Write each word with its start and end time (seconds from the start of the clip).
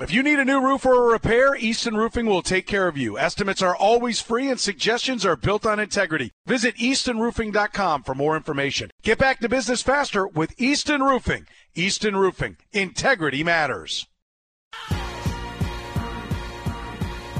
If 0.00 0.14
you 0.14 0.22
need 0.22 0.38
a 0.38 0.46
new 0.46 0.62
roof 0.62 0.86
or 0.86 0.94
a 0.94 1.12
repair, 1.12 1.54
Easton 1.54 1.94
Roofing 1.94 2.24
will 2.24 2.40
take 2.40 2.66
care 2.66 2.88
of 2.88 2.96
you. 2.96 3.18
Estimates 3.18 3.60
are 3.60 3.76
always 3.76 4.18
free 4.18 4.48
and 4.48 4.58
suggestions 4.58 5.26
are 5.26 5.36
built 5.36 5.66
on 5.66 5.78
integrity. 5.78 6.32
Visit 6.46 6.74
eastonroofing.com 6.76 8.04
for 8.04 8.14
more 8.14 8.34
information. 8.34 8.90
Get 9.02 9.18
back 9.18 9.40
to 9.40 9.48
business 9.50 9.82
faster 9.82 10.26
with 10.26 10.58
Easton 10.58 11.02
Roofing. 11.02 11.46
Easton 11.74 12.16
Roofing. 12.16 12.56
Integrity 12.72 13.44
matters. 13.44 14.06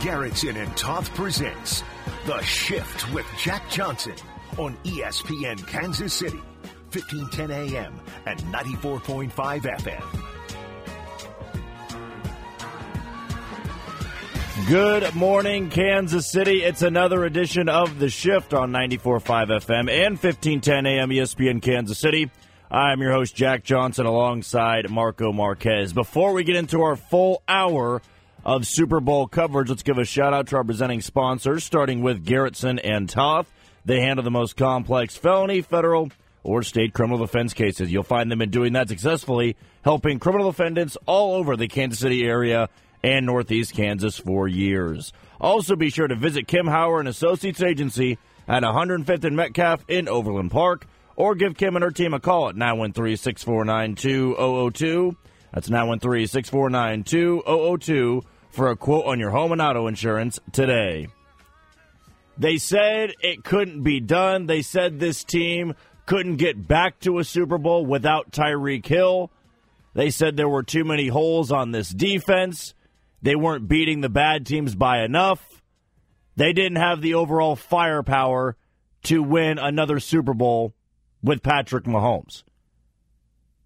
Garrettson 0.01 0.57
and 0.57 0.77
Toth 0.77 1.15
presents 1.15 1.83
The 2.27 2.43
Shift 2.43 3.11
with 3.15 3.27
Jack 3.39 3.71
Johnson 3.71 4.17
on 4.59 4.77
ESPN 4.85 5.67
Kansas 5.67 6.13
City, 6.13 6.43
1510 6.93 7.51
AM 7.51 7.99
and 8.27 8.39
94.5 8.41 9.33
FM. 9.33 10.40
Good 14.67 15.15
morning, 15.15 15.71
Kansas 15.71 16.31
City. 16.31 16.63
It's 16.63 16.83
another 16.83 17.25
edition 17.25 17.69
of 17.69 17.99
The 17.99 18.09
Shift 18.09 18.55
on 18.55 18.71
94.5 18.71 19.23
FM 19.49 19.91
and 19.91 20.19
1510 20.19 20.87
AM 20.87 21.11
ESPN 21.11 21.63
Kansas 21.63 21.99
City. 21.99 22.31
I'm 22.71 23.01
your 23.01 23.13
host, 23.13 23.35
Jack 23.35 23.65
Johnson, 23.65 24.07
alongside 24.07 24.91
Marco 24.91 25.33
Marquez. 25.33 25.93
Before 25.93 26.33
we 26.33 26.45
get 26.45 26.57
into 26.57 26.83
our 26.83 26.95
full 26.97 27.43
hour 27.49 28.03
of 28.45 28.67
Super 28.67 29.01
Bowl 29.01 29.27
coverage, 29.27 29.69
let's 29.69 29.83
give 29.83 29.99
a 29.99 30.05
shout 30.05 30.35
out 30.35 30.49
to 30.49 30.57
our 30.57 30.65
presenting 30.65 31.01
sponsors, 31.01 31.65
starting 31.65 32.03
with 32.03 32.25
Garrettson 32.25 32.81
and 32.83 33.09
Toth. 33.09 33.51
They 33.85 34.01
handle 34.01 34.25
the 34.25 34.31
most 34.31 34.57
complex 34.57 35.17
felony, 35.17 35.63
federal, 35.63 36.11
or 36.45 36.63
state 36.63 36.93
criminal 36.93 37.19
defense 37.19 37.55
cases. 37.55 37.91
You'll 37.91 38.03
find 38.03 38.31
them 38.31 38.43
in 38.43 38.51
doing 38.51 38.75
that 38.75 38.89
successfully, 38.89 39.57
helping 39.83 40.19
criminal 40.19 40.51
defendants 40.51 40.97
all 41.07 41.35
over 41.35 41.57
the 41.57 41.69
Kansas 41.69 41.99
City 41.99 42.25
area 42.25 42.69
and 43.03 43.27
Northeast 43.27 43.75
Kansas 43.75 44.19
for 44.19 44.47
years. 44.49 45.13
Also, 45.41 45.77
be 45.77 45.91
sure 45.91 46.09
to 46.09 46.15
visit 46.15 46.47
Kim 46.47 46.67
Hauer 46.67 47.01
and 47.01 47.09
Associates 47.09 47.63
Agency 47.63 48.19
at 48.47 48.63
105th 48.63 49.25
and 49.25 49.37
Metcalf 49.37 49.85
in 49.89 50.09
Overland 50.09 50.51
Park, 50.51 50.87
or 51.17 51.35
give 51.35 51.57
Kim 51.57 51.77
and 51.77 51.83
her 51.83 51.91
team 51.91 52.15
a 52.15 52.21
call 52.21 52.49
at 52.49 52.57
913 52.57 53.17
649 53.17 53.95
2002. 53.95 55.17
That's 55.53 55.71
913 55.71 56.27
649 56.27 57.05
2002 57.05 58.23
for 58.51 58.71
a 58.71 58.77
quote 58.77 59.07
on 59.07 59.21
your 59.21 59.31
home 59.31 59.53
and 59.53 59.63
auto 59.63 59.87
insurance 59.87 60.39
today. 60.53 61.09
They 62.39 62.57
said 62.57 63.13
it 63.21 63.45
couldn't 63.45 63.83
be 63.83 64.01
done. 64.01 64.47
They 64.47 64.63
said 64.63 64.99
this 64.99 65.25
team 65.25 65.75
couldn't 66.07 66.37
get 66.37 66.67
back 66.67 66.99
to 67.01 67.19
a 67.19 67.25
Super 67.25 67.59
Bowl 67.59 67.85
without 67.85 68.33
Tyreek 68.33 68.87
Hill. 68.87 69.31
They 69.95 70.11
said 70.11 70.37
there 70.37 70.49
were 70.49 70.63
too 70.63 70.85
many 70.85 71.09
holes 71.09 71.53
on 71.53 71.73
this 71.73 71.91
defense. 71.91 72.75
They 73.23 73.35
weren't 73.35 73.69
beating 73.69 74.01
the 74.01 74.09
bad 74.09 74.47
teams 74.47 74.75
by 74.75 75.03
enough. 75.03 75.63
They 76.37 76.53
didn't 76.53 76.79
have 76.79 77.03
the 77.03 77.15
overall 77.15 77.57
firepower 77.57 78.57
to 79.05 79.23
win 79.23 79.59
another 79.59 80.01
Super 80.01 80.35
Bowl 80.35 80.75
with 81.23 81.43
Patrick 81.43 81.85
Mahomes. 81.85 82.45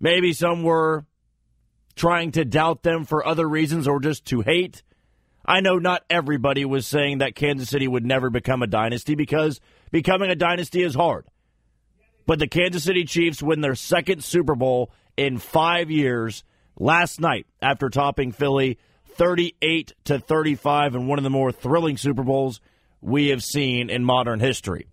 Maybe 0.00 0.32
some 0.32 0.62
were 0.62 1.04
trying 1.94 2.32
to 2.32 2.44
doubt 2.44 2.82
them 2.82 3.04
for 3.04 3.26
other 3.26 3.48
reasons 3.48 3.86
or 3.86 4.00
just 4.00 4.24
to 4.26 4.40
hate. 4.40 4.82
I 5.46 5.60
know 5.60 5.78
not 5.78 6.04
everybody 6.08 6.64
was 6.64 6.86
saying 6.86 7.18
that 7.18 7.34
Kansas 7.34 7.68
City 7.68 7.86
would 7.86 8.04
never 8.04 8.30
become 8.30 8.62
a 8.62 8.66
dynasty 8.66 9.14
because 9.14 9.60
becoming 9.90 10.30
a 10.30 10.34
dynasty 10.34 10.82
is 10.82 10.94
hard. 10.94 11.26
But 12.26 12.38
the 12.38 12.48
Kansas 12.48 12.84
City 12.84 13.04
Chiefs 13.04 13.42
win 13.42 13.60
their 13.60 13.74
second 13.74 14.24
Super 14.24 14.54
Bowl 14.54 14.90
in 15.16 15.38
five 15.38 15.90
years 15.90 16.42
last 16.76 17.20
night 17.20 17.46
after 17.60 17.90
topping 17.90 18.32
Philly 18.32 18.78
38 19.14 19.92
to 20.04 20.18
35 20.18 20.94
in 20.94 21.06
one 21.06 21.18
of 21.18 21.24
the 21.24 21.30
more 21.30 21.52
thrilling 21.52 21.96
Super 21.96 22.22
Bowls 22.22 22.60
we 23.00 23.28
have 23.28 23.42
seen 23.42 23.90
in 23.90 24.04
modern 24.04 24.40
history. 24.40 24.88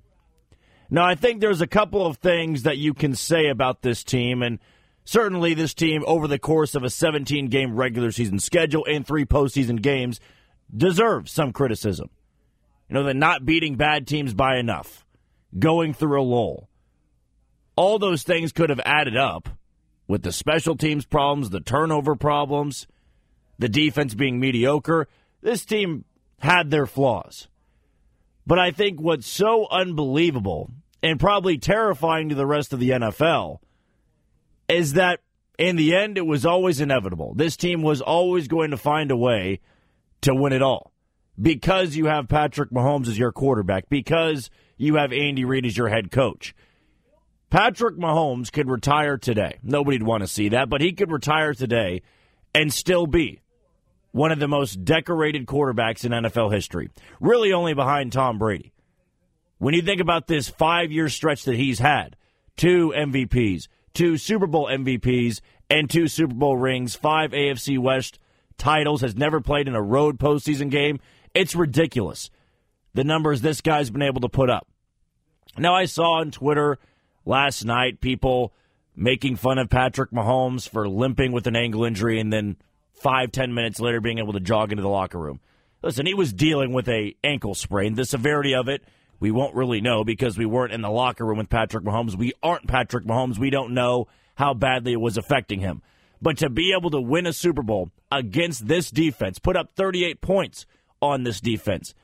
Now, 0.89 1.05
I 1.05 1.15
think 1.15 1.39
there's 1.39 1.61
a 1.61 1.67
couple 1.67 2.05
of 2.05 2.17
things 2.17 2.63
that 2.63 2.77
you 2.77 2.93
can 2.93 3.15
say 3.15 3.47
about 3.47 3.81
this 3.81 4.03
team, 4.03 4.41
and 4.43 4.59
certainly 5.05 5.53
this 5.53 5.73
team, 5.73 6.03
over 6.05 6.27
the 6.27 6.37
course 6.37 6.75
of 6.75 6.83
a 6.83 6.89
17 6.89 7.47
game 7.47 7.75
regular 7.75 8.11
season 8.11 8.39
schedule 8.39 8.85
and 8.87 9.07
three 9.07 9.25
postseason 9.25 9.81
games, 9.81 10.19
deserves 10.75 11.31
some 11.31 11.53
criticism. 11.53 12.09
You 12.89 12.95
know, 12.95 13.03
they're 13.03 13.13
not 13.13 13.45
beating 13.45 13.75
bad 13.75 14.05
teams 14.05 14.33
by 14.33 14.57
enough, 14.57 15.05
going 15.57 15.93
through 15.93 16.21
a 16.21 16.23
lull. 16.23 16.67
All 17.77 17.97
those 17.97 18.23
things 18.23 18.51
could 18.51 18.69
have 18.69 18.81
added 18.83 19.15
up 19.15 19.47
with 20.07 20.23
the 20.23 20.33
special 20.33 20.75
teams 20.75 21.05
problems, 21.05 21.51
the 21.51 21.61
turnover 21.61 22.17
problems 22.17 22.85
the 23.61 23.69
defense 23.69 24.13
being 24.13 24.39
mediocre. 24.39 25.07
This 25.41 25.63
team 25.63 26.03
had 26.39 26.69
their 26.69 26.87
flaws. 26.87 27.47
But 28.45 28.59
I 28.59 28.71
think 28.71 28.99
what's 28.99 29.27
so 29.27 29.67
unbelievable 29.69 30.71
and 31.01 31.19
probably 31.19 31.57
terrifying 31.57 32.29
to 32.29 32.35
the 32.35 32.45
rest 32.45 32.73
of 32.73 32.79
the 32.79 32.89
NFL 32.89 33.59
is 34.67 34.93
that 34.93 35.19
in 35.57 35.75
the 35.75 35.95
end, 35.95 36.17
it 36.17 36.25
was 36.25 36.45
always 36.45 36.81
inevitable. 36.81 37.33
This 37.35 37.55
team 37.55 37.83
was 37.83 38.01
always 38.01 38.47
going 38.47 38.71
to 38.71 38.77
find 38.77 39.11
a 39.11 39.17
way 39.17 39.59
to 40.21 40.33
win 40.33 40.53
it 40.53 40.63
all 40.63 40.91
because 41.39 41.95
you 41.95 42.05
have 42.05 42.27
Patrick 42.27 42.71
Mahomes 42.71 43.07
as 43.07 43.17
your 43.17 43.31
quarterback, 43.31 43.89
because 43.89 44.49
you 44.77 44.95
have 44.95 45.13
Andy 45.13 45.45
Reid 45.45 45.67
as 45.67 45.77
your 45.77 45.89
head 45.89 46.11
coach. 46.11 46.55
Patrick 47.51 47.97
Mahomes 47.97 48.51
could 48.51 48.69
retire 48.69 49.17
today. 49.17 49.59
Nobody'd 49.61 50.03
want 50.03 50.23
to 50.23 50.27
see 50.27 50.49
that, 50.49 50.69
but 50.69 50.81
he 50.81 50.93
could 50.93 51.11
retire 51.11 51.53
today 51.53 52.01
and 52.55 52.73
still 52.73 53.05
be 53.05 53.40
one 54.11 54.31
of 54.31 54.39
the 54.39 54.47
most 54.47 54.83
decorated 54.83 55.45
quarterbacks 55.45 56.03
in 56.05 56.11
NFL 56.11 56.53
history, 56.53 56.89
really 57.19 57.53
only 57.53 57.73
behind 57.73 58.11
Tom 58.11 58.37
Brady. 58.37 58.73
When 59.57 59.73
you 59.73 59.81
think 59.81 60.01
about 60.01 60.27
this 60.27 60.49
five 60.49 60.91
year 60.91 61.07
stretch 61.09 61.43
that 61.43 61.55
he's 61.55 61.79
had, 61.79 62.15
two 62.57 62.93
MVPs, 62.95 63.67
two 63.93 64.17
Super 64.17 64.47
Bowl 64.47 64.67
MVPs, 64.67 65.39
and 65.69 65.89
two 65.89 66.07
Super 66.07 66.33
Bowl 66.33 66.57
rings, 66.57 66.95
five 66.95 67.31
AFC 67.31 67.77
West 67.77 68.19
titles, 68.57 69.01
has 69.01 69.15
never 69.15 69.39
played 69.39 69.67
in 69.67 69.75
a 69.75 69.81
road 69.81 70.19
postseason 70.19 70.69
game, 70.69 70.99
it's 71.33 71.55
ridiculous. 71.55 72.29
The 72.93 73.03
numbers 73.03 73.41
this 73.41 73.61
guy's 73.61 73.89
been 73.89 74.01
able 74.01 74.21
to 74.21 74.29
put 74.29 74.49
up. 74.49 74.67
Now, 75.57 75.75
I 75.75 75.85
saw 75.85 76.19
on 76.19 76.31
Twitter 76.31 76.77
last 77.25 77.63
night 77.63 78.01
people 78.01 78.53
making 78.95 79.37
fun 79.37 79.57
of 79.57 79.69
Patrick 79.69 80.11
Mahomes 80.11 80.67
for 80.67 80.87
limping 80.87 81.31
with 81.31 81.47
an 81.47 81.55
ankle 81.55 81.85
injury 81.85 82.19
and 82.19 82.31
then 82.31 82.57
five, 83.01 83.31
ten 83.31 83.53
minutes 83.53 83.79
later 83.79 83.99
being 83.99 84.19
able 84.19 84.33
to 84.33 84.39
jog 84.39 84.71
into 84.71 84.83
the 84.83 84.89
locker 84.89 85.19
room. 85.19 85.39
Listen, 85.81 86.05
he 86.05 86.13
was 86.13 86.31
dealing 86.31 86.73
with 86.73 86.87
a 86.87 87.15
ankle 87.23 87.55
sprain. 87.55 87.95
The 87.95 88.05
severity 88.05 88.53
of 88.53 88.67
it, 88.67 88.83
we 89.19 89.31
won't 89.31 89.55
really 89.55 89.81
know 89.81 90.03
because 90.03 90.37
we 90.37 90.45
weren't 90.45 90.73
in 90.73 90.81
the 90.81 90.91
locker 90.91 91.25
room 91.25 91.39
with 91.39 91.49
Patrick 91.49 91.83
Mahomes. 91.83 92.15
We 92.15 92.33
aren't 92.43 92.67
Patrick 92.67 93.05
Mahomes. 93.05 93.39
We 93.39 93.49
don't 93.49 93.73
know 93.73 94.07
how 94.35 94.53
badly 94.53 94.93
it 94.93 95.01
was 95.01 95.17
affecting 95.17 95.59
him. 95.59 95.81
But 96.21 96.37
to 96.37 96.49
be 96.49 96.73
able 96.77 96.91
to 96.91 97.01
win 97.01 97.25
a 97.25 97.33
Super 97.33 97.63
Bowl 97.63 97.89
against 98.11 98.67
this 98.67 98.91
defense, 98.91 99.39
put 99.39 99.57
up 99.57 99.71
38 99.75 100.21
points 100.21 100.67
on 101.01 101.23
this 101.23 101.41
defense, 101.41 101.95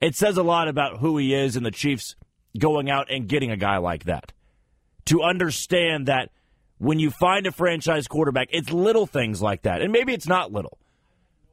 it 0.00 0.14
says 0.14 0.36
a 0.36 0.42
lot 0.44 0.68
about 0.68 0.98
who 0.98 1.16
he 1.18 1.34
is 1.34 1.56
and 1.56 1.66
the 1.66 1.72
Chiefs 1.72 2.14
going 2.56 2.88
out 2.88 3.10
and 3.10 3.28
getting 3.28 3.50
a 3.50 3.56
guy 3.56 3.78
like 3.78 4.04
that. 4.04 4.32
To 5.06 5.22
understand 5.22 6.06
that 6.06 6.30
when 6.84 6.98
you 6.98 7.10
find 7.10 7.46
a 7.46 7.52
franchise 7.52 8.06
quarterback, 8.06 8.48
it's 8.50 8.70
little 8.70 9.06
things 9.06 9.40
like 9.40 9.62
that. 9.62 9.80
And 9.80 9.90
maybe 9.90 10.12
it's 10.12 10.28
not 10.28 10.52
little, 10.52 10.78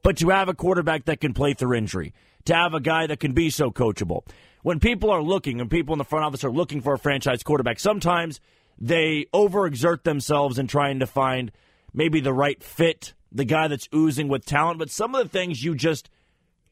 but 0.03 0.17
to 0.17 0.29
have 0.29 0.49
a 0.49 0.53
quarterback 0.53 1.05
that 1.05 1.21
can 1.21 1.33
play 1.33 1.53
through 1.53 1.77
injury, 1.77 2.13
to 2.45 2.53
have 2.53 2.73
a 2.73 2.81
guy 2.81 3.07
that 3.07 3.21
can 3.21 3.31
be 3.31 3.49
so 3.49 3.71
coachable. 3.71 4.27
When 4.61 4.81
people 4.81 5.09
are 5.09 5.21
looking 5.21 5.61
and 5.61 5.71
people 5.71 5.93
in 5.93 5.99
the 5.99 6.03
front 6.03 6.25
office 6.25 6.43
are 6.43 6.51
looking 6.51 6.81
for 6.81 6.93
a 6.93 6.99
franchise 6.99 7.43
quarterback, 7.43 7.79
sometimes 7.79 8.41
they 8.77 9.25
overexert 9.33 10.03
themselves 10.03 10.59
in 10.59 10.67
trying 10.67 10.99
to 10.99 11.07
find 11.07 11.53
maybe 11.93 12.19
the 12.19 12.33
right 12.33 12.61
fit, 12.61 13.13
the 13.31 13.45
guy 13.45 13.69
that's 13.69 13.87
oozing 13.95 14.27
with 14.27 14.45
talent, 14.45 14.79
but 14.79 14.89
some 14.89 15.15
of 15.15 15.23
the 15.23 15.29
things 15.29 15.63
you 15.63 15.75
just 15.75 16.09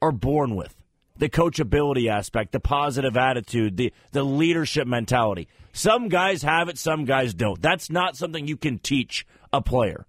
are 0.01 0.11
born 0.11 0.55
with 0.55 0.75
the 1.19 1.29
coachability 1.29 2.09
aspect, 2.09 2.53
the 2.53 2.59
positive 2.59 3.15
attitude, 3.15 3.77
the, 3.77 3.93
the 4.11 4.23
leadership 4.23 4.87
mentality. 4.87 5.47
Some 5.73 6.07
guys 6.09 6.41
have 6.41 6.69
it, 6.69 6.77
some 6.77 7.05
guys 7.05 7.33
don't. 7.33 7.61
That's 7.61 7.89
not 7.89 8.15
something 8.15 8.47
you 8.47 8.57
can 8.57 8.79
teach 8.79 9.27
a 9.53 9.61
player. 9.61 10.07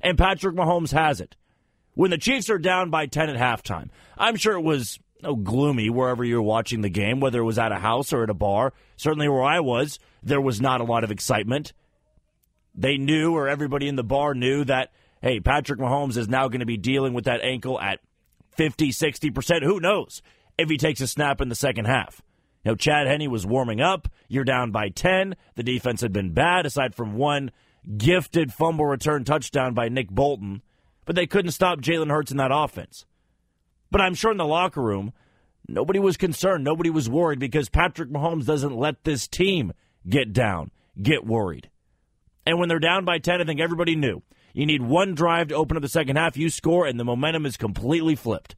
And 0.00 0.18
Patrick 0.18 0.54
Mahomes 0.54 0.92
has 0.92 1.20
it. 1.20 1.36
When 1.94 2.10
the 2.10 2.18
Chiefs 2.18 2.50
are 2.50 2.58
down 2.58 2.90
by 2.90 3.06
10 3.06 3.30
at 3.30 3.36
halftime, 3.36 3.88
I'm 4.16 4.36
sure 4.36 4.54
it 4.54 4.62
was 4.62 4.98
oh, 5.24 5.36
gloomy 5.36 5.90
wherever 5.90 6.22
you 6.22 6.36
were 6.36 6.42
watching 6.42 6.82
the 6.82 6.88
game, 6.88 7.20
whether 7.20 7.40
it 7.40 7.44
was 7.44 7.58
at 7.58 7.72
a 7.72 7.78
house 7.78 8.12
or 8.12 8.22
at 8.22 8.30
a 8.30 8.34
bar. 8.34 8.72
Certainly 8.96 9.28
where 9.28 9.42
I 9.42 9.60
was, 9.60 9.98
there 10.22 10.40
was 10.40 10.60
not 10.60 10.80
a 10.80 10.84
lot 10.84 11.04
of 11.04 11.10
excitement. 11.10 11.72
They 12.74 12.96
knew, 12.96 13.34
or 13.34 13.48
everybody 13.48 13.88
in 13.88 13.96
the 13.96 14.04
bar 14.04 14.34
knew, 14.34 14.64
that, 14.64 14.92
hey, 15.20 15.40
Patrick 15.40 15.80
Mahomes 15.80 16.16
is 16.16 16.28
now 16.28 16.48
going 16.48 16.60
to 16.60 16.66
be 16.66 16.78
dealing 16.78 17.14
with 17.14 17.24
that 17.24 17.42
ankle 17.42 17.80
at 17.80 18.00
50, 18.56 18.90
60%. 18.90 19.62
Who 19.62 19.80
knows? 19.80 20.22
If 20.58 20.68
he 20.68 20.76
takes 20.76 21.00
a 21.00 21.06
snap 21.06 21.40
in 21.40 21.48
the 21.48 21.54
second 21.54 21.86
half. 21.86 22.22
You 22.64 22.72
know, 22.72 22.76
Chad 22.76 23.06
Henne 23.06 23.30
was 23.30 23.46
warming 23.46 23.80
up. 23.80 24.08
You're 24.28 24.44
down 24.44 24.70
by 24.70 24.88
10. 24.88 25.34
The 25.56 25.62
defense 25.62 26.00
had 26.00 26.12
been 26.12 26.32
bad, 26.32 26.66
aside 26.66 26.94
from 26.94 27.14
one 27.14 27.50
gifted 27.96 28.52
fumble 28.52 28.86
return 28.86 29.24
touchdown 29.24 29.74
by 29.74 29.88
Nick 29.88 30.08
Bolton 30.08 30.62
but 31.04 31.16
they 31.16 31.26
couldn't 31.26 31.52
stop 31.52 31.80
Jalen 31.80 32.10
Hurts 32.10 32.30
in 32.30 32.36
that 32.36 32.50
offense. 32.52 33.06
But 33.90 34.00
I'm 34.00 34.14
sure 34.14 34.30
in 34.30 34.38
the 34.38 34.46
locker 34.46 34.80
room, 34.80 35.12
nobody 35.68 35.98
was 35.98 36.16
concerned. 36.16 36.64
Nobody 36.64 36.90
was 36.90 37.10
worried 37.10 37.38
because 37.38 37.68
Patrick 37.68 38.10
Mahomes 38.10 38.46
doesn't 38.46 38.76
let 38.76 39.04
this 39.04 39.28
team 39.28 39.72
get 40.08 40.32
down, 40.32 40.70
get 41.00 41.26
worried. 41.26 41.70
And 42.46 42.58
when 42.58 42.68
they're 42.68 42.78
down 42.78 43.04
by 43.04 43.18
10, 43.18 43.40
I 43.40 43.44
think 43.44 43.60
everybody 43.60 43.94
knew. 43.94 44.22
You 44.54 44.66
need 44.66 44.82
one 44.82 45.14
drive 45.14 45.48
to 45.48 45.54
open 45.54 45.76
up 45.76 45.82
the 45.82 45.88
second 45.88 46.16
half, 46.16 46.36
you 46.36 46.50
score, 46.50 46.86
and 46.86 46.98
the 46.98 47.04
momentum 47.04 47.46
is 47.46 47.56
completely 47.56 48.14
flipped. 48.14 48.56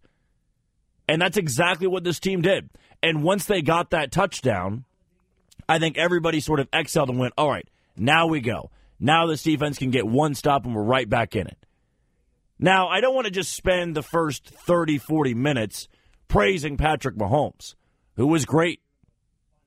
And 1.09 1.21
that's 1.21 1.37
exactly 1.37 1.87
what 1.87 2.05
this 2.05 2.19
team 2.19 2.43
did. 2.43 2.71
And 3.03 3.23
once 3.23 3.45
they 3.45 3.63
got 3.63 3.91
that 3.91 4.11
touchdown, 4.11 4.85
I 5.69 5.79
think 5.79 5.99
everybody 5.99 6.41
sort 6.41 6.61
of 6.61 6.69
exhaled 6.73 7.11
and 7.11 7.19
went, 7.19 7.35
all 7.37 7.51
right, 7.51 7.69
now 7.97 8.27
we 8.27 8.41
go. 8.41 8.71
Now 8.99 9.27
this 9.27 9.43
defense 9.43 9.79
can 9.79 9.91
get 9.91 10.07
one 10.07 10.35
stop 10.35 10.65
and 10.65 10.75
we're 10.75 10.83
right 10.83 11.09
back 11.09 11.37
in 11.37 11.47
it. 11.47 11.59
Now, 12.59 12.89
I 12.89 13.01
don't 13.01 13.15
want 13.15 13.27
to 13.27 13.33
just 13.33 13.53
spend 13.53 13.95
the 13.95 14.03
first 14.03 14.49
30, 14.49 14.99
40 14.99 15.35
minutes 15.35 15.89
praising 16.29 16.77
Patrick 16.77 17.17
Mahomes, 17.17 17.75
who 18.17 18.27
was 18.27 18.45
great 18.45 18.81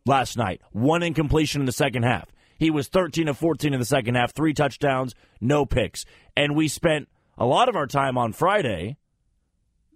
last 0.05 0.37
night. 0.37 0.61
One 0.71 1.03
incompletion 1.03 1.61
in 1.61 1.65
the 1.65 1.71
second 1.71 2.03
half. 2.03 2.29
He 2.57 2.71
was 2.71 2.87
13 2.87 3.27
of 3.27 3.37
14 3.37 3.73
in 3.73 3.79
the 3.79 3.85
second 3.85 4.15
half, 4.15 4.33
three 4.33 4.53
touchdowns, 4.53 5.13
no 5.39 5.65
picks. 5.65 6.05
And 6.35 6.55
we 6.55 6.67
spent 6.67 7.07
a 7.37 7.45
lot 7.45 7.69
of 7.69 7.75
our 7.75 7.85
time 7.85 8.17
on 8.17 8.33
Friday 8.33 8.97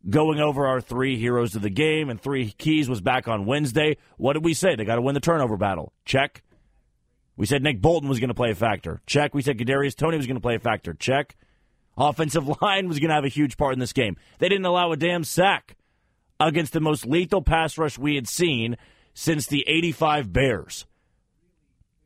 going 0.10 0.40
over 0.40 0.66
our 0.66 0.82
three 0.82 1.18
heroes 1.18 1.56
of 1.56 1.62
the 1.62 1.70
game, 1.70 2.10
and 2.10 2.20
three 2.20 2.52
keys 2.58 2.90
was 2.90 3.02
back 3.02 3.28
on 3.28 3.46
Wednesday. 3.46 3.98
What 4.18 4.34
did 4.34 4.44
we 4.44 4.54
say? 4.54 4.76
They 4.76 4.86
got 4.86 4.96
to 4.96 5.02
win 5.02 5.14
the 5.14 5.20
turnover 5.20 5.58
battle. 5.58 5.94
Check. 6.06 6.44
We 7.38 7.46
said 7.46 7.64
Nick 7.64 7.82
Bolton 7.82 8.10
was 8.10 8.20
going 8.20 8.30
to 8.30 8.36
play 8.36 8.52
a 8.52 8.56
factor. 8.56 9.02
Check. 9.06 9.34
We 9.34 9.42
said 9.42 9.58
Kadarius 9.58 9.96
Toney 9.96 10.18
was 10.18 10.28
going 10.28 10.38
to 10.38 10.42
play 10.42 10.56
a 10.56 10.60
factor. 10.60 10.94
Check. 10.94 11.36
Offensive 11.98 12.48
line 12.62 12.88
was 12.88 13.00
going 13.00 13.10
to 13.10 13.16
have 13.16 13.26
a 13.26 13.30
huge 13.30 13.58
part 13.58 13.74
in 13.74 13.80
this 13.80 13.94
game. 13.94 14.18
They 14.40 14.50
didn't 14.50 14.66
allow 14.66 14.92
a 14.92 14.98
damn 14.98 15.24
sack 15.24 15.76
against 16.40 16.74
the 16.74 16.82
most 16.82 17.06
lethal 17.06 17.42
pass 17.42 17.78
rush 17.78 17.98
we 17.98 18.16
had 18.16 18.28
seen 18.28 18.78
since 19.14 19.48
the 19.48 19.64
85 19.68 20.34
Bears. 20.34 20.86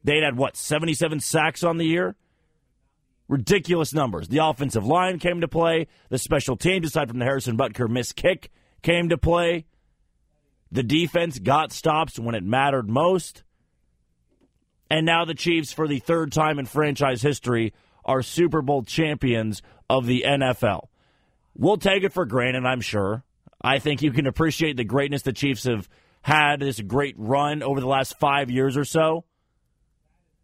They'd 0.04 0.24
had, 0.24 0.38
what, 0.38 0.56
77 0.56 1.20
sacks 1.20 1.64
on 1.64 1.78
the 1.78 1.86
year? 1.86 2.16
Ridiculous 3.28 3.94
numbers. 3.94 4.28
The 4.28 4.46
offensive 4.46 4.86
line 4.86 5.20
came 5.20 5.42
to 5.42 5.48
play. 5.48 5.88
The 6.10 6.20
special 6.20 6.56
teams, 6.56 6.88
aside 6.88 7.10
from 7.10 7.20
the 7.20 7.26
Harrison 7.26 7.58
Butker 7.58 7.90
missed 7.90 8.16
kick, 8.16 8.52
came 8.84 9.10
to 9.10 9.18
play. 9.18 9.66
The 10.72 10.84
defense 10.84 11.40
got 11.40 11.72
stops 11.72 12.20
when 12.20 12.36
it 12.36 12.44
mattered 12.44 12.90
most. 12.90 13.44
And 14.90 15.06
now 15.06 15.26
the 15.26 15.34
Chiefs, 15.34 15.74
for 15.74 15.88
the 15.88 16.00
third 16.00 16.32
time 16.32 16.60
in 16.60 16.66
franchise 16.66 17.22
history, 17.22 17.74
are 18.04 18.22
Super 18.22 18.62
Bowl 18.62 18.84
champions 18.84 19.64
of 19.90 20.06
the 20.06 20.24
NFL. 20.28 20.90
We'll 21.56 21.78
take 21.78 22.04
it 22.04 22.14
for 22.14 22.26
granted, 22.26 22.66
I'm 22.66 22.82
sure. 22.82 23.24
I 23.62 23.80
think 23.80 24.04
you 24.04 24.12
can 24.12 24.28
appreciate 24.28 24.78
the 24.78 24.84
greatness 24.84 25.24
the 25.24 25.34
Chiefs 25.34 25.64
have 25.64 25.90
had 26.22 26.60
this 26.60 26.80
great 26.80 27.16
run 27.18 27.64
over 27.64 27.80
the 27.80 27.88
last 27.88 28.20
five 28.20 28.52
years 28.52 28.78
or 28.78 28.86
so. 28.86 29.26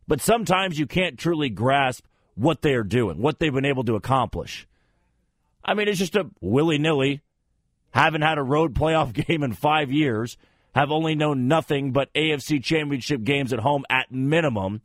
But 0.08 0.22
sometimes 0.22 0.80
you 0.80 0.88
can't 0.88 1.20
truly 1.20 1.50
grasp 1.50 2.06
what 2.36 2.62
they 2.62 2.74
are 2.74 2.84
doing, 2.84 3.22
what 3.22 3.40
they've 3.40 3.54
been 3.54 3.66
able 3.66 3.84
to 3.86 3.96
accomplish. 3.96 4.68
I 5.64 5.74
mean, 5.74 5.88
it's 5.88 6.00
just 6.00 6.16
a 6.16 6.30
willy 6.40 6.78
nilly. 6.78 7.22
Haven't 7.92 8.22
had 8.22 8.38
a 8.38 8.44
road 8.44 8.74
playoff 8.76 9.14
game 9.14 9.44
in 9.44 9.54
five 9.54 9.92
years. 9.92 10.38
Have 10.74 10.92
only 10.92 11.16
known 11.16 11.48
nothing 11.48 11.92
but 11.92 12.14
AFC 12.14 12.64
championship 12.64 13.24
games 13.24 13.52
at 13.52 13.60
home 13.60 13.84
at 13.90 14.12
minimum. 14.12 14.82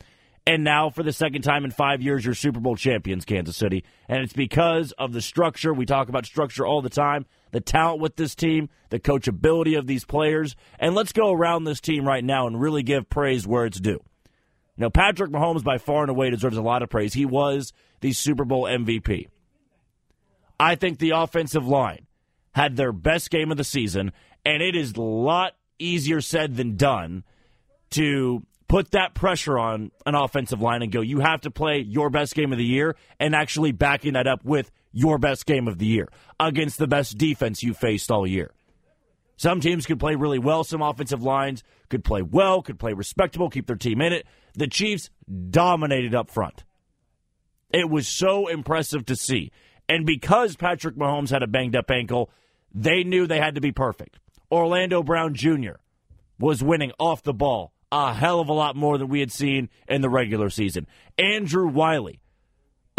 And 0.49 0.63
now, 0.63 0.91
for 0.91 1.03
the 1.03 1.13
second 1.13 1.43
time 1.43 1.65
in 1.65 1.73
five 1.73 2.01
years, 2.01 2.25
you're 2.25 2.35
Super 2.35 2.61
Bowl 2.61 2.77
champions, 2.77 3.25
Kansas 3.25 3.57
City. 3.57 3.85
And 4.09 4.23
it's 4.23 4.33
because 4.33 4.93
of 4.93 5.13
the 5.13 5.21
structure. 5.21 5.75
We 5.75 5.87
talk 5.87 6.09
about 6.09 6.25
structure 6.25 6.65
all 6.65 6.83
the 6.83 6.89
time. 6.89 7.27
The 7.51 7.61
talent 7.61 8.01
with 8.01 8.15
this 8.15 8.37
team, 8.37 8.69
the 8.91 9.01
coachability 9.01 9.77
of 9.77 9.89
these 9.89 10.05
players. 10.05 10.55
And 10.79 10.95
let's 10.95 11.13
go 11.13 11.33
around 11.33 11.65
this 11.65 11.81
team 11.81 12.07
right 12.07 12.23
now 12.23 12.47
and 12.47 12.61
really 12.61 12.85
give 12.85 13.09
praise 13.09 13.45
where 13.47 13.67
it's 13.67 13.81
due. 13.81 14.01
Now, 14.77 14.91
Patrick 14.91 15.31
Mahomes, 15.31 15.65
by 15.65 15.79
far 15.79 16.03
and 16.03 16.11
away, 16.11 16.31
deserves 16.31 16.57
a 16.57 16.63
lot 16.63 16.83
of 16.83 16.91
praise. 16.91 17.15
He 17.15 17.25
was 17.25 17.73
the 18.01 18.13
Super 18.13 18.45
Bowl 18.45 18.65
MVP. 18.65 19.29
I 20.59 20.75
think 20.75 20.99
the 20.99 21.11
offensive 21.11 21.67
line 21.67 22.07
had 22.53 22.77
their 22.77 22.93
best 22.93 23.31
game 23.31 23.51
of 23.51 23.57
the 23.57 23.65
season, 23.65 24.13
and 24.45 24.63
it 24.63 24.75
is 24.75 24.93
a 24.93 25.01
lot 25.01 25.53
easier 25.79 26.21
said 26.21 26.57
than 26.57 26.77
done 26.77 27.25
to 27.91 28.43
put 28.69 28.91
that 28.93 29.15
pressure 29.15 29.59
on 29.59 29.93
an 30.05 30.15
offensive 30.15 30.61
line 30.61 30.83
and 30.83 30.91
go, 30.91 31.01
you 31.01 31.21
have 31.21 31.43
to 31.43 31.51
play 31.51 31.79
your 31.79 32.11
best 32.11 32.35
game 32.35 32.53
of 32.53 32.59
the 32.59 32.65
year 32.65 32.97
and 33.21 33.35
actually 33.35 33.73
backing 33.73 34.15
that 34.15 34.27
up 34.27 34.45
with 34.45 34.71
your 34.93 35.19
best 35.19 35.47
game 35.47 35.69
of 35.69 35.79
the 35.79 35.87
year 35.87 36.09
against 36.41 36.79
the 36.79 36.87
best 36.87 37.17
defense 37.19 37.63
you 37.63 37.75
faced 37.75 38.11
all 38.11 38.27
year. 38.27 38.51
Some 39.37 39.61
teams 39.61 39.87
could 39.87 40.01
play 40.01 40.15
really 40.15 40.39
well. 40.39 40.65
Some 40.65 40.83
offensive 40.83 41.23
lines 41.23 41.63
could 41.89 42.05
play 42.05 42.23
well, 42.23 42.63
could 42.63 42.79
play 42.79 42.93
respectable, 42.93 43.51
keep 43.51 43.67
their 43.67 43.77
team 43.77 44.01
in 44.01 44.13
it. 44.13 44.27
The 44.55 44.67
Chiefs 44.67 45.11
dominated 45.51 46.15
up 46.15 46.31
front. 46.31 46.65
It 47.73 47.91
was 47.91 48.09
so 48.09 48.47
impressive 48.47 49.05
to 49.07 49.17
see. 49.17 49.53
And 49.89 50.07
because 50.07 50.57
Patrick 50.57 50.97
Mahomes 50.97 51.31
had 51.31 51.43
a 51.43 51.47
banged 51.47 51.77
up 51.77 51.91
ankle, 51.91 52.31
they 52.75 53.05
knew 53.05 53.27
they 53.27 53.39
had 53.39 53.55
to 53.55 53.61
be 53.61 53.73
perfect. 53.73 54.19
Orlando 54.51 55.03
Brown 55.03 55.35
Jr. 55.35 55.77
was 56.39 56.63
winning 56.63 56.93
off 56.99 57.23
the 57.23 57.35
ball 57.35 57.73
a 57.93 58.13
hell 58.15 58.41
of 58.41 58.49
a 58.49 58.53
lot 58.53 58.77
more 58.77 58.99
than 58.99 59.09
we 59.09 59.21
had 59.21 59.33
seen 59.33 59.69
in 59.89 60.01
the 60.01 60.11
regular 60.11 60.51
season. 60.51 60.87
Andrew 61.19 61.69
Wylie, 61.69 62.21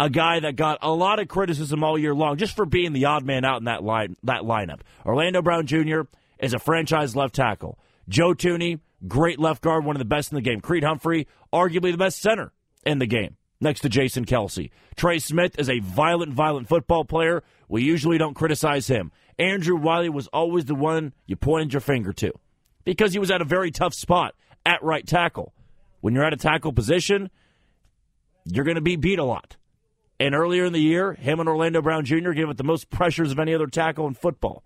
a 0.00 0.08
guy 0.08 0.40
that 0.40 0.56
got 0.56 0.78
a 0.82 0.90
lot 0.90 1.18
of 1.18 1.28
criticism 1.28 1.84
all 1.84 1.98
year 1.98 2.14
long 2.14 2.36
just 2.36 2.56
for 2.56 2.64
being 2.64 2.92
the 2.92 3.04
odd 3.04 3.24
man 3.24 3.44
out 3.44 3.58
in 3.58 3.64
that 3.64 3.82
line 3.82 4.16
that 4.22 4.42
lineup. 4.42 4.80
Orlando 5.04 5.42
Brown 5.42 5.66
Jr. 5.66 6.02
is 6.38 6.54
a 6.54 6.58
franchise 6.58 7.16
left 7.16 7.34
tackle. 7.34 7.78
Joe 8.08 8.34
Thuney, 8.34 8.80
great 9.06 9.38
left 9.38 9.62
guard, 9.62 9.84
one 9.84 9.96
of 9.96 10.00
the 10.00 10.04
best 10.04 10.32
in 10.32 10.36
the 10.36 10.42
game. 10.42 10.60
Creed 10.60 10.84
Humphrey, 10.84 11.26
arguably 11.52 11.92
the 11.92 11.98
best 11.98 12.20
center 12.20 12.52
in 12.84 12.98
the 12.98 13.06
game, 13.06 13.36
next 13.60 13.80
to 13.80 13.88
Jason 13.88 14.24
Kelce. 14.24 14.70
Trey 14.96 15.18
Smith 15.18 15.58
is 15.58 15.68
a 15.68 15.80
violent, 15.80 16.32
violent 16.32 16.68
football 16.68 17.04
player. 17.04 17.42
We 17.68 17.82
usually 17.82 18.18
don't 18.18 18.34
criticize 18.34 18.86
him. 18.86 19.12
Andrew 19.38 19.76
Wylie 19.76 20.08
was 20.08 20.26
always 20.28 20.64
the 20.64 20.74
one 20.74 21.12
you 21.26 21.36
pointed 21.36 21.72
your 21.72 21.80
finger 21.80 22.12
to 22.14 22.32
because 22.84 23.12
he 23.12 23.18
was 23.18 23.30
at 23.30 23.42
a 23.42 23.44
very 23.44 23.70
tough 23.70 23.94
spot 23.94 24.34
at 24.64 24.82
right 24.82 25.06
tackle. 25.06 25.52
When 26.00 26.14
you're 26.14 26.24
at 26.24 26.32
a 26.32 26.38
tackle 26.38 26.72
position, 26.72 27.30
you're 28.44 28.64
going 28.64 28.76
to 28.76 28.80
be 28.80 28.96
beat 28.96 29.18
a 29.18 29.24
lot. 29.24 29.56
And 30.20 30.34
earlier 30.34 30.64
in 30.64 30.72
the 30.72 30.80
year, 30.80 31.12
him 31.12 31.38
and 31.38 31.48
Orlando 31.48 31.80
Brown 31.80 32.04
Jr. 32.04 32.32
gave 32.32 32.48
it 32.48 32.56
the 32.56 32.64
most 32.64 32.90
pressures 32.90 33.30
of 33.30 33.38
any 33.38 33.54
other 33.54 33.66
tackle 33.68 34.06
in 34.06 34.14
football. 34.14 34.64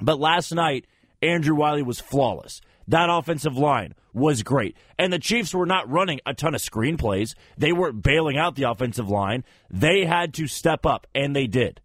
But 0.00 0.18
last 0.18 0.52
night, 0.52 0.86
Andrew 1.22 1.54
Wylie 1.54 1.82
was 1.82 2.00
flawless. 2.00 2.60
That 2.88 3.10
offensive 3.10 3.56
line 3.56 3.94
was 4.12 4.42
great. 4.42 4.76
And 4.98 5.12
the 5.12 5.18
Chiefs 5.18 5.54
were 5.54 5.66
not 5.66 5.88
running 5.88 6.20
a 6.26 6.34
ton 6.34 6.54
of 6.54 6.60
screenplays. 6.60 7.34
They 7.56 7.72
weren't 7.72 8.02
bailing 8.02 8.36
out 8.36 8.56
the 8.56 8.68
offensive 8.68 9.08
line. 9.08 9.44
They 9.70 10.04
had 10.04 10.34
to 10.34 10.46
step 10.46 10.84
up, 10.84 11.06
and 11.14 11.36
they 11.36 11.46
did. 11.46 11.80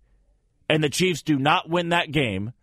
And 0.70 0.84
the 0.84 0.90
Chiefs 0.90 1.22
do 1.22 1.38
not 1.38 1.70
win 1.70 1.90
that 1.90 2.12
game 2.12 2.54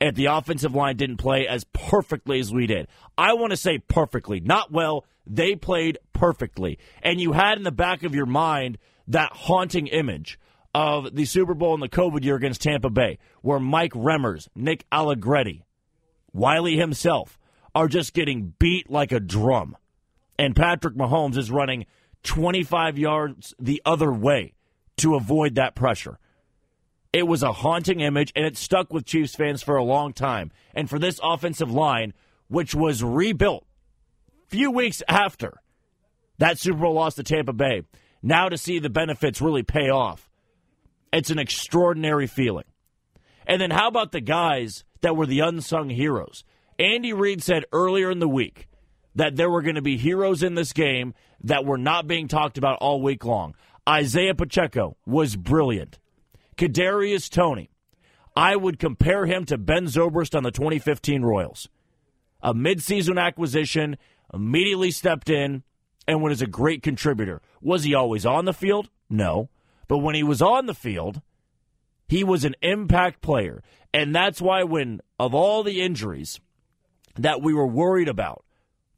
if 0.00 0.14
the 0.14 0.26
offensive 0.26 0.74
line 0.74 0.96
didn't 0.96 1.16
play 1.16 1.46
as 1.48 1.64
perfectly 1.72 2.38
as 2.38 2.52
we 2.52 2.66
did. 2.66 2.88
I 3.16 3.32
want 3.34 3.52
to 3.52 3.56
say 3.56 3.78
perfectly, 3.78 4.40
not 4.40 4.70
well. 4.70 5.06
They 5.26 5.56
played 5.56 5.98
perfectly. 6.12 6.78
And 7.02 7.20
you 7.20 7.32
had 7.32 7.56
in 7.56 7.64
the 7.64 7.72
back 7.72 8.02
of 8.02 8.14
your 8.14 8.26
mind 8.26 8.76
that 9.08 9.32
haunting 9.32 9.86
image 9.86 10.38
of 10.74 11.14
the 11.14 11.24
Super 11.24 11.54
Bowl 11.54 11.74
in 11.74 11.80
the 11.80 11.88
COVID 11.88 12.24
year 12.24 12.36
against 12.36 12.62
Tampa 12.62 12.90
Bay, 12.90 13.18
where 13.42 13.60
Mike 13.60 13.92
Remmers, 13.92 14.48
Nick 14.54 14.84
Allegretti, 14.90 15.64
Wylie 16.32 16.76
himself 16.76 17.38
are 17.74 17.88
just 17.88 18.14
getting 18.14 18.54
beat 18.58 18.90
like 18.90 19.12
a 19.12 19.20
drum. 19.20 19.76
And 20.38 20.56
Patrick 20.56 20.96
Mahomes 20.96 21.36
is 21.36 21.50
running 21.50 21.86
25 22.24 22.98
yards 22.98 23.54
the 23.58 23.80
other 23.84 24.12
way 24.12 24.54
to 24.96 25.14
avoid 25.14 25.54
that 25.54 25.74
pressure. 25.74 26.18
It 27.12 27.28
was 27.28 27.44
a 27.44 27.52
haunting 27.52 28.00
image, 28.00 28.32
and 28.34 28.44
it 28.44 28.56
stuck 28.56 28.92
with 28.92 29.06
Chiefs 29.06 29.36
fans 29.36 29.62
for 29.62 29.76
a 29.76 29.84
long 29.84 30.12
time. 30.12 30.50
And 30.74 30.90
for 30.90 30.98
this 30.98 31.20
offensive 31.22 31.70
line, 31.70 32.12
which 32.48 32.74
was 32.74 33.04
rebuilt 33.04 33.64
few 34.54 34.70
weeks 34.70 35.02
after 35.08 35.60
that 36.38 36.58
Super 36.58 36.78
Bowl 36.78 36.94
loss 36.94 37.14
to 37.16 37.22
Tampa 37.22 37.52
Bay, 37.52 37.82
now 38.22 38.48
to 38.48 38.56
see 38.56 38.78
the 38.78 38.90
benefits 38.90 39.40
really 39.40 39.62
pay 39.62 39.90
off, 39.90 40.30
it's 41.14 41.30
an 41.30 41.38
extraordinary 41.38 42.26
feeling. 42.26 42.64
And 43.46 43.60
then 43.60 43.70
how 43.70 43.88
about 43.88 44.12
the 44.12 44.20
guys 44.20 44.84
that 45.02 45.16
were 45.16 45.26
the 45.26 45.40
unsung 45.40 45.90
heroes? 45.90 46.44
Andy 46.78 47.12
Reid 47.12 47.42
said 47.42 47.64
earlier 47.72 48.10
in 48.10 48.18
the 48.18 48.28
week 48.28 48.68
that 49.14 49.36
there 49.36 49.50
were 49.50 49.62
going 49.62 49.76
to 49.76 49.82
be 49.82 49.96
heroes 49.96 50.42
in 50.42 50.54
this 50.54 50.72
game 50.72 51.14
that 51.42 51.64
were 51.64 51.78
not 51.78 52.06
being 52.06 52.26
talked 52.26 52.58
about 52.58 52.78
all 52.80 53.00
week 53.00 53.24
long. 53.24 53.54
Isaiah 53.88 54.34
Pacheco 54.34 54.96
was 55.06 55.36
brilliant. 55.36 55.98
Kadarius 56.56 57.28
Toney, 57.28 57.70
I 58.36 58.56
would 58.56 58.78
compare 58.78 59.26
him 59.26 59.44
to 59.46 59.58
Ben 59.58 59.86
Zobrist 59.86 60.36
on 60.36 60.42
the 60.42 60.50
2015 60.50 61.22
Royals. 61.22 61.68
A 62.42 62.54
midseason 62.54 63.20
acquisition, 63.20 63.96
immediately 64.32 64.90
stepped 64.90 65.30
in, 65.30 65.62
and 66.06 66.22
was 66.22 66.42
a 66.42 66.46
great 66.46 66.82
contributor. 66.82 67.40
Was 67.60 67.84
he 67.84 67.94
always 67.94 68.26
on 68.26 68.44
the 68.44 68.52
field? 68.52 68.90
No. 69.08 69.48
But 69.88 69.98
when 69.98 70.14
he 70.14 70.22
was 70.22 70.40
on 70.42 70.66
the 70.66 70.74
field, 70.74 71.20
He 72.06 72.24
was 72.24 72.44
an 72.44 72.54
impact 72.62 73.20
player. 73.20 73.62
And 73.92 74.14
that's 74.14 74.40
why, 74.40 74.64
when 74.64 75.00
of 75.18 75.34
all 75.34 75.62
the 75.62 75.80
injuries 75.80 76.40
that 77.16 77.42
we 77.42 77.54
were 77.54 77.66
worried 77.66 78.08
about 78.08 78.44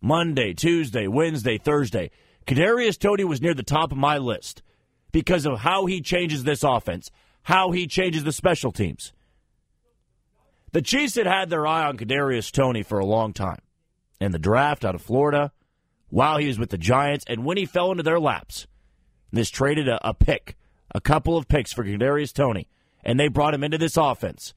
Monday, 0.01 0.55
Tuesday, 0.55 1.07
Wednesday, 1.07 1.59
Thursday, 1.59 2.11
Kadarius 2.47 2.99
Toney 2.99 3.25
was 3.25 3.43
near 3.43 3.55
the 3.55 3.63
top 3.63 3.93
of 3.93 3.99
my 3.99 4.19
list 4.19 4.63
because 5.13 5.47
of 5.47 5.61
how 5.61 5.87
he 5.87 6.01
changes 6.01 6.45
this 6.45 6.63
offense, 6.63 7.11
how 7.43 7.71
he 7.71 7.87
changes 7.87 8.25
the 8.25 8.33
special 8.33 8.73
teams. 8.73 9.13
The 10.73 10.83
Chiefs 10.83 11.15
had 11.15 11.27
had 11.27 11.49
their 11.49 11.67
eye 11.67 11.87
on 11.87 11.97
Kadarius 11.97 12.51
Toney 12.51 12.83
for 12.83 12.99
a 12.99 13.07
long 13.07 13.33
time. 13.33 13.61
In 14.21 14.33
the 14.33 14.39
draft 14.39 14.85
out 14.85 14.95
of 14.95 15.03
Florida, 15.03 15.53
while 16.09 16.39
he 16.39 16.47
was 16.47 16.59
with 16.59 16.71
the 16.71 16.79
Giants, 16.79 17.25
and 17.29 17.45
when 17.45 17.57
he 17.57 17.67
fell 17.67 17.91
into 17.91 18.03
their 18.03 18.21
laps, 18.21 18.67
this 19.31 19.51
traded 19.51 19.89
a, 19.89 20.09
a 20.09 20.15
pick, 20.15 20.57
a 20.97 21.01
couple 21.01 21.37
of 21.37 21.47
picks 21.47 21.75
for 21.75 21.85
Kadarius 21.85 22.33
Toney, 22.33 22.71
and 23.05 23.21
they 23.21 23.29
brought 23.29 23.53
him 23.53 23.63
into 23.63 23.77
this 23.77 23.99
offense. 23.99 24.55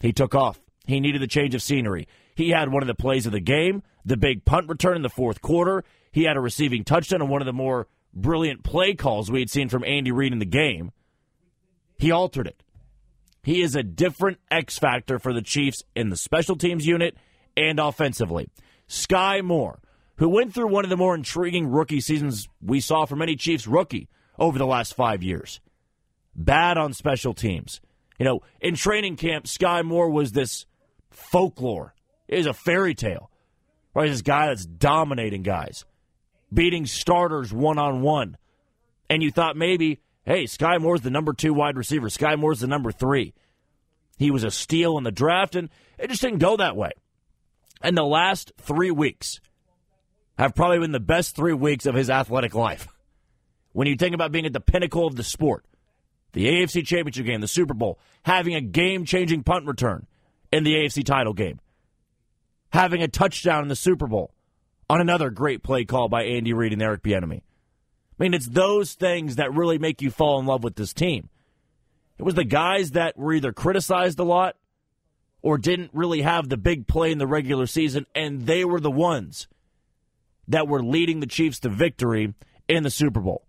He 0.00 0.12
took 0.12 0.34
off. 0.34 0.60
He 0.86 1.00
needed 1.00 1.22
a 1.22 1.26
change 1.26 1.54
of 1.54 1.62
scenery. 1.62 2.06
He 2.34 2.50
had 2.50 2.70
one 2.70 2.82
of 2.82 2.88
the 2.88 2.94
plays 2.94 3.24
of 3.24 3.32
the 3.32 3.40
game, 3.40 3.82
the 4.04 4.18
big 4.18 4.44
punt 4.44 4.68
return 4.68 4.96
in 4.96 5.02
the 5.02 5.08
fourth 5.08 5.40
quarter. 5.40 5.82
He 6.12 6.24
had 6.24 6.36
a 6.36 6.40
receiving 6.40 6.84
touchdown 6.84 7.22
and 7.22 7.30
one 7.30 7.40
of 7.40 7.46
the 7.46 7.54
more 7.54 7.88
brilliant 8.12 8.62
play 8.62 8.92
calls 8.92 9.30
we 9.30 9.40
had 9.40 9.48
seen 9.48 9.70
from 9.70 9.82
Andy 9.84 10.12
Reid 10.12 10.34
in 10.34 10.40
the 10.40 10.44
game. 10.44 10.92
He 11.98 12.10
altered 12.10 12.48
it. 12.48 12.62
He 13.42 13.62
is 13.62 13.74
a 13.74 13.82
different 13.82 14.40
X 14.50 14.78
factor 14.78 15.18
for 15.18 15.32
the 15.32 15.40
Chiefs 15.40 15.82
in 15.96 16.10
the 16.10 16.16
special 16.18 16.56
teams 16.56 16.86
unit 16.86 17.16
and 17.56 17.80
offensively. 17.80 18.50
Sky 18.88 19.40
Moore, 19.40 19.80
who 20.16 20.28
went 20.28 20.52
through 20.52 20.68
one 20.68 20.84
of 20.84 20.90
the 20.90 20.98
more 20.98 21.14
intriguing 21.14 21.66
rookie 21.70 22.02
seasons 22.02 22.46
we 22.60 22.80
saw 22.80 23.06
from 23.06 23.22
any 23.22 23.36
Chiefs 23.36 23.66
rookie 23.66 24.10
over 24.42 24.58
the 24.58 24.66
last 24.66 24.94
five 24.94 25.22
years. 25.22 25.60
Bad 26.34 26.76
on 26.76 26.92
special 26.92 27.32
teams. 27.32 27.80
You 28.18 28.24
know, 28.24 28.40
in 28.60 28.74
training 28.74 29.14
camp, 29.16 29.46
Sky 29.46 29.82
Moore 29.82 30.10
was 30.10 30.32
this 30.32 30.66
folklore. 31.10 31.94
It 32.26 32.38
was 32.38 32.46
a 32.46 32.52
fairy 32.52 32.94
tale. 32.94 33.30
Right? 33.94 34.10
This 34.10 34.22
guy 34.22 34.48
that's 34.48 34.66
dominating 34.66 35.42
guys, 35.42 35.84
beating 36.52 36.86
starters 36.86 37.52
one 37.52 37.78
on 37.78 38.02
one. 38.02 38.36
And 39.08 39.22
you 39.22 39.30
thought 39.30 39.56
maybe, 39.56 40.00
hey, 40.24 40.46
Sky 40.46 40.78
Moore's 40.78 41.02
the 41.02 41.10
number 41.10 41.34
two 41.34 41.54
wide 41.54 41.76
receiver. 41.76 42.10
Sky 42.10 42.34
Moore's 42.34 42.60
the 42.60 42.66
number 42.66 42.90
three. 42.90 43.34
He 44.18 44.32
was 44.32 44.42
a 44.42 44.50
steal 44.50 44.98
in 44.98 45.04
the 45.04 45.12
draft, 45.12 45.54
and 45.54 45.68
it 45.98 46.10
just 46.10 46.22
didn't 46.22 46.38
go 46.38 46.56
that 46.56 46.76
way. 46.76 46.90
And 47.80 47.96
the 47.96 48.02
last 48.02 48.52
three 48.58 48.90
weeks 48.90 49.40
have 50.36 50.54
probably 50.54 50.80
been 50.80 50.92
the 50.92 51.00
best 51.00 51.36
three 51.36 51.52
weeks 51.52 51.86
of 51.86 51.94
his 51.94 52.10
athletic 52.10 52.54
life. 52.54 52.88
When 53.72 53.86
you 53.86 53.96
think 53.96 54.14
about 54.14 54.32
being 54.32 54.46
at 54.46 54.52
the 54.52 54.60
pinnacle 54.60 55.06
of 55.06 55.16
the 55.16 55.24
sport, 55.24 55.64
the 56.32 56.46
AFC 56.46 56.86
Championship 56.86 57.26
game, 57.26 57.40
the 57.40 57.48
Super 57.48 57.74
Bowl, 57.74 57.98
having 58.22 58.54
a 58.54 58.60
game 58.60 59.04
changing 59.04 59.42
punt 59.42 59.66
return 59.66 60.06
in 60.50 60.64
the 60.64 60.74
AFC 60.74 61.04
title 61.04 61.32
game, 61.32 61.60
having 62.70 63.02
a 63.02 63.08
touchdown 63.08 63.62
in 63.62 63.68
the 63.68 63.76
Super 63.76 64.06
Bowl 64.06 64.34
on 64.88 65.00
another 65.00 65.30
great 65.30 65.62
play 65.62 65.84
call 65.84 66.08
by 66.08 66.24
Andy 66.24 66.52
Reid 66.52 66.72
and 66.72 66.82
Eric 66.82 67.02
Bieniemy. 67.02 67.40
I 67.40 68.22
mean, 68.22 68.34
it's 68.34 68.46
those 68.46 68.92
things 68.92 69.36
that 69.36 69.54
really 69.54 69.78
make 69.78 70.02
you 70.02 70.10
fall 70.10 70.38
in 70.38 70.46
love 70.46 70.62
with 70.62 70.76
this 70.76 70.92
team. 70.92 71.28
It 72.18 72.22
was 72.22 72.34
the 72.34 72.44
guys 72.44 72.92
that 72.92 73.16
were 73.16 73.32
either 73.32 73.52
criticized 73.52 74.18
a 74.18 74.24
lot 74.24 74.56
or 75.40 75.58
didn't 75.58 75.90
really 75.92 76.22
have 76.22 76.48
the 76.48 76.56
big 76.56 76.86
play 76.86 77.10
in 77.10 77.18
the 77.18 77.26
regular 77.26 77.66
season, 77.66 78.06
and 78.14 78.46
they 78.46 78.64
were 78.64 78.80
the 78.80 78.90
ones 78.90 79.48
that 80.46 80.68
were 80.68 80.82
leading 80.82 81.20
the 81.20 81.26
Chiefs 81.26 81.58
to 81.60 81.68
victory 81.68 82.34
in 82.68 82.82
the 82.82 82.90
Super 82.90 83.20
Bowl. 83.20 83.44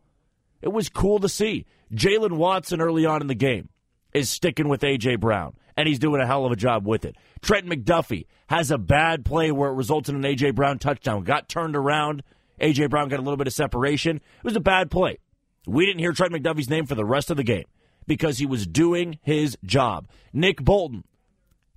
It 0.63 0.71
was 0.71 0.89
cool 0.89 1.19
to 1.19 1.29
see. 1.29 1.67
Jaylen 1.93 2.37
Watson 2.37 2.81
early 2.81 3.05
on 3.05 3.21
in 3.21 3.27
the 3.27 3.35
game 3.35 3.69
is 4.13 4.31
sticking 4.31 4.67
with 4.67 4.83
A.J. 4.83 5.17
Brown, 5.17 5.53
and 5.77 5.87
he's 5.87 5.99
doing 5.99 6.21
a 6.21 6.25
hell 6.25 6.45
of 6.45 6.51
a 6.51 6.55
job 6.55 6.87
with 6.87 7.05
it. 7.05 7.15
Trent 7.41 7.67
McDuffie 7.67 8.25
has 8.47 8.71
a 8.71 8.79
bad 8.79 9.25
play 9.25 9.51
where 9.51 9.69
it 9.69 9.75
resulted 9.75 10.15
in 10.15 10.25
an 10.25 10.31
A.J. 10.31 10.51
Brown 10.51 10.79
touchdown, 10.79 11.23
got 11.23 11.47
turned 11.47 11.75
around. 11.75 12.23
A.J. 12.59 12.87
Brown 12.87 13.09
got 13.09 13.19
a 13.19 13.21
little 13.21 13.37
bit 13.37 13.47
of 13.47 13.53
separation. 13.53 14.15
It 14.17 14.43
was 14.43 14.55
a 14.55 14.59
bad 14.59 14.89
play. 14.89 15.19
We 15.67 15.85
didn't 15.85 15.99
hear 15.99 16.13
Trent 16.13 16.33
McDuffie's 16.33 16.69
name 16.69 16.87
for 16.87 16.95
the 16.95 17.05
rest 17.05 17.29
of 17.29 17.37
the 17.37 17.43
game 17.43 17.65
because 18.07 18.39
he 18.39 18.45
was 18.47 18.65
doing 18.65 19.19
his 19.21 19.57
job. 19.63 20.07
Nick 20.33 20.63
Bolton 20.63 21.03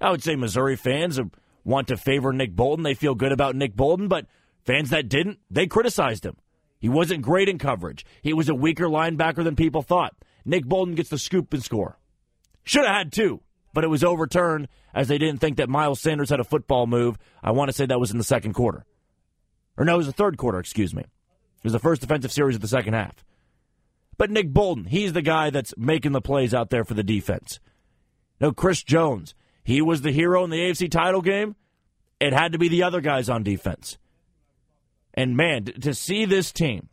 I 0.00 0.10
would 0.10 0.22
say 0.22 0.36
Missouri 0.36 0.76
fans 0.76 1.18
want 1.64 1.88
to 1.88 1.96
favor 1.96 2.32
Nick 2.32 2.54
Bolton. 2.54 2.82
They 2.82 2.94
feel 2.94 3.14
good 3.14 3.32
about 3.32 3.56
Nick 3.56 3.74
Bolton, 3.74 4.08
but 4.08 4.26
fans 4.64 4.90
that 4.90 5.08
didn't, 5.08 5.38
they 5.50 5.66
criticized 5.66 6.26
him. 6.26 6.36
He 6.78 6.88
wasn't 6.88 7.23
great 7.23 7.49
in 7.49 7.59
coverage. 7.59 8.04
He 8.23 8.33
was 8.33 8.49
a 8.49 8.54
weaker 8.54 8.87
linebacker 8.87 9.42
than 9.42 9.56
people 9.56 9.83
thought. 9.83 10.14
Nick 10.45 10.64
Bolton 10.64 10.95
gets 10.95 11.09
the 11.09 11.18
scoop 11.18 11.52
and 11.52 11.62
score. 11.62 11.99
Should 12.64 12.85
have 12.85 12.95
had 12.95 13.12
two, 13.12 13.40
but 13.73 13.85
it 13.85 13.88
was 13.88 14.04
overturned 14.04 14.68
as 14.95 15.09
they 15.09 15.18
didn't 15.18 15.40
think 15.40 15.56
that 15.56 15.68
Miles 15.68 16.00
Sanders 16.00 16.30
had 16.30 16.40
a 16.40 16.45
football 16.45 16.87
move. 16.87 17.18
I 17.42 17.52
want 17.52 17.68
to 17.68 17.73
say 17.73 17.87
that 17.87 18.00
was 18.00 18.11
in 18.11 18.18
the 18.18 18.25
second 18.25 18.54
quarter. 18.54 18.85
Or 19.76 19.85
no, 19.85 19.95
it 19.95 19.99
was 19.99 20.06
the 20.06 20.12
third 20.12 20.37
quarter, 20.37 20.59
excuse 20.59 20.95
me. 20.95 21.02
It 21.02 21.64
was 21.64 21.73
the 21.73 21.78
first 21.78 22.00
defensive 22.00 22.33
series 22.33 22.56
of 22.56 22.62
the 22.62 22.68
second 22.68 22.95
half. 22.95 23.25
But 24.18 24.30
Nick 24.30 24.52
Bolton, 24.52 24.85
he's 24.85 25.12
the 25.12 25.23
guy 25.23 25.50
that's 25.50 25.75
making 25.76 26.12
the 26.12 26.21
plays 26.21 26.54
out 26.54 26.71
there 26.71 26.85
for 26.85 26.95
the 26.95 27.02
defense. 27.02 27.61
No, 28.40 28.52
Chris 28.52 28.83
Jones, 28.83 29.35
he 29.64 29.83
was 29.83 30.02
the 30.02 30.12
hero 30.12 30.45
in 30.45 30.50
the 30.50 30.59
AFC 30.61 30.90
title 30.90 31.23
game. 31.23 31.56
It 32.21 32.33
had 32.33 32.52
to 32.52 32.59
be 32.59 32.68
the 32.68 32.83
other 32.83 33.00
guys 33.00 33.28
on 33.28 33.42
defense. 33.42 33.99
And 35.16 35.37
man, 35.37 35.64
to 35.64 35.94
see 35.94 36.26
this 36.26 36.52
team 36.52 36.88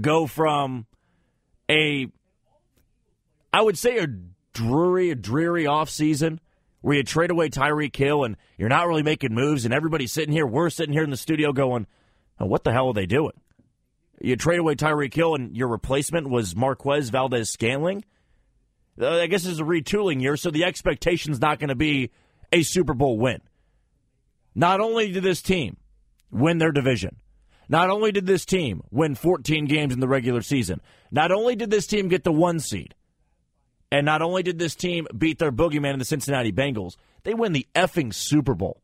go 0.00 0.26
from 0.26 0.86
a, 1.70 2.08
I 3.52 3.62
would 3.62 3.78
say 3.78 3.98
a 3.98 4.08
dreary, 4.52 5.10
a 5.10 5.14
dreary 5.14 5.64
offseason 5.64 6.38
where 6.80 6.96
you 6.96 7.02
trade 7.02 7.30
away 7.30 7.48
Tyreek 7.48 7.94
Hill 7.94 8.24
and 8.24 8.36
you're 8.58 8.68
not 8.68 8.86
really 8.86 9.02
making 9.02 9.32
moves, 9.32 9.64
and 9.64 9.72
everybody's 9.72 10.12
sitting 10.12 10.32
here, 10.32 10.46
we're 10.46 10.70
sitting 10.70 10.92
here 10.92 11.04
in 11.04 11.10
the 11.10 11.16
studio 11.16 11.52
going, 11.52 11.86
oh, 12.40 12.46
what 12.46 12.64
the 12.64 12.72
hell 12.72 12.88
are 12.88 12.94
they 12.94 13.06
doing? 13.06 13.32
You 14.20 14.36
trade 14.36 14.58
away 14.58 14.74
Tyreek 14.74 15.14
Hill 15.14 15.34
and 15.34 15.56
your 15.56 15.68
replacement 15.68 16.28
was 16.28 16.54
Marquez 16.54 17.10
Valdes 17.10 17.50
Scantling. 17.50 18.04
Uh, 19.00 19.20
I 19.20 19.26
guess 19.28 19.46
it's 19.46 19.60
a 19.60 19.64
retooling 19.64 20.20
year, 20.20 20.36
so 20.36 20.50
the 20.50 20.64
expectation 20.64 21.32
is 21.32 21.40
not 21.40 21.58
going 21.58 21.68
to 21.68 21.74
be 21.74 22.10
a 22.52 22.62
Super 22.62 22.94
Bowl 22.94 23.18
win. 23.18 23.40
Not 24.54 24.80
only 24.80 25.10
did 25.10 25.22
this 25.22 25.42
team 25.42 25.76
win 26.34 26.58
their 26.58 26.72
division, 26.72 27.16
not 27.68 27.88
only 27.88 28.12
did 28.12 28.26
this 28.26 28.44
team 28.44 28.82
win 28.90 29.14
14 29.14 29.66
games 29.66 29.94
in 29.94 30.00
the 30.00 30.08
regular 30.08 30.42
season, 30.42 30.80
not 31.10 31.32
only 31.32 31.56
did 31.56 31.70
this 31.70 31.86
team 31.86 32.08
get 32.08 32.24
the 32.24 32.32
one 32.32 32.60
seed, 32.60 32.94
and 33.90 34.04
not 34.04 34.22
only 34.22 34.42
did 34.42 34.58
this 34.58 34.74
team 34.74 35.06
beat 35.16 35.38
their 35.38 35.52
boogeyman 35.52 35.92
in 35.92 35.98
the 35.98 36.04
Cincinnati 36.04 36.52
Bengals, 36.52 36.96
they 37.22 37.32
win 37.32 37.52
the 37.52 37.66
effing 37.74 38.12
Super 38.12 38.54
Bowl 38.54 38.82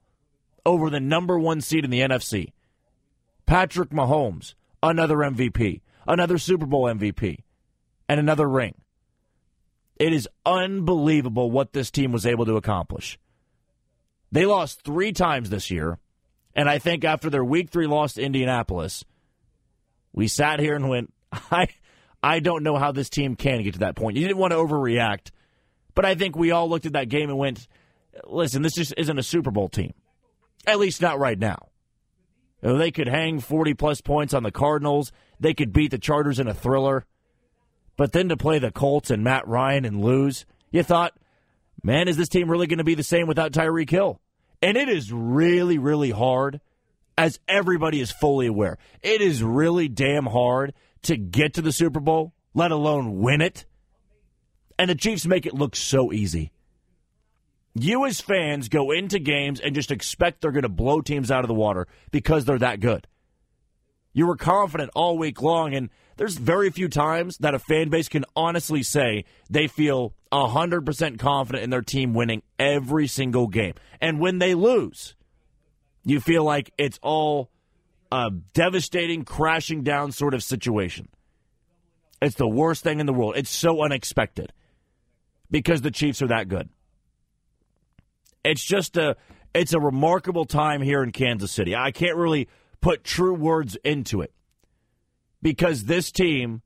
over 0.64 0.88
the 0.88 1.00
number 1.00 1.38
one 1.38 1.60
seed 1.60 1.84
in 1.84 1.90
the 1.90 2.00
NFC. 2.00 2.52
Patrick 3.44 3.90
Mahomes, 3.90 4.54
another 4.82 5.16
MVP, 5.16 5.80
another 6.06 6.38
Super 6.38 6.66
Bowl 6.66 6.84
MVP, 6.84 7.42
and 8.08 8.20
another 8.20 8.48
ring. 8.48 8.74
It 9.96 10.12
is 10.12 10.28
unbelievable 10.46 11.50
what 11.50 11.72
this 11.72 11.90
team 11.90 12.12
was 12.12 12.24
able 12.24 12.46
to 12.46 12.56
accomplish. 12.56 13.18
They 14.32 14.46
lost 14.46 14.82
three 14.82 15.12
times 15.12 15.50
this 15.50 15.70
year, 15.70 15.98
and 16.54 16.68
I 16.68 16.78
think 16.78 17.04
after 17.04 17.30
their 17.30 17.44
week 17.44 17.70
three 17.70 17.86
loss 17.86 18.14
to 18.14 18.22
Indianapolis, 18.22 19.04
we 20.12 20.28
sat 20.28 20.60
here 20.60 20.74
and 20.74 20.88
went, 20.88 21.12
I, 21.32 21.68
I 22.22 22.40
don't 22.40 22.62
know 22.62 22.76
how 22.76 22.92
this 22.92 23.08
team 23.08 23.36
can 23.36 23.62
get 23.62 23.74
to 23.74 23.80
that 23.80 23.96
point. 23.96 24.16
You 24.16 24.26
didn't 24.26 24.38
want 24.38 24.52
to 24.52 24.58
overreact, 24.58 25.30
but 25.94 26.04
I 26.04 26.14
think 26.14 26.36
we 26.36 26.50
all 26.50 26.68
looked 26.68 26.86
at 26.86 26.92
that 26.94 27.08
game 27.08 27.28
and 27.28 27.38
went, 27.38 27.66
listen, 28.24 28.62
this 28.62 28.74
just 28.74 28.94
isn't 28.96 29.18
a 29.18 29.22
Super 29.22 29.50
Bowl 29.50 29.68
team. 29.68 29.94
At 30.66 30.78
least 30.78 31.00
not 31.00 31.18
right 31.18 31.38
now. 31.38 31.68
They 32.60 32.90
could 32.90 33.08
hang 33.08 33.40
40 33.40 33.74
plus 33.74 34.00
points 34.00 34.34
on 34.34 34.42
the 34.42 34.50
Cardinals. 34.50 35.12
They 35.38 35.54
could 35.54 35.72
beat 35.72 35.90
the 35.90 35.98
Chargers 35.98 36.38
in 36.38 36.46
a 36.46 36.54
thriller. 36.54 37.06
But 37.96 38.12
then 38.12 38.28
to 38.28 38.36
play 38.36 38.58
the 38.58 38.70
Colts 38.70 39.10
and 39.10 39.24
Matt 39.24 39.48
Ryan 39.48 39.84
and 39.84 40.02
lose, 40.02 40.44
you 40.70 40.82
thought, 40.82 41.14
man, 41.82 42.08
is 42.08 42.16
this 42.16 42.28
team 42.28 42.50
really 42.50 42.66
going 42.66 42.78
to 42.78 42.84
be 42.84 42.94
the 42.94 43.02
same 43.02 43.26
without 43.26 43.52
Tyreek 43.52 43.90
Hill? 43.90 44.20
And 44.62 44.76
it 44.76 44.88
is 44.88 45.12
really, 45.12 45.78
really 45.78 46.10
hard, 46.10 46.60
as 47.16 47.38
everybody 47.48 48.00
is 48.00 48.10
fully 48.10 48.46
aware. 48.46 48.78
It 49.02 49.20
is 49.20 49.42
really 49.42 49.88
damn 49.88 50.26
hard 50.26 50.74
to 51.02 51.16
get 51.16 51.54
to 51.54 51.62
the 51.62 51.72
Super 51.72 52.00
Bowl, 52.00 52.34
let 52.54 52.70
alone 52.70 53.20
win 53.20 53.40
it. 53.40 53.64
And 54.78 54.90
the 54.90 54.94
Chiefs 54.94 55.26
make 55.26 55.46
it 55.46 55.54
look 55.54 55.76
so 55.76 56.12
easy. 56.12 56.52
You, 57.74 58.04
as 58.06 58.20
fans, 58.20 58.68
go 58.68 58.90
into 58.90 59.18
games 59.18 59.60
and 59.60 59.74
just 59.74 59.90
expect 59.90 60.40
they're 60.40 60.50
going 60.50 60.62
to 60.62 60.68
blow 60.68 61.00
teams 61.00 61.30
out 61.30 61.44
of 61.44 61.48
the 61.48 61.54
water 61.54 61.86
because 62.10 62.44
they're 62.44 62.58
that 62.58 62.80
good. 62.80 63.06
You 64.12 64.26
were 64.26 64.36
confident 64.36 64.90
all 64.94 65.16
week 65.16 65.40
long, 65.40 65.72
and 65.74 65.88
there's 66.16 66.36
very 66.36 66.70
few 66.70 66.88
times 66.88 67.38
that 67.38 67.54
a 67.54 67.60
fan 67.60 67.88
base 67.88 68.08
can 68.08 68.24
honestly 68.34 68.82
say 68.82 69.24
they 69.48 69.68
feel 69.68 70.14
100% 70.32 71.18
confident 71.18 71.64
in 71.64 71.70
their 71.70 71.82
team 71.82 72.14
winning 72.14 72.42
every 72.58 73.06
single 73.06 73.48
game. 73.48 73.74
And 74.00 74.20
when 74.20 74.38
they 74.38 74.54
lose, 74.54 75.16
you 76.04 76.20
feel 76.20 76.44
like 76.44 76.72
it's 76.78 76.98
all 77.02 77.50
a 78.12 78.30
devastating, 78.54 79.24
crashing 79.24 79.82
down 79.82 80.12
sort 80.12 80.34
of 80.34 80.42
situation. 80.42 81.08
It's 82.22 82.36
the 82.36 82.48
worst 82.48 82.82
thing 82.82 83.00
in 83.00 83.06
the 83.06 83.12
world. 83.12 83.34
It's 83.36 83.50
so 83.50 83.82
unexpected. 83.82 84.52
because 85.50 85.82
the 85.82 85.90
Chiefs 85.90 86.22
are 86.22 86.28
that 86.28 86.48
good. 86.48 86.68
It's 88.44 88.64
just 88.64 88.96
a 88.96 89.16
it's 89.52 89.72
a 89.72 89.80
remarkable 89.80 90.44
time 90.44 90.80
here 90.80 91.02
in 91.02 91.10
Kansas 91.12 91.50
City. 91.50 91.74
I 91.74 91.90
can't 91.90 92.16
really 92.16 92.48
put 92.80 93.02
true 93.04 93.34
words 93.34 93.76
into 93.84 94.20
it 94.22 94.32
because 95.42 95.84
this 95.84 96.12
team 96.12 96.62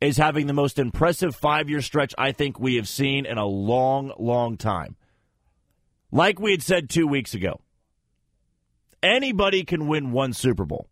is 0.00 0.16
having 0.16 0.46
the 0.46 0.52
most 0.52 0.78
impressive 0.78 1.34
five 1.34 1.70
year 1.70 1.80
stretch 1.80 2.14
I 2.18 2.32
think 2.32 2.58
we 2.58 2.76
have 2.76 2.88
seen 2.88 3.26
in 3.26 3.38
a 3.38 3.46
long, 3.46 4.12
long 4.18 4.56
time. 4.56 4.96
Like 6.12 6.38
we 6.38 6.52
had 6.52 6.62
said 6.62 6.88
two 6.88 7.06
weeks 7.06 7.34
ago, 7.34 7.60
anybody 9.02 9.64
can 9.64 9.86
win 9.86 10.12
one 10.12 10.32
Super 10.32 10.64
Bowl. 10.64 10.88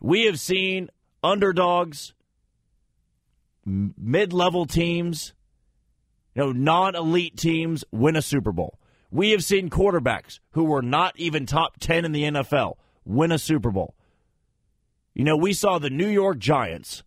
We 0.00 0.26
have 0.26 0.38
seen 0.38 0.90
underdogs, 1.22 2.14
mid 3.64 4.32
level 4.32 4.66
teams, 4.66 5.34
you 6.34 6.42
know, 6.42 6.52
non 6.52 6.94
elite 6.94 7.36
teams 7.36 7.84
win 7.90 8.16
a 8.16 8.22
Super 8.22 8.52
Bowl. 8.52 8.78
We 9.10 9.30
have 9.30 9.42
seen 9.42 9.70
quarterbacks 9.70 10.38
who 10.50 10.64
were 10.64 10.82
not 10.82 11.18
even 11.18 11.46
top 11.46 11.80
10 11.80 12.04
in 12.04 12.12
the 12.12 12.24
NFL 12.24 12.74
win 13.04 13.32
a 13.32 13.38
Super 13.38 13.70
Bowl. 13.70 13.94
You 15.14 15.24
know, 15.24 15.36
we 15.36 15.52
saw 15.52 15.78
the 15.78 15.90
New 15.90 16.06
York 16.06 16.38
Giants, 16.38 17.02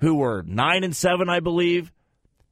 who 0.00 0.14
were 0.14 0.42
9 0.46 0.84
and 0.84 0.94
7, 0.94 1.28
I 1.28 1.40
believe, 1.40 1.92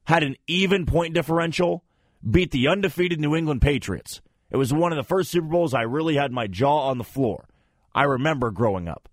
had 0.03 0.23
an 0.23 0.35
even 0.47 0.85
point 0.85 1.13
differential, 1.13 1.83
beat 2.29 2.51
the 2.51 2.67
undefeated 2.67 3.19
New 3.19 3.35
England 3.35 3.61
Patriots. 3.61 4.21
It 4.49 4.57
was 4.57 4.73
one 4.73 4.91
of 4.91 4.97
the 4.97 5.03
first 5.03 5.29
Super 5.29 5.47
Bowls 5.47 5.73
I 5.73 5.81
really 5.81 6.15
had 6.15 6.31
my 6.31 6.47
jaw 6.47 6.89
on 6.89 6.97
the 6.97 7.03
floor. 7.03 7.47
I 7.93 8.03
remember 8.03 8.51
growing 8.51 8.87
up. 8.87 9.09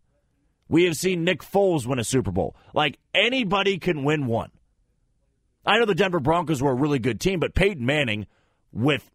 We 0.68 0.84
have 0.84 0.96
seen 0.96 1.24
Nick 1.24 1.42
Foles 1.42 1.86
win 1.86 1.98
a 1.98 2.04
Super 2.04 2.30
Bowl. 2.30 2.56
Like 2.72 2.98
anybody 3.14 3.78
can 3.78 4.04
win 4.04 4.26
one. 4.26 4.50
I 5.66 5.78
know 5.78 5.86
the 5.86 5.94
Denver 5.94 6.20
Broncos 6.20 6.62
were 6.62 6.72
a 6.72 6.76
really 6.76 6.98
good 6.98 7.20
team, 7.20 7.40
but 7.40 7.54
Peyton 7.54 7.84
Manning, 7.84 8.26
with 8.72 9.10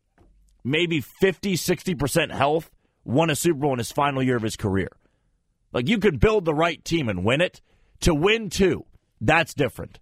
maybe 0.64 1.02
50, 1.02 1.54
60% 1.54 2.32
health, 2.32 2.72
won 3.04 3.30
a 3.30 3.36
Super 3.36 3.60
Bowl 3.60 3.74
in 3.74 3.78
his 3.78 3.92
final 3.92 4.24
year 4.24 4.36
of 4.36 4.42
his 4.42 4.56
career. 4.56 4.90
Like 5.72 5.88
you 5.88 6.00
could 6.00 6.20
build 6.20 6.46
the 6.46 6.54
right 6.54 6.84
team 6.84 7.10
and 7.10 7.24
win 7.24 7.42
it. 7.42 7.62
To 8.02 8.16
win 8.16 8.50
two, 8.50 8.86
that's 9.22 9.54
different. 9.54 10.00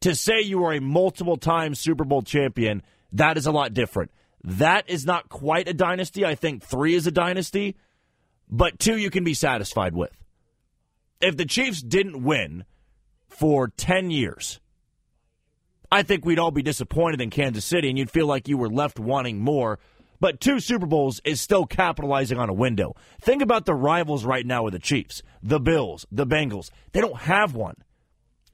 To 0.00 0.14
say 0.14 0.42
you 0.42 0.64
are 0.64 0.74
a 0.74 0.80
multiple 0.80 1.36
time 1.36 1.74
Super 1.74 2.04
Bowl 2.04 2.22
champion, 2.22 2.82
that 3.12 3.36
is 3.36 3.46
a 3.46 3.52
lot 3.52 3.72
different. 3.72 4.10
That 4.44 4.90
is 4.90 5.06
not 5.06 5.30
quite 5.30 5.68
a 5.68 5.74
dynasty. 5.74 6.24
I 6.24 6.34
think 6.34 6.62
three 6.62 6.94
is 6.94 7.06
a 7.06 7.10
dynasty, 7.10 7.76
but 8.50 8.78
two 8.78 8.98
you 8.98 9.08
can 9.08 9.24
be 9.24 9.32
satisfied 9.32 9.94
with. 9.94 10.12
If 11.20 11.36
the 11.38 11.46
Chiefs 11.46 11.80
didn't 11.80 12.22
win 12.22 12.64
for 13.28 13.68
10 13.68 14.10
years, 14.10 14.60
I 15.90 16.02
think 16.02 16.24
we'd 16.24 16.38
all 16.38 16.50
be 16.50 16.62
disappointed 16.62 17.22
in 17.22 17.30
Kansas 17.30 17.64
City 17.64 17.88
and 17.88 17.96
you'd 17.96 18.10
feel 18.10 18.26
like 18.26 18.48
you 18.48 18.58
were 18.58 18.68
left 18.68 18.98
wanting 18.98 19.38
more. 19.38 19.78
But 20.20 20.40
two 20.40 20.60
Super 20.60 20.86
Bowls 20.86 21.20
is 21.24 21.40
still 21.40 21.66
capitalizing 21.66 22.38
on 22.38 22.48
a 22.48 22.54
window. 22.54 22.94
Think 23.20 23.42
about 23.42 23.64
the 23.64 23.74
rivals 23.74 24.24
right 24.24 24.44
now 24.44 24.64
with 24.64 24.72
the 24.72 24.78
Chiefs, 24.78 25.22
the 25.42 25.60
Bills, 25.60 26.06
the 26.10 26.26
Bengals. 26.26 26.70
They 26.92 27.00
don't 27.00 27.20
have 27.20 27.54
one. 27.54 27.76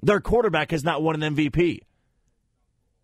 Their 0.03 0.21
quarterback 0.21 0.71
has 0.71 0.85
not 0.85 1.03
won 1.03 1.23
an 1.23 1.35
MVP. 1.35 1.81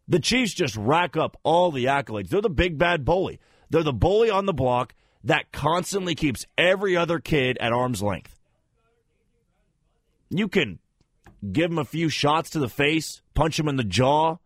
The 0.08 0.20
Chiefs 0.20 0.54
just 0.54 0.76
rack 0.76 1.16
up 1.16 1.36
all 1.42 1.70
the 1.70 1.86
accolades. 1.86 2.28
They're 2.28 2.40
the 2.40 2.48
big 2.48 2.78
bad 2.78 3.04
bully. 3.04 3.40
They're 3.70 3.82
the 3.82 3.92
bully 3.92 4.30
on 4.30 4.46
the 4.46 4.52
block 4.52 4.94
that 5.24 5.50
constantly 5.52 6.14
keeps 6.14 6.46
every 6.56 6.96
other 6.96 7.18
kid 7.18 7.58
at 7.60 7.72
arm's 7.72 8.02
length. 8.02 8.38
You 10.30 10.48
can 10.48 10.78
give 11.52 11.70
them 11.70 11.78
a 11.78 11.84
few 11.84 12.08
shots 12.08 12.50
to 12.50 12.58
the 12.58 12.68
face, 12.68 13.22
punch 13.34 13.56
them 13.56 13.68
in 13.68 13.76
the 13.76 13.84
jaw. 13.84 14.36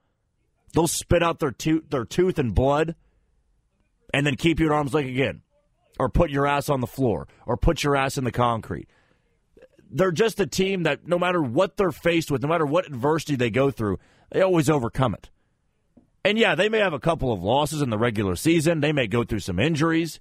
They'll 0.73 0.89
spit 0.89 1.23
out 1.23 1.39
their 1.39 1.51
tooth, 1.51 1.91
their 1.91 2.05
tooth 2.05 2.39
and 2.39 2.55
blood, 2.55 2.95
and 4.15 4.27
then 4.27 4.37
keep 4.37 4.61
you 4.61 4.67
at 4.67 4.73
arm's 4.73 4.95
length 4.95 5.11
again, 5.11 5.43
or 5.99 6.09
put 6.09 6.31
your 6.31 6.47
ass 6.47 6.69
on 6.69 6.81
the 6.81 6.87
floor, 6.87 7.29
or 7.47 7.57
put 7.57 7.83
your 7.83 7.97
ass 7.97 8.17
in 8.17 8.25
the 8.25 8.33
concrete. 8.33 8.89
They're 9.91 10.13
just 10.13 10.39
a 10.39 10.47
team 10.47 10.85
that 10.85 11.07
no 11.07 11.19
matter 11.19 11.43
what 11.43 11.77
they're 11.77 11.91
faced 11.91 12.31
with, 12.31 12.43
no 12.43 12.49
matter 12.49 12.67
what 12.67 12.87
adversity 12.87 13.35
they 13.35 13.51
go 13.51 13.71
through, 13.71 13.99
they 14.31 14.41
always 14.41 14.71
overcome 14.71 15.15
it. 15.15 15.31
And 16.25 16.39
yeah, 16.39 16.55
they 16.55 16.69
may 16.69 16.79
have 16.79 16.93
a 16.93 17.01
couple 17.01 17.33
of 17.33 17.43
losses 17.43 17.83
in 17.83 17.91
the 17.91 17.99
regular 17.99 18.37
season. 18.37 18.81
They 18.81 18.93
may 18.93 19.07
go 19.07 19.25
through 19.25 19.41
some 19.41 19.59
injuries. 19.59 20.21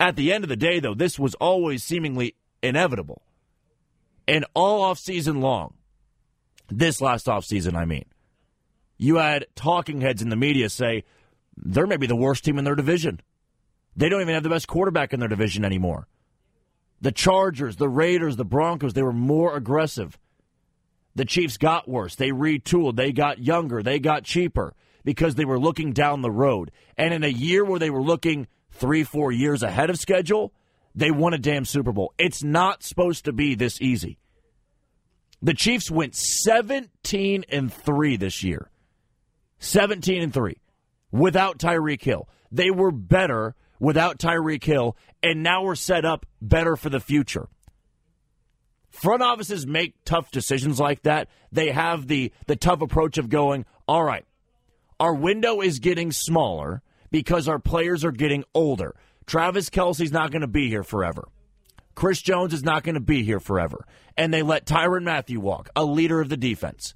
At 0.00 0.16
the 0.16 0.32
end 0.32 0.44
of 0.44 0.48
the 0.48 0.56
day, 0.56 0.80
though, 0.80 0.94
this 0.94 1.18
was 1.18 1.34
always 1.36 1.84
seemingly 1.84 2.34
inevitable. 2.62 3.22
And 4.26 4.44
all 4.54 4.82
off 4.82 4.98
season 4.98 5.40
long, 5.40 5.74
this 6.68 7.00
last 7.00 7.28
off 7.28 7.44
season, 7.44 7.76
I 7.76 7.84
mean, 7.84 8.06
you 8.96 9.16
had 9.16 9.46
talking 9.54 10.00
heads 10.00 10.22
in 10.22 10.28
the 10.28 10.36
media 10.36 10.68
say 10.70 11.04
they're 11.56 11.86
maybe 11.86 12.06
the 12.06 12.16
worst 12.16 12.44
team 12.44 12.58
in 12.58 12.64
their 12.64 12.74
division. 12.74 13.20
They 13.94 14.08
don't 14.08 14.22
even 14.22 14.34
have 14.34 14.42
the 14.42 14.48
best 14.48 14.68
quarterback 14.68 15.12
in 15.12 15.20
their 15.20 15.28
division 15.28 15.64
anymore. 15.64 16.08
The 17.02 17.12
Chargers, 17.12 17.76
the 17.76 17.88
Raiders, 17.88 18.36
the 18.36 18.44
Broncos, 18.44 18.94
they 18.94 19.02
were 19.02 19.12
more 19.12 19.56
aggressive. 19.56 20.18
The 21.14 21.24
Chiefs 21.24 21.58
got 21.58 21.88
worse. 21.88 22.14
They 22.14 22.30
retooled. 22.30 22.96
They 22.96 23.12
got 23.12 23.40
younger. 23.40 23.82
They 23.82 23.98
got 23.98 24.24
cheaper 24.24 24.74
because 25.04 25.34
they 25.34 25.44
were 25.44 25.58
looking 25.58 25.92
down 25.92 26.22
the 26.22 26.30
road. 26.30 26.70
And 26.96 27.12
in 27.12 27.24
a 27.24 27.28
year 27.28 27.64
where 27.64 27.80
they 27.80 27.90
were 27.90 28.02
looking 28.02 28.46
three, 28.70 29.02
four 29.02 29.32
years 29.32 29.62
ahead 29.62 29.90
of 29.90 29.98
schedule, 29.98 30.54
they 30.94 31.10
won 31.10 31.34
a 31.34 31.38
damn 31.38 31.64
Super 31.64 31.92
Bowl. 31.92 32.14
It's 32.18 32.42
not 32.42 32.82
supposed 32.82 33.24
to 33.24 33.32
be 33.32 33.56
this 33.56 33.80
easy. 33.82 34.18
The 35.42 35.54
Chiefs 35.54 35.90
went 35.90 36.14
17 36.14 37.44
and 37.48 37.72
3 37.72 38.16
this 38.16 38.44
year. 38.44 38.70
17 39.58 40.22
and 40.22 40.32
3 40.32 40.56
without 41.10 41.58
Tyreek 41.58 42.02
Hill. 42.02 42.28
They 42.52 42.70
were 42.70 42.92
better 42.92 43.56
without 43.82 44.16
Tyreek 44.16 44.62
Hill 44.62 44.96
and 45.24 45.42
now 45.42 45.64
we're 45.64 45.74
set 45.74 46.04
up 46.04 46.24
better 46.40 46.76
for 46.76 46.88
the 46.88 47.00
future. 47.00 47.48
Front 48.90 49.22
offices 49.22 49.66
make 49.66 50.04
tough 50.04 50.30
decisions 50.30 50.78
like 50.78 51.02
that. 51.02 51.28
They 51.50 51.72
have 51.72 52.06
the 52.06 52.32
the 52.46 52.56
tough 52.56 52.80
approach 52.80 53.18
of 53.18 53.28
going, 53.28 53.64
"All 53.88 54.04
right. 54.04 54.24
Our 55.00 55.14
window 55.14 55.60
is 55.60 55.80
getting 55.80 56.12
smaller 56.12 56.82
because 57.10 57.48
our 57.48 57.58
players 57.58 58.04
are 58.04 58.12
getting 58.12 58.44
older. 58.54 58.94
Travis 59.26 59.68
Kelce's 59.68 60.12
not 60.12 60.30
going 60.30 60.42
to 60.42 60.46
be 60.46 60.68
here 60.68 60.84
forever. 60.84 61.28
Chris 61.94 62.22
Jones 62.22 62.54
is 62.54 62.62
not 62.62 62.84
going 62.84 62.94
to 62.94 63.00
be 63.00 63.24
here 63.24 63.40
forever. 63.40 63.84
And 64.16 64.32
they 64.32 64.42
let 64.42 64.66
Tyrann 64.66 65.04
Mathieu 65.04 65.40
walk, 65.40 65.70
a 65.74 65.84
leader 65.84 66.20
of 66.20 66.28
the 66.28 66.36
defense. 66.36 66.94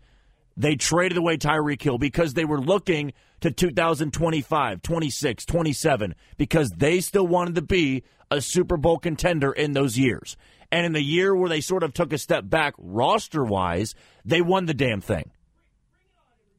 They 0.57 0.77
traded 0.77 1.19
away 1.19 1.37
Tyreek 1.37 1.83
Hill 1.83 1.99
because 1.99 2.35
they 2.35 2.45
were 2.45 2.61
looking 2.61 3.13
to 3.41 3.51
2025, 3.51 4.81
26, 4.81 5.45
27, 5.45 6.15
because 6.39 6.71
they 6.71 7.01
still 7.01 7.27
wanted 7.27 7.57
to 7.57 7.63
be 7.63 8.05
a 8.31 8.41
Super 8.41 8.77
Bowl 8.77 8.99
contender 8.99 9.53
in 9.53 9.73
those 9.73 9.99
years. 9.99 10.37
And 10.73 10.87
in 10.87 10.93
the 10.93 11.03
year 11.03 11.35
where 11.35 11.49
they 11.49 11.61
sort 11.61 11.83
of 11.83 11.93
took 11.93 12.13
a 12.13 12.19
step 12.19 12.49
back 12.49 12.75
roster 12.79 13.45
wise, 13.45 13.95
they 14.25 14.41
won 14.41 14.67
the 14.67 14.75
damn 14.75 15.01
thing. 15.01 15.31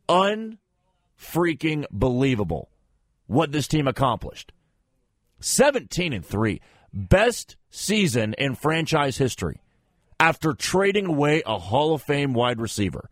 Unfreaking 0.08 1.86
believable 1.92 2.70
what 3.26 3.52
this 3.52 3.68
team 3.68 3.88
accomplished. 3.88 4.54
17 5.40 6.14
and 6.14 6.26
3. 6.26 6.62
Best 6.94 7.58
season 7.70 8.34
in 8.38 8.56
franchise 8.56 9.18
history 9.18 9.62
after 10.20 10.54
trading 10.54 11.08
away 11.08 11.44
a 11.46 11.60
Hall 11.60 11.94
of 11.94 12.02
Fame 12.02 12.34
wide 12.34 12.62
receiver 12.62 13.10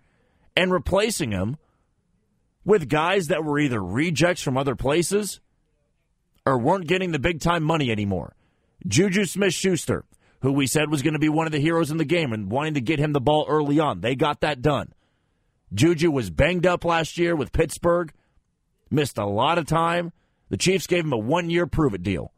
and 0.56 0.72
replacing 0.72 1.32
him 1.32 1.58
with 2.64 2.90
guys 2.90 3.28
that 3.28 3.44
were 3.44 3.60
either 3.60 3.82
rejects 3.82 4.42
from 4.42 4.58
other 4.58 4.76
places 4.76 5.40
or 6.46 6.58
weren't 6.58 6.88
getting 6.88 7.12
the 7.12 7.20
big 7.20 7.40
time 7.40 7.64
money 7.64 7.92
anymore. 7.92 8.36
Juju 8.88 9.26
Smith 9.26 9.54
Schuster, 9.54 10.06
who 10.42 10.52
we 10.52 10.68
said 10.68 10.90
was 10.90 11.02
going 11.02 11.14
to 11.14 11.20
be 11.20 11.30
one 11.30 11.46
of 11.46 11.52
the 11.52 11.60
heroes 11.60 11.92
in 11.92 11.98
the 11.98 12.06
game 12.06 12.34
and 12.34 12.52
wanting 12.52 12.76
to 12.76 12.82
get 12.82 13.00
him 13.00 13.14
the 13.14 13.22
ball 13.22 13.46
early 13.48 13.80
on. 13.80 14.02
They 14.02 14.16
got 14.16 14.42
that 14.42 14.62
done. 14.62 14.94
Juju 15.74 16.12
was 16.12 16.30
banged 16.30 16.66
up 16.66 16.86
last 16.86 17.18
year 17.18 17.36
with 17.36 17.52
Pittsburgh, 17.52 18.14
missed 18.90 19.18
a 19.18 19.26
lot 19.26 19.58
of 19.58 19.66
time. 19.66 20.12
The 20.50 20.58
Chiefs 20.58 20.88
gave 20.88 21.04
him 21.04 21.14
a 21.14 21.18
one 21.18 21.50
year 21.50 21.66
prove 21.66 21.94
it 21.94 22.04
deal. 22.04 22.32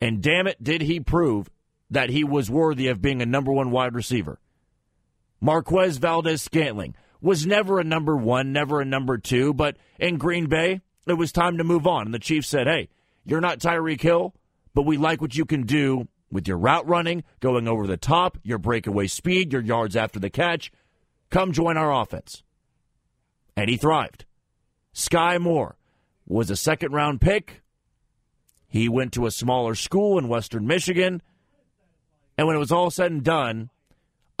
And 0.00 0.22
damn 0.22 0.46
it, 0.46 0.62
did 0.62 0.80
he 0.80 0.98
prove 1.00 1.50
that 1.90 2.10
he 2.10 2.24
was 2.24 2.50
worthy 2.50 2.88
of 2.88 3.02
being 3.02 3.20
a 3.20 3.26
number 3.26 3.52
one 3.52 3.70
wide 3.70 3.94
receiver. 3.94 4.38
Marquez 5.40 5.96
Valdes 5.98 6.42
Scantling 6.42 6.94
was 7.20 7.46
never 7.46 7.78
a 7.78 7.84
number 7.84 8.16
one, 8.16 8.52
never 8.52 8.80
a 8.80 8.84
number 8.84 9.18
two, 9.18 9.52
but 9.54 9.76
in 9.98 10.16
Green 10.16 10.46
Bay, 10.46 10.80
it 11.06 11.14
was 11.14 11.32
time 11.32 11.58
to 11.58 11.64
move 11.64 11.86
on. 11.86 12.06
And 12.06 12.14
the 12.14 12.18
Chiefs 12.18 12.48
said, 12.48 12.66
hey, 12.66 12.88
you're 13.24 13.40
not 13.40 13.58
Tyreek 13.58 14.00
Hill, 14.00 14.34
but 14.74 14.82
we 14.86 14.96
like 14.96 15.20
what 15.20 15.36
you 15.36 15.44
can 15.44 15.62
do 15.62 16.08
with 16.30 16.46
your 16.46 16.58
route 16.58 16.86
running, 16.86 17.24
going 17.40 17.66
over 17.66 17.86
the 17.86 17.96
top, 17.96 18.38
your 18.42 18.58
breakaway 18.58 19.06
speed, 19.06 19.52
your 19.52 19.62
yards 19.62 19.96
after 19.96 20.20
the 20.20 20.30
catch. 20.30 20.70
Come 21.30 21.52
join 21.52 21.76
our 21.76 21.92
offense. 21.92 22.42
And 23.56 23.68
he 23.68 23.76
thrived. 23.76 24.24
Sky 24.92 25.38
Moore 25.38 25.76
was 26.26 26.50
a 26.50 26.56
second 26.56 26.92
round 26.92 27.20
pick. 27.20 27.62
He 28.68 28.88
went 28.88 29.12
to 29.14 29.26
a 29.26 29.30
smaller 29.30 29.74
school 29.74 30.18
in 30.18 30.28
Western 30.28 30.66
Michigan. 30.66 31.22
And 32.38 32.46
when 32.46 32.56
it 32.56 32.60
was 32.60 32.72
all 32.72 32.90
said 32.90 33.10
and 33.10 33.24
done, 33.24 33.70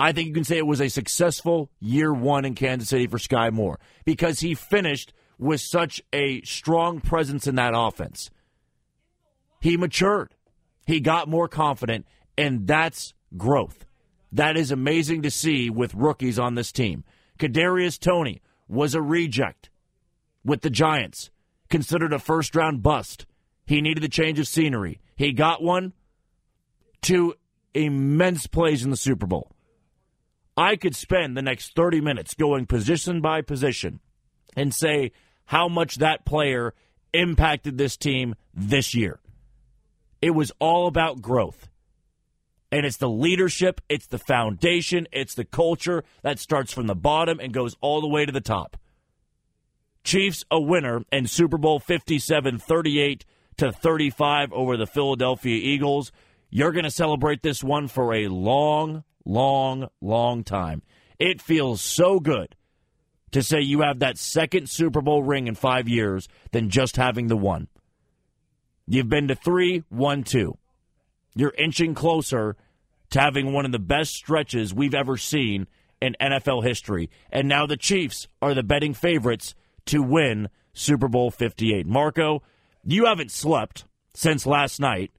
I 0.00 0.12
think 0.12 0.28
you 0.28 0.34
can 0.34 0.44
say 0.44 0.56
it 0.56 0.66
was 0.66 0.80
a 0.80 0.88
successful 0.88 1.70
year 1.78 2.10
one 2.10 2.46
in 2.46 2.54
Kansas 2.54 2.88
City 2.88 3.06
for 3.06 3.18
Sky 3.18 3.50
Moore 3.50 3.78
because 4.06 4.40
he 4.40 4.54
finished 4.54 5.12
with 5.38 5.60
such 5.60 6.00
a 6.10 6.40
strong 6.40 7.00
presence 7.00 7.46
in 7.46 7.56
that 7.56 7.74
offense. 7.76 8.30
He 9.60 9.76
matured, 9.76 10.34
he 10.86 11.00
got 11.00 11.28
more 11.28 11.48
confident, 11.48 12.06
and 12.38 12.66
that's 12.66 13.12
growth. 13.36 13.84
That 14.32 14.56
is 14.56 14.70
amazing 14.70 15.20
to 15.22 15.30
see 15.30 15.68
with 15.68 15.94
rookies 15.94 16.38
on 16.38 16.54
this 16.54 16.72
team. 16.72 17.04
Kadarius 17.38 17.98
Toney 17.98 18.40
was 18.68 18.94
a 18.94 19.02
reject 19.02 19.68
with 20.42 20.62
the 20.62 20.70
Giants, 20.70 21.30
considered 21.68 22.14
a 22.14 22.18
first 22.18 22.56
round 22.56 22.82
bust. 22.82 23.26
He 23.66 23.82
needed 23.82 24.02
a 24.02 24.08
change 24.08 24.38
of 24.38 24.48
scenery. 24.48 24.98
He 25.14 25.32
got 25.32 25.62
one. 25.62 25.92
Two 27.02 27.34
immense 27.74 28.46
plays 28.46 28.82
in 28.82 28.90
the 28.90 28.96
Super 28.96 29.26
Bowl. 29.26 29.52
I 30.60 30.76
could 30.76 30.94
spend 30.94 31.38
the 31.38 31.42
next 31.42 31.74
30 31.74 32.02
minutes 32.02 32.34
going 32.34 32.66
position 32.66 33.22
by 33.22 33.40
position 33.40 33.98
and 34.54 34.74
say 34.74 35.12
how 35.46 35.68
much 35.68 35.96
that 35.96 36.26
player 36.26 36.74
impacted 37.14 37.78
this 37.78 37.96
team 37.96 38.34
this 38.52 38.94
year. 38.94 39.20
It 40.20 40.32
was 40.32 40.52
all 40.58 40.86
about 40.86 41.22
growth. 41.22 41.70
And 42.70 42.84
it's 42.84 42.98
the 42.98 43.08
leadership, 43.08 43.80
it's 43.88 44.06
the 44.06 44.18
foundation, 44.18 45.08
it's 45.12 45.34
the 45.34 45.46
culture 45.46 46.04
that 46.22 46.38
starts 46.38 46.74
from 46.74 46.88
the 46.88 46.94
bottom 46.94 47.40
and 47.40 47.54
goes 47.54 47.74
all 47.80 48.02
the 48.02 48.06
way 48.06 48.26
to 48.26 48.32
the 48.32 48.42
top. 48.42 48.76
Chiefs 50.04 50.44
a 50.50 50.60
winner 50.60 51.04
in 51.10 51.26
Super 51.26 51.56
Bowl 51.56 51.80
57 51.80 52.58
38 52.58 53.24
to 53.56 53.72
35 53.72 54.52
over 54.52 54.76
the 54.76 54.86
Philadelphia 54.86 55.56
Eagles. 55.56 56.12
You're 56.50 56.72
going 56.72 56.84
to 56.84 56.90
celebrate 56.90 57.42
this 57.42 57.64
one 57.64 57.88
for 57.88 58.12
a 58.12 58.28
long, 58.28 59.04
long, 59.24 59.88
long 60.00 60.44
time. 60.44 60.82
It 61.18 61.40
feels 61.40 61.80
so 61.80 62.20
good 62.20 62.56
to 63.32 63.42
say 63.42 63.60
you 63.60 63.82
have 63.82 64.00
that 64.00 64.18
second 64.18 64.68
Super 64.68 65.00
Bowl 65.00 65.22
ring 65.22 65.46
in 65.46 65.54
five 65.54 65.88
years 65.88 66.28
than 66.52 66.70
just 66.70 66.96
having 66.96 67.28
the 67.28 67.36
one. 67.36 67.68
You've 68.86 69.08
been 69.08 69.28
to 69.28 69.34
three, 69.34 69.84
one, 69.88 70.24
two. 70.24 70.58
You're 71.34 71.54
inching 71.56 71.94
closer 71.94 72.56
to 73.10 73.20
having 73.20 73.52
one 73.52 73.64
of 73.64 73.72
the 73.72 73.78
best 73.78 74.14
stretches 74.14 74.74
we've 74.74 74.94
ever 74.94 75.16
seen 75.16 75.68
in 76.00 76.16
NFL 76.20 76.64
history. 76.64 77.10
And 77.30 77.48
now 77.48 77.66
the 77.66 77.76
Chiefs 77.76 78.26
are 78.40 78.54
the 78.54 78.62
betting 78.62 78.94
favorites 78.94 79.54
to 79.86 80.02
win 80.02 80.48
Super 80.72 81.08
Bowl 81.08 81.30
58. 81.30 81.86
Marco, 81.86 82.42
you 82.84 83.06
haven't 83.06 83.30
slept 83.30 83.84
since 84.14 84.46
last 84.46 84.80
night. 84.80 85.12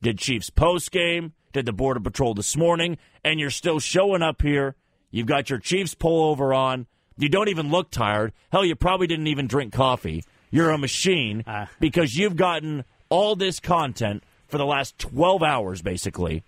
Did 0.00 0.18
Chiefs 0.18 0.50
post 0.50 0.90
game? 0.90 1.32
Did 1.52 1.66
the 1.66 1.72
Border 1.72 2.00
Patrol 2.00 2.34
this 2.34 2.56
morning? 2.56 2.98
And 3.24 3.38
you're 3.38 3.50
still 3.50 3.78
showing 3.78 4.22
up 4.22 4.42
here. 4.42 4.74
You've 5.10 5.26
got 5.26 5.50
your 5.50 5.58
Chiefs 5.58 5.94
pullover 5.94 6.56
on. 6.56 6.86
You 7.16 7.28
don't 7.28 7.48
even 7.48 7.70
look 7.70 7.90
tired. 7.90 8.32
Hell, 8.50 8.64
you 8.64 8.74
probably 8.74 9.06
didn't 9.06 9.26
even 9.26 9.46
drink 9.46 9.72
coffee. 9.72 10.24
You're 10.50 10.70
a 10.70 10.78
machine 10.78 11.44
uh. 11.46 11.66
because 11.80 12.16
you've 12.16 12.36
gotten 12.36 12.84
all 13.08 13.36
this 13.36 13.60
content 13.60 14.22
for 14.48 14.58
the 14.58 14.66
last 14.66 14.98
12 14.98 15.42
hours, 15.42 15.82
basically. 15.82 16.42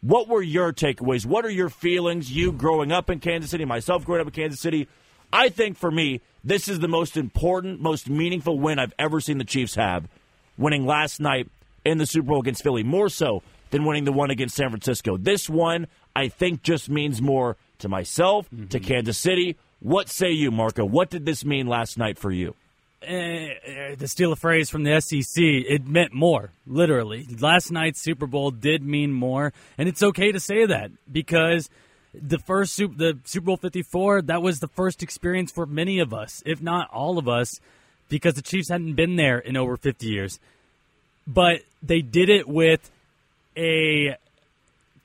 What 0.00 0.28
were 0.28 0.42
your 0.42 0.72
takeaways? 0.72 1.26
What 1.26 1.44
are 1.44 1.50
your 1.50 1.68
feelings? 1.70 2.30
You 2.30 2.52
growing 2.52 2.92
up 2.92 3.10
in 3.10 3.20
Kansas 3.20 3.50
City, 3.50 3.64
myself 3.64 4.04
growing 4.04 4.20
up 4.20 4.28
in 4.28 4.32
Kansas 4.32 4.60
City. 4.60 4.86
I 5.32 5.48
think 5.48 5.76
for 5.76 5.90
me, 5.90 6.20
this 6.44 6.68
is 6.68 6.78
the 6.78 6.88
most 6.88 7.16
important, 7.16 7.80
most 7.80 8.08
meaningful 8.08 8.58
win 8.58 8.78
I've 8.78 8.94
ever 8.98 9.20
seen 9.20 9.38
the 9.38 9.44
Chiefs 9.44 9.74
have, 9.74 10.08
winning 10.56 10.86
last 10.86 11.20
night 11.20 11.48
in 11.84 11.98
the 11.98 12.06
Super 12.06 12.28
Bowl 12.28 12.40
against 12.40 12.62
Philly, 12.62 12.82
more 12.82 13.08
so 13.08 13.42
than 13.70 13.84
winning 13.84 14.04
the 14.04 14.12
one 14.12 14.30
against 14.30 14.56
San 14.56 14.70
Francisco. 14.70 15.16
This 15.16 15.48
one, 15.48 15.86
I 16.14 16.28
think, 16.28 16.62
just 16.62 16.88
means 16.88 17.20
more 17.20 17.56
to 17.78 17.88
myself, 17.88 18.46
mm-hmm. 18.50 18.66
to 18.68 18.80
Kansas 18.80 19.18
City. 19.18 19.56
What 19.80 20.08
say 20.08 20.30
you, 20.30 20.50
Marco? 20.50 20.84
What 20.84 21.10
did 21.10 21.24
this 21.24 21.44
mean 21.44 21.66
last 21.66 21.98
night 21.98 22.18
for 22.18 22.30
you? 22.30 22.54
Uh, 23.00 23.94
to 23.96 24.08
steal 24.08 24.32
a 24.32 24.36
phrase 24.36 24.70
from 24.70 24.82
the 24.82 25.00
SEC, 25.00 25.40
it 25.40 25.86
meant 25.86 26.12
more, 26.12 26.50
literally. 26.66 27.28
Last 27.38 27.70
night's 27.70 28.02
Super 28.02 28.26
Bowl 28.26 28.50
did 28.50 28.82
mean 28.82 29.12
more, 29.12 29.52
and 29.78 29.88
it's 29.88 30.02
okay 30.02 30.32
to 30.32 30.40
say 30.40 30.66
that 30.66 30.90
because 31.10 31.70
the 32.12 32.40
first 32.40 32.72
Super, 32.74 32.96
the 32.96 33.18
Super 33.24 33.46
Bowl 33.46 33.56
54, 33.56 34.22
that 34.22 34.42
was 34.42 34.58
the 34.58 34.66
first 34.66 35.04
experience 35.04 35.52
for 35.52 35.64
many 35.64 36.00
of 36.00 36.12
us, 36.12 36.42
if 36.44 36.60
not 36.60 36.90
all 36.90 37.18
of 37.18 37.28
us, 37.28 37.60
because 38.08 38.34
the 38.34 38.42
Chiefs 38.42 38.68
hadn't 38.68 38.94
been 38.94 39.14
there 39.14 39.38
in 39.38 39.56
over 39.56 39.76
50 39.76 40.06
years. 40.06 40.40
But 41.24 41.60
they 41.80 42.00
did 42.00 42.28
it 42.28 42.48
with 42.48 42.90
a 43.58 44.16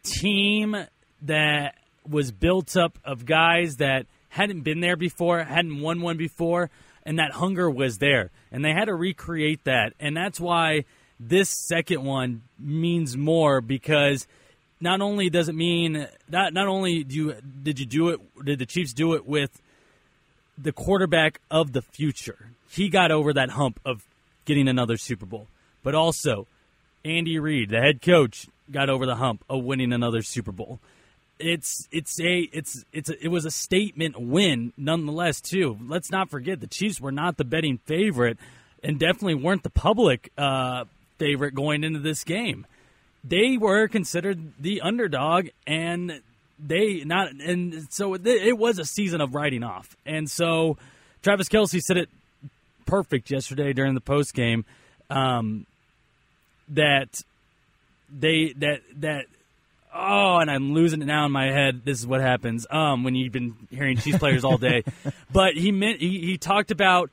team 0.04 0.76
that 1.24 1.76
was 2.08 2.32
built 2.32 2.78
up 2.78 3.00
of 3.04 3.26
guys 3.26 3.78
that 3.78 4.06
hadn't 4.30 4.62
been 4.62 4.80
there 4.80 4.96
before, 4.96 5.44
hadn't 5.44 5.82
won 5.82 6.02
one 6.02 6.18
before, 6.18 6.70
and 7.06 7.20
that 7.20 7.32
hunger 7.32 7.70
was 7.70 7.98
there. 7.98 8.30
And 8.52 8.63
they 8.63 8.72
had 8.72 8.86
to 8.86 8.96
recreate 8.96 9.63
that. 9.63 9.94
And 10.00 10.16
that's 10.16 10.39
why 10.39 10.86
this 11.20 11.50
second 11.50 12.04
one 12.04 12.44
means 12.60 13.18
more 13.18 13.62
because 13.62 14.28
not 14.80 15.02
only 15.02 15.30
does 15.30 15.48
it 15.50 15.56
mean 15.56 16.08
not 16.30 16.54
not 16.54 16.68
only 16.68 17.04
do 17.04 17.16
you 17.16 17.36
did 17.63 17.80
you 17.80 17.86
do 17.86 18.10
it 18.10 18.20
did 18.44 18.60
the 18.60 18.66
Chiefs 18.66 18.94
do 18.94 19.13
it 19.13 19.26
with 19.26 19.62
the 20.58 20.72
quarterback 20.72 21.39
of 21.50 21.72
the 21.72 21.82
future. 21.82 22.50
He 22.70 22.89
got 22.89 23.12
over 23.12 23.34
that 23.34 23.52
hump 23.52 23.80
of 23.86 24.04
getting 24.46 24.68
another 24.68 24.98
Super 24.98 25.26
Bowl. 25.26 25.48
But 25.84 25.96
also 25.96 26.48
Andy 27.06 27.39
Reid, 27.39 27.70
the 27.70 27.80
head 27.80 28.02
coach, 28.02 28.48
got 28.72 28.89
over 28.89 29.06
the 29.06 29.16
hump 29.16 29.44
of 29.50 29.63
winning 29.63 29.94
another 29.94 30.22
Super 30.22 30.52
Bowl 30.52 30.80
it's 31.39 31.88
it's 31.92 32.20
a 32.20 32.50
it's 32.52 32.86
it's 32.94 33.10
a, 33.10 33.24
it 33.24 33.28
was 33.28 33.46
a 33.46 33.52
statement 33.52 34.20
win 34.20 34.74
nonetheless 34.78 35.42
too. 35.42 35.78
Let's 35.88 36.12
not 36.12 36.30
forget 36.30 36.60
the 36.60 36.68
Chiefs 36.68 37.02
were 37.02 37.12
not 37.12 37.38
the 37.38 37.44
betting 37.44 37.80
favorite 37.86 38.38
and 38.84 39.00
definitely 39.00 39.36
weren't 39.36 39.63
the 39.63 39.70
public 39.70 40.32
uh, 40.38 40.86
favorite 41.18 41.54
going 41.54 41.84
into 41.84 42.00
this 42.00 42.24
game. 42.24 42.66
They 43.24 43.58
were 43.58 43.88
considered 43.88 44.54
the 44.60 44.82
underdog 44.82 45.50
and 45.66 46.22
they 46.60 47.04
not 47.04 47.32
and 47.32 47.88
so 47.92 48.13
it, 48.13 48.58
was 48.58 48.80
a 48.80 48.86
season 48.86 49.22
of 49.22 49.34
writing 49.34 49.63
off. 49.63 49.96
And 50.06 50.30
so 50.30 50.78
Travis 51.22 51.50
Kelce 51.50 51.82
said 51.82 51.98
it 51.98 52.10
perfect 52.86 53.32
yesterday 53.32 53.74
during 53.74 53.96
the 53.96 54.02
post 54.02 54.34
game 54.34 54.66
um, 55.10 55.66
that 56.69 57.21
they 58.10 58.54
that 58.58 58.82
that 58.97 59.26
oh, 59.93 60.38
and 60.38 60.49
I'm 60.49 60.73
losing 60.73 61.02
it 61.02 61.06
now 61.06 61.26
in 61.26 61.32
my 61.32 61.52
head. 61.52 61.82
This 61.86 61.99
is 61.99 62.08
what 62.08 62.21
happens 62.21 62.65
um, 62.69 63.04
when 63.04 63.15
you've 63.15 63.34
been 63.34 63.56
hearing 63.69 63.97
Chiefs 63.97 64.17
players 64.17 64.43
all 64.43 64.58
day. 64.58 64.84
but 65.32 65.56
he 65.56 65.71
meant 65.71 65.99
he, 65.99 66.19
he 66.19 66.38
talked 66.38 66.71
about 66.71 67.10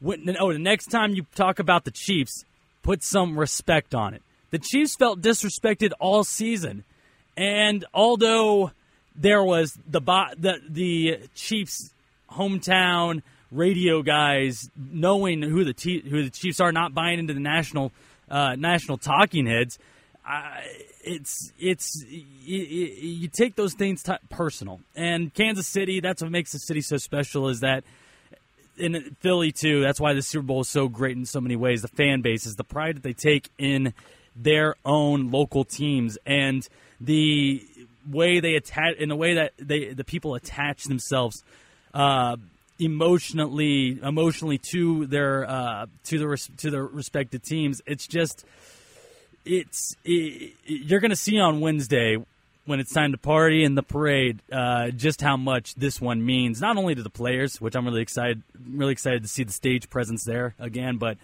when, 0.00 0.36
oh, 0.38 0.52
the 0.52 0.58
next 0.58 0.86
time 0.86 1.14
you 1.14 1.26
talk 1.34 1.58
about 1.58 1.84
the 1.84 1.90
Chiefs, 1.90 2.44
put 2.82 3.02
some 3.02 3.38
respect 3.38 3.94
on 3.94 4.14
it. 4.14 4.22
The 4.50 4.58
Chiefs 4.58 4.94
felt 4.96 5.20
disrespected 5.20 5.92
all 5.98 6.24
season, 6.24 6.84
and 7.36 7.84
although 7.94 8.70
there 9.16 9.42
was 9.42 9.78
the 9.88 10.00
the 10.00 10.60
the 10.68 11.20
Chiefs 11.34 11.92
hometown 12.30 13.22
radio 13.50 14.02
guys 14.02 14.70
knowing 14.76 15.42
who 15.42 15.64
the 15.64 15.74
who 16.08 16.22
the 16.24 16.30
Chiefs 16.30 16.60
are, 16.60 16.72
not 16.72 16.94
buying 16.94 17.18
into 17.18 17.34
the 17.34 17.40
national 17.40 17.92
uh, 18.34 18.56
national 18.56 18.98
talking 18.98 19.46
heads. 19.46 19.78
It's 21.04 21.52
it's 21.58 22.04
you, 22.08 22.58
you 22.58 23.28
take 23.28 23.54
those 23.54 23.74
things 23.74 24.02
t- 24.02 24.12
personal. 24.28 24.80
And 24.96 25.32
Kansas 25.32 25.68
City, 25.68 26.00
that's 26.00 26.20
what 26.20 26.32
makes 26.32 26.52
the 26.52 26.58
city 26.58 26.80
so 26.80 26.96
special. 26.96 27.48
Is 27.48 27.60
that 27.60 27.84
in 28.76 29.16
Philly 29.20 29.52
too? 29.52 29.82
That's 29.82 30.00
why 30.00 30.14
the 30.14 30.22
Super 30.22 30.46
Bowl 30.46 30.62
is 30.62 30.68
so 30.68 30.88
great 30.88 31.16
in 31.16 31.26
so 31.26 31.40
many 31.40 31.54
ways. 31.54 31.82
The 31.82 31.88
fan 31.88 32.22
base 32.22 32.44
is 32.44 32.56
the 32.56 32.64
pride 32.64 32.96
that 32.96 33.02
they 33.04 33.12
take 33.12 33.50
in 33.56 33.94
their 34.34 34.74
own 34.84 35.30
local 35.30 35.64
teams 35.64 36.18
and 36.26 36.66
the 37.00 37.62
way 38.10 38.40
they 38.40 38.56
attach 38.56 38.96
in 38.96 39.10
the 39.10 39.16
way 39.16 39.34
that 39.34 39.52
they 39.58 39.92
the 39.92 40.04
people 40.04 40.34
attach 40.34 40.84
themselves 40.84 41.44
uh, 41.92 42.36
emotionally 42.78 43.98
emotionally 44.02 44.58
to 44.58 45.06
their 45.06 45.48
uh, 45.48 45.86
to 46.04 46.18
the 46.18 46.48
to 46.58 46.70
their 46.70 46.84
respective 46.84 47.42
teams. 47.42 47.80
It's 47.86 48.06
just 48.06 48.44
it's 49.44 49.96
it, 50.04 50.54
you're 50.64 51.00
going 51.00 51.10
to 51.10 51.16
see 51.16 51.38
on 51.38 51.60
Wednesday 51.60 52.16
when 52.66 52.80
it's 52.80 52.92
time 52.92 53.12
to 53.12 53.18
party 53.18 53.62
in 53.62 53.74
the 53.74 53.82
parade 53.82 54.40
uh, 54.50 54.90
just 54.90 55.20
how 55.20 55.36
much 55.36 55.74
this 55.74 56.00
one 56.00 56.24
means 56.24 56.60
not 56.60 56.76
only 56.76 56.94
to 56.94 57.02
the 57.02 57.10
players, 57.10 57.60
which 57.60 57.76
I'm 57.76 57.84
really 57.84 58.02
excited 58.02 58.42
really 58.68 58.92
excited 58.92 59.22
to 59.22 59.28
see 59.28 59.44
the 59.44 59.52
stage 59.52 59.90
presence 59.90 60.24
there 60.24 60.54
again, 60.58 60.96
but 60.96 61.18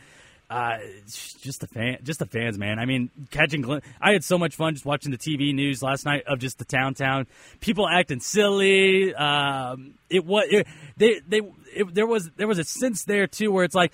uh, 0.50 0.78
just 1.06 1.60
the 1.60 1.68
fan, 1.68 1.98
just 2.02 2.18
the 2.18 2.26
fans, 2.26 2.58
man. 2.58 2.80
I 2.80 2.84
mean, 2.84 3.08
catching. 3.30 3.62
Gl- 3.62 3.82
I 4.00 4.12
had 4.12 4.24
so 4.24 4.36
much 4.36 4.56
fun 4.56 4.74
just 4.74 4.84
watching 4.84 5.12
the 5.12 5.18
TV 5.18 5.54
news 5.54 5.80
last 5.80 6.04
night 6.04 6.24
of 6.26 6.40
just 6.40 6.58
the 6.58 6.64
town 6.64 6.94
town 6.94 7.28
people 7.60 7.88
acting 7.88 8.18
silly. 8.18 9.14
Um, 9.14 9.94
it 10.10 10.26
was 10.26 10.46
it, 10.50 10.66
they 10.96 11.20
they 11.20 11.40
it, 11.72 11.94
there 11.94 12.06
was 12.06 12.30
there 12.36 12.48
was 12.48 12.58
a 12.58 12.64
sense 12.64 13.04
there 13.04 13.28
too 13.28 13.52
where 13.52 13.64
it's 13.64 13.76
like 13.76 13.92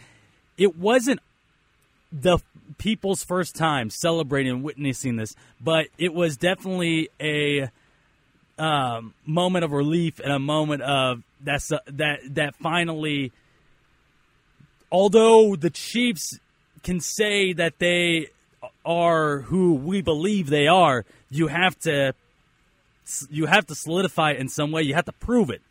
it 0.57 0.79
wasn't 0.79 1.21
the 2.11 2.38
people's 2.79 3.23
first 3.23 3.55
time 3.55 3.90
celebrating 3.90 4.53
and 4.53 4.62
witnessing 4.62 5.16
this, 5.16 5.37
but 5.61 5.88
it 5.99 6.14
was 6.14 6.38
definitely 6.38 7.11
a 7.21 7.69
um, 8.59 9.12
moment 9.27 9.66
of 9.66 9.73
relief 9.73 10.21
and 10.21 10.33
a 10.33 10.38
moment 10.38 10.81
of 10.81 11.23
that's 11.42 11.71
uh, 11.71 11.81
that 11.87 12.21
that 12.31 12.57
finally. 12.57 13.31
Although 14.90 15.57
the 15.57 15.69
Chiefs 15.69 16.38
can 16.87 17.01
say 17.01 17.53
that 17.53 17.79
they 17.81 18.29
are 18.85 19.40
who 19.40 19.75
we 19.75 20.01
believe 20.01 20.49
they 20.49 20.68
are, 20.68 21.05
you 21.29 21.49
have 21.49 21.77
to 21.81 22.14
you 23.29 23.46
have 23.46 23.66
to 23.66 23.75
solidify 23.75 24.33
it 24.33 24.38
in 24.38 24.49
some 24.49 24.70
way. 24.70 24.83
You 24.83 24.94
have 24.94 25.05
to 25.07 25.12
prove 25.12 25.51
it, 25.51 25.62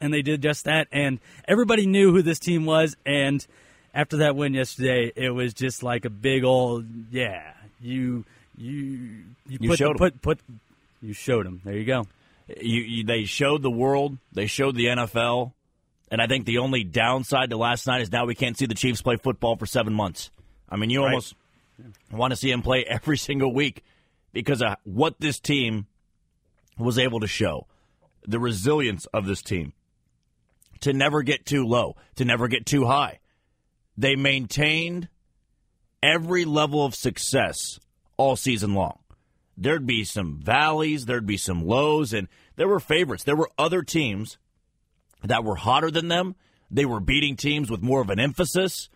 and 0.00 0.12
they 0.12 0.22
did 0.22 0.42
just 0.42 0.64
that. 0.64 0.88
And 0.90 1.20
everybody 1.46 1.86
knew 1.86 2.12
who 2.12 2.22
this 2.22 2.38
team 2.38 2.64
was. 2.64 2.96
And 3.04 3.46
after 3.94 4.18
that 4.18 4.36
win 4.36 4.54
yesterday, 4.54 5.12
it 5.14 5.30
was 5.30 5.52
just 5.54 5.82
like 5.82 6.04
a 6.06 6.10
big 6.10 6.44
old 6.44 6.86
yeah. 7.10 7.52
You 7.80 8.24
you 8.56 8.78
you, 9.46 9.58
You 9.60 9.68
put, 9.68 9.78
showed 9.78 9.90
'em. 9.90 9.96
put 9.98 10.22
put 10.22 10.38
you 11.02 11.12
showed 11.12 11.44
them. 11.46 11.60
There 11.64 11.76
you 11.76 11.84
go. 11.84 12.06
You, 12.48 12.80
you, 12.80 13.04
they 13.04 13.24
showed 13.24 13.60
the 13.60 13.70
world, 13.70 14.16
they 14.32 14.46
showed 14.46 14.74
the 14.74 14.86
NFL, 14.86 15.52
and 16.10 16.22
I 16.22 16.26
think 16.26 16.46
the 16.46 16.58
only 16.58 16.82
downside 16.82 17.50
to 17.50 17.58
last 17.58 17.86
night 17.86 18.00
is 18.00 18.10
now 18.10 18.24
we 18.24 18.34
can't 18.34 18.56
see 18.56 18.64
the 18.64 18.74
Chiefs 18.74 19.02
play 19.02 19.16
football 19.16 19.54
for 19.56 19.66
seven 19.66 19.92
months. 19.92 20.30
I 20.68 20.76
mean, 20.76 20.90
you 20.90 21.00
Right. 21.02 21.08
almost 21.10 21.34
want 22.10 22.32
to 22.32 22.36
see 22.36 22.50
him 22.50 22.62
play 22.62 22.84
every 22.84 23.16
single 23.28 23.52
week 23.52 23.82
because 24.32 24.62
of 24.62 24.76
what 24.84 25.20
this 25.20 25.40
team 25.40 25.86
was 26.76 26.98
able 26.98 27.20
to 27.20 27.26
show, 27.26 27.66
the 28.26 28.38
resilience 28.38 29.06
of 29.06 29.26
this 29.26 29.42
team 29.42 29.72
to 30.80 30.92
never 30.92 31.22
get 31.22 31.44
too 31.44 31.64
low, 31.66 31.96
to 32.16 32.24
never 32.24 32.46
get 32.46 32.64
too 32.66 32.86
high. 32.86 33.18
They 33.96 34.14
maintained 34.14 35.08
every 36.02 36.44
level 36.44 36.84
of 36.84 36.94
success 36.94 37.80
all 38.16 38.36
season 38.36 38.74
long. 38.74 38.98
There'd 39.56 39.86
be 39.86 40.04
some 40.04 40.40
valleys, 40.40 41.06
there'd 41.06 41.26
be 41.26 41.36
some 41.36 41.66
lows, 41.66 42.12
and 42.12 42.28
there 42.54 42.68
were 42.68 42.78
favorites. 42.78 43.24
There 43.24 43.34
were 43.34 43.50
other 43.58 43.82
teams 43.82 44.38
that 45.24 45.42
were 45.42 45.56
hotter 45.56 45.90
than 45.90 46.06
them. 46.06 46.36
They 46.70 46.84
were 46.84 47.00
beating 47.00 47.34
teams 47.34 47.68
with 47.70 47.82
more 47.82 48.00
of 48.00 48.10
an 48.10 48.20
emphasis. 48.20 48.88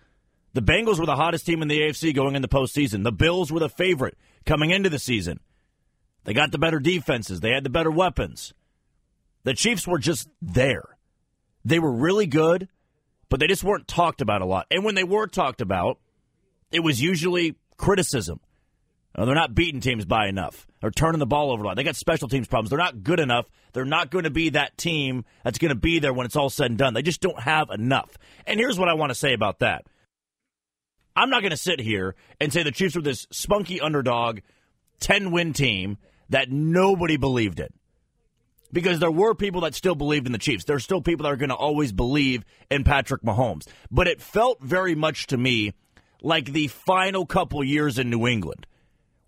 The 0.55 0.63
Bengals 0.63 0.99
were 0.99 1.07
the 1.07 1.17
hottest 1.17 1.47
team 1.47 1.63
in 1.63 1.69
the 1.69 1.81
AFC 1.81 2.15
going 2.15 2.35
into 2.35 2.47
the 2.47 2.55
postseason. 2.55 3.05
The 3.05 3.13
Bills 3.13 3.51
were 3.51 3.61
the 3.61 3.69
favorite 3.69 4.19
coming 4.45 4.71
into 4.71 4.91
the 4.91 4.99
season. 4.99 5.41
They 6.25 6.35
got 6.35 6.53
the 6.53 6.59
better 6.59 6.79
defenses, 6.79 7.41
they 7.41 7.51
had 7.51 7.65
the 7.65 7.71
better 7.71 7.91
weapons. 7.91 8.53
The 9.45 9.55
Chiefs 9.55 9.89
were 9.89 9.99
just 9.99 10.29
there. 10.41 10.97
They 11.65 11.79
were 11.79 11.91
really 11.91 12.27
good, 12.27 12.69
but 13.29 13.41
they 13.41 13.47
just 13.49 13.65
weren't 13.65 13.89
talked 13.89 14.21
about 14.21 14.43
a 14.43 14.47
lot. 14.47 14.67
And 14.71 14.85
when 14.85 14.95
they 14.95 15.05
were 15.05 15.27
talked 15.27 15.61
about, 15.61 15.99
it 16.71 16.81
was 16.81 17.01
usually 17.01 17.57
criticism. 17.77 18.41
Uh, 19.15 19.25
they're 19.25 19.35
not 19.35 19.55
beating 19.55 19.81
teams 19.81 20.05
by 20.05 20.27
enough 20.27 20.67
or 20.83 20.91
turning 20.91 21.19
the 21.19 21.27
ball 21.27 21.51
over 21.51 21.63
a 21.63 21.67
lot. 21.67 21.77
They 21.77 21.85
got 21.85 21.97
special 21.97 22.29
teams 22.29 22.49
problems. 22.49 22.71
They're 22.71 22.79
not 22.79 23.03
good 23.03 23.21
enough. 23.21 23.47
They're 23.73 23.85
not 23.85 24.11
going 24.11 24.25
to 24.25 24.31
be 24.31 24.51
that 24.51 24.79
team 24.79 25.25
that's 25.45 25.59
going 25.59 25.71
to 25.71 25.75
be 25.75 25.99
there 25.99 26.15
when 26.15 26.25
it's 26.25 26.37
all 26.37 26.51
said 26.51 26.71
and 26.71 26.79
done. 26.79 26.95
They 26.95 27.03
just 27.03 27.21
don't 27.21 27.41
have 27.41 27.69
enough. 27.71 28.17
And 28.47 28.59
here's 28.59 28.79
what 28.79 28.89
I 28.89 28.95
want 28.95 29.11
to 29.11 29.15
say 29.15 29.35
about 29.35 29.59
that. 29.59 29.87
I'm 31.15 31.31
not 31.31 31.41
going 31.41 31.51
to 31.51 31.57
sit 31.57 31.81
here 31.81 32.15
and 32.41 32.53
say 32.53 32.63
the 32.63 32.71
Chiefs 32.71 32.97
were 32.97 33.03
this 33.03 33.27
spunky 33.31 33.81
underdog, 33.81 34.41
10 35.01 35.31
win 35.31 35.53
team 35.53 35.99
that 36.29 36.51
nobody 36.51 37.17
believed 37.17 37.61
in. 37.61 37.69
Because 38.73 39.01
there 39.01 39.11
were 39.11 39.35
people 39.35 39.61
that 39.63 39.75
still 39.75 39.95
believed 39.95 40.27
in 40.27 40.33
the 40.33 40.39
Chiefs. 40.39 40.65
There 40.65 40.77
are 40.77 40.81
still 40.81 41.03
people 41.03 41.25
that 41.25 41.33
are 41.33 41.37
going 41.37 41.51
to 41.51 41.55
always 41.55 41.93
believe 41.93 42.45
in 42.71 42.85
Patrick 42.85 43.23
Mahomes. 43.23 43.67
But 43.91 44.09
it 44.09 44.23
felt 44.23 44.63
very 44.63 44.95
much 44.95 45.27
to 45.27 45.37
me 45.37 45.75
like 46.23 46.47
the 46.47 46.69
final 46.69 47.27
couple 47.27 47.63
years 47.63 47.99
in 47.99 48.09
New 48.09 48.27
England 48.27 48.67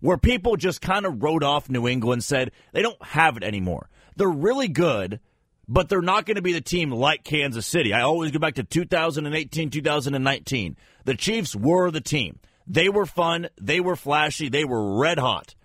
where 0.05 0.17
people 0.17 0.55
just 0.55 0.81
kind 0.81 1.05
of 1.05 1.23
wrote 1.23 1.43
off 1.43 1.67
New 1.67 1.87
England, 1.87 2.23
said 2.23 2.51
they 2.73 2.83
don't 2.83 3.03
have 3.03 3.37
it 3.37 3.43
anymore. 3.43 3.89
They're 4.15 4.29
really 4.29 4.67
good, 4.67 5.19
but 5.67 5.89
they're 5.89 6.01
not 6.01 6.25
going 6.25 6.35
to 6.35 6.41
be 6.41 6.53
the 6.53 6.61
team 6.61 6.91
like 6.91 7.23
Kansas 7.23 7.65
City. 7.65 7.93
I 7.93 8.01
always 8.01 8.31
go 8.31 8.39
back 8.39 8.55
to 8.55 8.63
2018, 8.63 9.69
2019. 9.69 10.77
The 11.05 11.15
Chiefs 11.15 11.55
were 11.55 11.91
the 11.91 12.01
team. 12.01 12.39
They 12.67 12.89
were 12.89 13.05
fun, 13.05 13.49
they 13.61 13.79
were 13.79 13.95
flashy, 13.95 14.49
they 14.49 14.65
were 14.65 14.97
red 14.97 15.19
hot. 15.19 15.55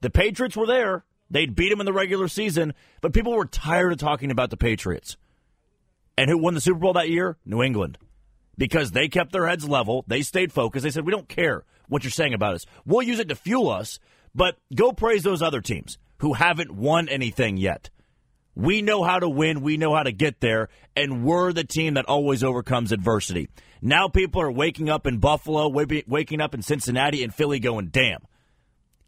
The 0.00 0.10
Patriots 0.10 0.56
were 0.56 0.66
there. 0.66 1.04
They'd 1.30 1.54
beat 1.54 1.70
them 1.70 1.80
in 1.80 1.86
the 1.86 1.92
regular 1.92 2.28
season, 2.28 2.74
but 3.00 3.12
people 3.12 3.32
were 3.32 3.46
tired 3.46 3.92
of 3.92 3.98
talking 3.98 4.30
about 4.30 4.50
the 4.50 4.56
Patriots. 4.56 5.16
And 6.16 6.30
who 6.30 6.38
won 6.38 6.54
the 6.54 6.60
Super 6.60 6.78
Bowl 6.78 6.92
that 6.92 7.08
year? 7.08 7.38
New 7.44 7.62
England. 7.62 7.98
Because 8.56 8.92
they 8.92 9.08
kept 9.08 9.32
their 9.32 9.48
heads 9.48 9.68
level. 9.68 10.04
They 10.06 10.22
stayed 10.22 10.52
focused. 10.52 10.84
They 10.84 10.90
said, 10.90 11.06
We 11.06 11.12
don't 11.12 11.28
care 11.28 11.64
what 11.88 12.04
you're 12.04 12.10
saying 12.10 12.34
about 12.34 12.54
us. 12.54 12.66
We'll 12.84 13.02
use 13.02 13.18
it 13.18 13.28
to 13.28 13.34
fuel 13.34 13.70
us, 13.70 13.98
but 14.34 14.58
go 14.74 14.92
praise 14.92 15.22
those 15.22 15.42
other 15.42 15.60
teams 15.60 15.98
who 16.18 16.34
haven't 16.34 16.70
won 16.70 17.08
anything 17.08 17.56
yet. 17.56 17.90
We 18.54 18.82
know 18.82 19.02
how 19.02 19.18
to 19.18 19.28
win. 19.28 19.62
We 19.62 19.76
know 19.76 19.94
how 19.94 20.04
to 20.04 20.12
get 20.12 20.40
there. 20.40 20.68
And 20.94 21.24
we're 21.24 21.52
the 21.52 21.64
team 21.64 21.94
that 21.94 22.06
always 22.06 22.44
overcomes 22.44 22.92
adversity. 22.92 23.48
Now 23.82 24.08
people 24.08 24.40
are 24.40 24.50
waking 24.50 24.88
up 24.88 25.06
in 25.06 25.18
Buffalo, 25.18 25.68
waking 25.68 26.40
up 26.40 26.54
in 26.54 26.62
Cincinnati 26.62 27.22
and 27.22 27.34
Philly 27.34 27.58
going, 27.58 27.88
damn. 27.88 28.20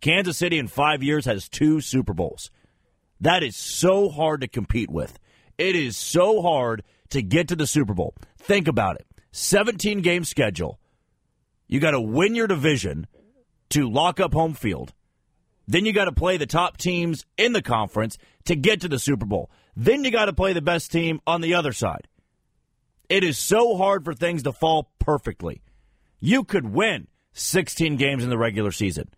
Kansas 0.00 0.36
City 0.36 0.58
in 0.58 0.68
five 0.68 1.02
years 1.02 1.24
has 1.24 1.48
two 1.48 1.80
Super 1.80 2.12
Bowls. 2.12 2.50
That 3.20 3.42
is 3.42 3.56
so 3.56 4.08
hard 4.08 4.42
to 4.42 4.48
compete 4.48 4.90
with. 4.90 5.18
It 5.56 5.74
is 5.74 5.96
so 5.96 6.42
hard 6.42 6.82
to 7.10 7.22
get 7.22 7.48
to 7.48 7.56
the 7.56 7.66
Super 7.66 7.94
Bowl. 7.94 8.14
Think 8.38 8.68
about 8.68 8.96
it 8.96 9.06
17 9.32 10.02
game 10.02 10.24
schedule. 10.24 10.78
You 11.66 11.80
got 11.80 11.92
to 11.92 12.00
win 12.00 12.34
your 12.34 12.46
division 12.46 13.06
to 13.70 13.88
lock 13.88 14.20
up 14.20 14.32
home 14.32 14.54
field. 14.54 14.92
Then 15.66 15.84
you 15.84 15.92
got 15.92 16.04
to 16.04 16.12
play 16.12 16.36
the 16.36 16.46
top 16.46 16.76
teams 16.76 17.26
in 17.36 17.52
the 17.52 17.62
conference 17.62 18.18
to 18.44 18.54
get 18.54 18.80
to 18.82 18.88
the 18.88 18.98
Super 18.98 19.26
Bowl. 19.26 19.50
Then 19.76 20.04
you 20.04 20.10
got 20.10 20.26
to 20.26 20.32
play 20.32 20.52
the 20.52 20.62
best 20.62 20.92
team 20.92 21.20
on 21.26 21.40
the 21.40 21.54
other 21.54 21.72
side. 21.72 22.08
It 23.08 23.24
is 23.24 23.38
so 23.38 23.76
hard 23.76 24.04
for 24.04 24.14
things 24.14 24.42
to 24.44 24.52
fall 24.52 24.90
perfectly. 24.98 25.62
You 26.20 26.44
could 26.44 26.72
win 26.72 27.08
16 27.32 27.96
games 27.96 28.24
in 28.24 28.30
the 28.30 28.38
regular 28.38 28.72
season 28.72 29.10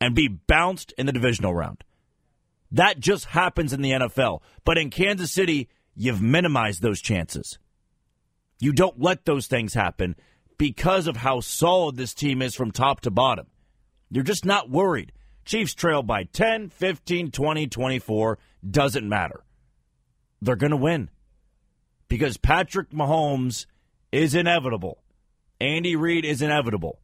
and 0.00 0.14
be 0.14 0.28
bounced 0.28 0.92
in 0.96 1.06
the 1.06 1.12
divisional 1.12 1.54
round. 1.54 1.84
That 2.72 3.00
just 3.00 3.26
happens 3.26 3.72
in 3.72 3.82
the 3.82 3.90
NFL. 3.90 4.42
But 4.64 4.78
in 4.78 4.90
Kansas 4.90 5.32
City, 5.32 5.68
you've 5.94 6.22
minimized 6.22 6.82
those 6.82 7.00
chances. 7.00 7.58
You 8.58 8.72
don't 8.72 9.00
let 9.00 9.24
those 9.24 9.46
things 9.46 9.74
happen 9.74 10.16
because 10.56 11.06
of 11.06 11.16
how 11.16 11.40
solid 11.40 11.96
this 11.96 12.14
team 12.14 12.42
is 12.42 12.54
from 12.54 12.70
top 12.70 13.00
to 13.00 13.10
bottom. 13.10 13.46
You're 14.10 14.24
just 14.24 14.44
not 14.44 14.70
worried. 14.70 15.12
Chiefs 15.50 15.74
trail 15.74 16.04
by 16.04 16.22
10, 16.22 16.68
15, 16.68 17.32
20, 17.32 17.66
24. 17.66 18.38
Doesn't 18.70 19.08
matter. 19.08 19.40
They're 20.40 20.54
going 20.54 20.70
to 20.70 20.76
win 20.76 21.10
because 22.06 22.36
Patrick 22.36 22.90
Mahomes 22.90 23.66
is 24.12 24.36
inevitable. 24.36 25.02
Andy 25.60 25.96
Reid 25.96 26.24
is 26.24 26.40
inevitable. 26.40 27.00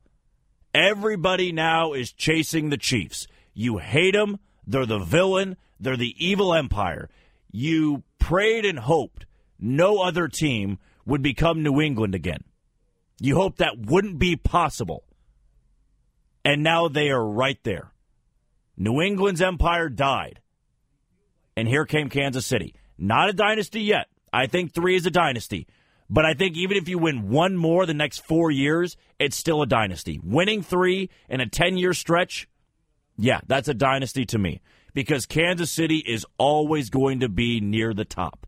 Everybody 0.73 1.51
now 1.51 1.93
is 1.93 2.13
chasing 2.13 2.71
the 2.71 2.77
Chiefs. 2.77 3.27
You 3.53 3.79
hate 3.79 4.15
them. 4.15 4.39
They're 4.65 4.87
the 4.87 5.01
villain. 5.01 5.57
They're 5.81 5.97
the 5.97 6.15
evil 6.17 6.55
empire. 6.55 7.09
You 7.51 8.05
prayed 8.21 8.65
and 8.65 8.79
hoped 8.79 9.27
no 9.59 10.01
other 10.01 10.29
team 10.29 10.79
would 11.05 11.21
become 11.21 11.65
New 11.65 11.81
England 11.81 12.15
again. 12.15 12.45
You 13.19 13.35
hoped 13.35 13.59
that 13.59 13.87
wouldn't 13.87 14.21
be 14.21 14.37
possible. 14.37 15.03
And 16.45 16.63
now 16.63 16.87
they 16.87 17.11
are 17.11 17.27
right 17.27 17.59
there. 17.65 17.91
New 18.77 19.01
England's 19.01 19.41
empire 19.41 19.89
died. 19.89 20.41
And 21.57 21.67
here 21.67 21.87
came 21.87 22.09
Kansas 22.09 22.47
City. 22.47 22.75
Not 22.99 23.31
a 23.31 23.33
dynasty 23.33 23.81
yet. 23.81 24.09
I 24.33 24.47
think 24.47 24.73
three 24.73 24.97
is 24.97 25.07
a 25.07 25.11
dynasty. 25.11 25.67
But 26.09 26.25
I 26.25 26.35
think 26.35 26.57
even 26.57 26.77
if 26.77 26.89
you 26.89 26.99
win 26.99 27.31
one 27.31 27.57
more 27.57 27.87
the 27.87 27.95
next 27.95 28.25
four 28.25 28.51
years, 28.51 28.97
it's 29.19 29.37
still 29.37 29.63
a 29.63 29.67
dynasty. 29.67 30.21
Winning 30.23 30.63
three 30.63 31.11
in 31.29 31.41
a 31.41 31.49
10 31.49 31.79
year 31.79 31.95
stretch, 31.95 32.49
yeah, 33.17 33.41
that's 33.47 33.69
a 33.69 33.75
dynasty 33.75 34.25
to 34.27 34.39
me. 34.39 34.61
Because 34.95 35.27
Kansas 35.27 35.71
City 35.71 35.99
is 36.07 36.25
always 36.39 36.91
going 36.91 37.21
to 37.21 37.29
be 37.29 37.61
near 37.61 37.93
the 37.93 38.05
top. 38.05 38.47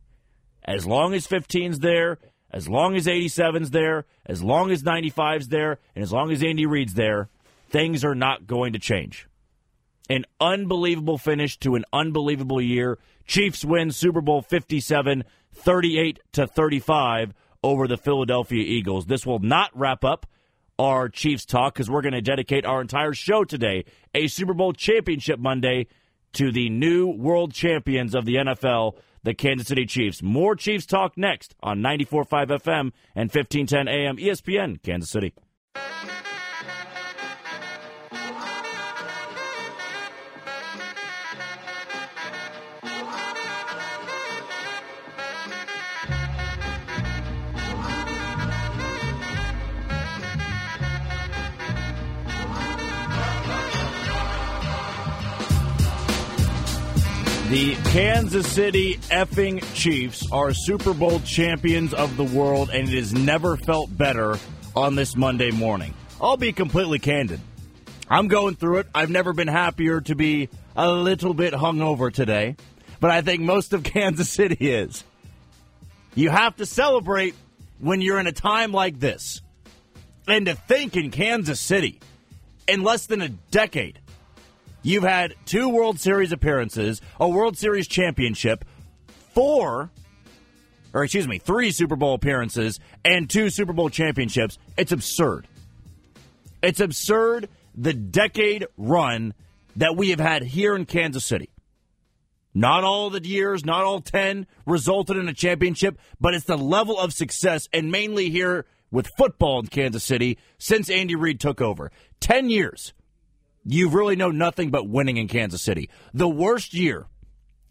As 0.63 0.85
long 0.85 1.13
as 1.13 1.27
15's 1.27 1.79
there, 1.79 2.19
as 2.51 2.67
long 2.67 2.95
as 2.95 3.05
87's 3.05 3.71
there, 3.71 4.05
as 4.25 4.41
long 4.41 4.71
as 4.71 4.83
95's 4.83 5.49
there, 5.49 5.79
and 5.95 6.03
as 6.03 6.11
long 6.11 6.31
as 6.31 6.43
Andy 6.43 6.65
Reid's 6.65 6.95
there, 6.95 7.29
things 7.69 8.03
are 8.03 8.15
not 8.15 8.47
going 8.47 8.73
to 8.73 8.79
change. 8.79 9.28
An 10.09 10.25
unbelievable 10.41 11.17
finish 11.17 11.57
to 11.59 11.75
an 11.75 11.85
unbelievable 11.93 12.61
year. 12.61 12.97
Chiefs 13.25 13.63
win 13.63 13.91
Super 13.91 14.21
Bowl 14.21 14.41
57, 14.41 15.23
38 15.53 16.19
to 16.33 16.47
35 16.47 17.33
over 17.63 17.87
the 17.87 17.97
Philadelphia 17.97 18.63
Eagles. 18.63 19.05
This 19.05 19.25
will 19.25 19.39
not 19.39 19.69
wrap 19.73 20.03
up 20.03 20.25
our 20.79 21.09
Chiefs 21.09 21.45
talk 21.45 21.73
because 21.73 21.89
we're 21.89 22.01
going 22.01 22.13
to 22.13 22.21
dedicate 22.21 22.65
our 22.65 22.81
entire 22.81 23.13
show 23.13 23.43
today, 23.43 23.85
a 24.15 24.27
Super 24.27 24.53
Bowl 24.53 24.73
championship 24.73 25.37
Monday, 25.37 25.87
to 26.33 26.51
the 26.51 26.69
new 26.69 27.07
world 27.07 27.53
champions 27.53 28.15
of 28.15 28.25
the 28.25 28.35
NFL, 28.35 28.93
the 29.23 29.33
Kansas 29.33 29.67
City 29.67 29.85
Chiefs. 29.85 30.23
More 30.23 30.55
Chiefs 30.55 30.85
talk 30.85 31.17
next 31.17 31.53
on 31.61 31.79
94.5 31.79 32.47
FM 32.61 32.91
and 33.15 33.31
1510 33.33 33.87
AM 33.87 34.17
ESPN, 34.17 34.81
Kansas 34.81 35.09
City. 35.09 35.33
The 57.49 57.73
Kansas 57.85 58.47
City 58.47 58.97
effing 59.09 59.63
Chiefs 59.73 60.31
are 60.31 60.53
Super 60.53 60.93
Bowl 60.93 61.19
champions 61.21 61.95
of 61.95 62.15
the 62.15 62.23
world, 62.23 62.69
and 62.69 62.87
it 62.87 62.93
has 62.93 63.11
never 63.11 63.57
felt 63.57 63.97
better 63.97 64.37
on 64.75 64.93
this 64.93 65.15
Monday 65.15 65.49
morning. 65.49 65.95
I'll 66.21 66.37
be 66.37 66.53
completely 66.53 66.99
candid. 66.99 67.39
I'm 68.07 68.27
going 68.27 68.55
through 68.55 68.77
it. 68.77 68.87
I've 68.93 69.09
never 69.09 69.33
been 69.33 69.47
happier 69.47 69.99
to 70.01 70.13
be 70.13 70.49
a 70.75 70.91
little 70.91 71.33
bit 71.33 71.55
hungover 71.55 72.13
today, 72.13 72.55
but 72.99 73.09
I 73.09 73.21
think 73.21 73.41
most 73.41 73.73
of 73.73 73.81
Kansas 73.95 74.29
City 74.29 74.69
is. 74.69 75.03
You 76.13 76.29
have 76.29 76.55
to 76.57 76.67
celebrate 76.67 77.33
when 77.79 77.99
you're 77.99 78.19
in 78.19 78.27
a 78.27 78.31
time 78.31 78.71
like 78.71 78.99
this. 78.99 79.41
And 80.27 80.45
to 80.45 80.53
think 80.53 80.95
in 80.95 81.09
Kansas 81.09 81.59
City, 81.59 81.99
in 82.67 82.83
less 82.83 83.07
than 83.07 83.23
a 83.23 83.29
decade, 83.29 83.97
you've 84.81 85.03
had 85.03 85.35
two 85.45 85.69
World 85.69 85.99
Series 85.99 86.31
appearances, 86.31 87.01
a 87.19 87.27
World 87.27 87.57
Series 87.57 87.87
championship, 87.87 88.65
four, 89.33 89.91
or 90.93 91.03
excuse 91.03 91.27
me, 91.27 91.39
three 91.39 91.71
Super 91.71 91.95
Bowl 91.95 92.13
appearances, 92.13 92.79
and 93.05 93.29
two 93.29 93.49
Super 93.49 93.73
Bowl 93.73 93.89
championships. 93.89 94.57
It's 94.77 94.91
absurd. 94.91 95.47
It's 96.61 96.79
absurd 96.79 97.49
the 97.75 97.93
decade 97.93 98.67
run 98.77 99.33
that 99.75 99.95
we 99.95 100.09
have 100.09 100.19
had 100.19 100.43
here 100.43 100.75
in 100.75 100.85
Kansas 100.85 101.25
City. 101.25 101.49
Not 102.53 102.83
all 102.83 103.09
the 103.09 103.23
years, 103.23 103.63
not 103.63 103.83
all 103.83 104.01
10 104.01 104.47
resulted 104.65 105.17
in 105.17 105.29
a 105.29 105.33
championship, 105.33 105.97
but 106.19 106.33
it's 106.33 106.45
the 106.45 106.57
level 106.57 106.99
of 106.99 107.13
success, 107.13 107.67
and 107.71 107.91
mainly 107.91 108.29
here 108.29 108.65
with 108.91 109.11
football 109.17 109.59
in 109.59 109.67
Kansas 109.67 110.03
City 110.03 110.37
since 110.57 110.89
Andy 110.89 111.15
Reid 111.15 111.39
took 111.39 111.61
over. 111.61 111.91
10 112.19 112.49
years. 112.49 112.93
You've 113.65 113.93
really 113.93 114.15
known 114.15 114.37
nothing 114.37 114.69
but 114.71 114.87
winning 114.87 115.17
in 115.17 115.27
Kansas 115.27 115.61
City. 115.61 115.89
The 116.13 116.29
worst 116.29 116.73
year, 116.73 117.07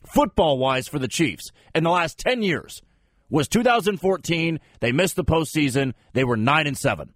football 0.06 0.58
wise, 0.58 0.88
for 0.88 0.98
the 0.98 1.08
Chiefs 1.08 1.50
in 1.74 1.84
the 1.84 1.90
last 1.90 2.18
10 2.18 2.42
years 2.42 2.82
was 3.30 3.48
2014. 3.48 4.60
They 4.80 4.92
missed 4.92 5.16
the 5.16 5.24
postseason. 5.24 5.94
They 6.12 6.24
were 6.24 6.36
9 6.36 6.66
and 6.66 6.76
7. 6.76 7.12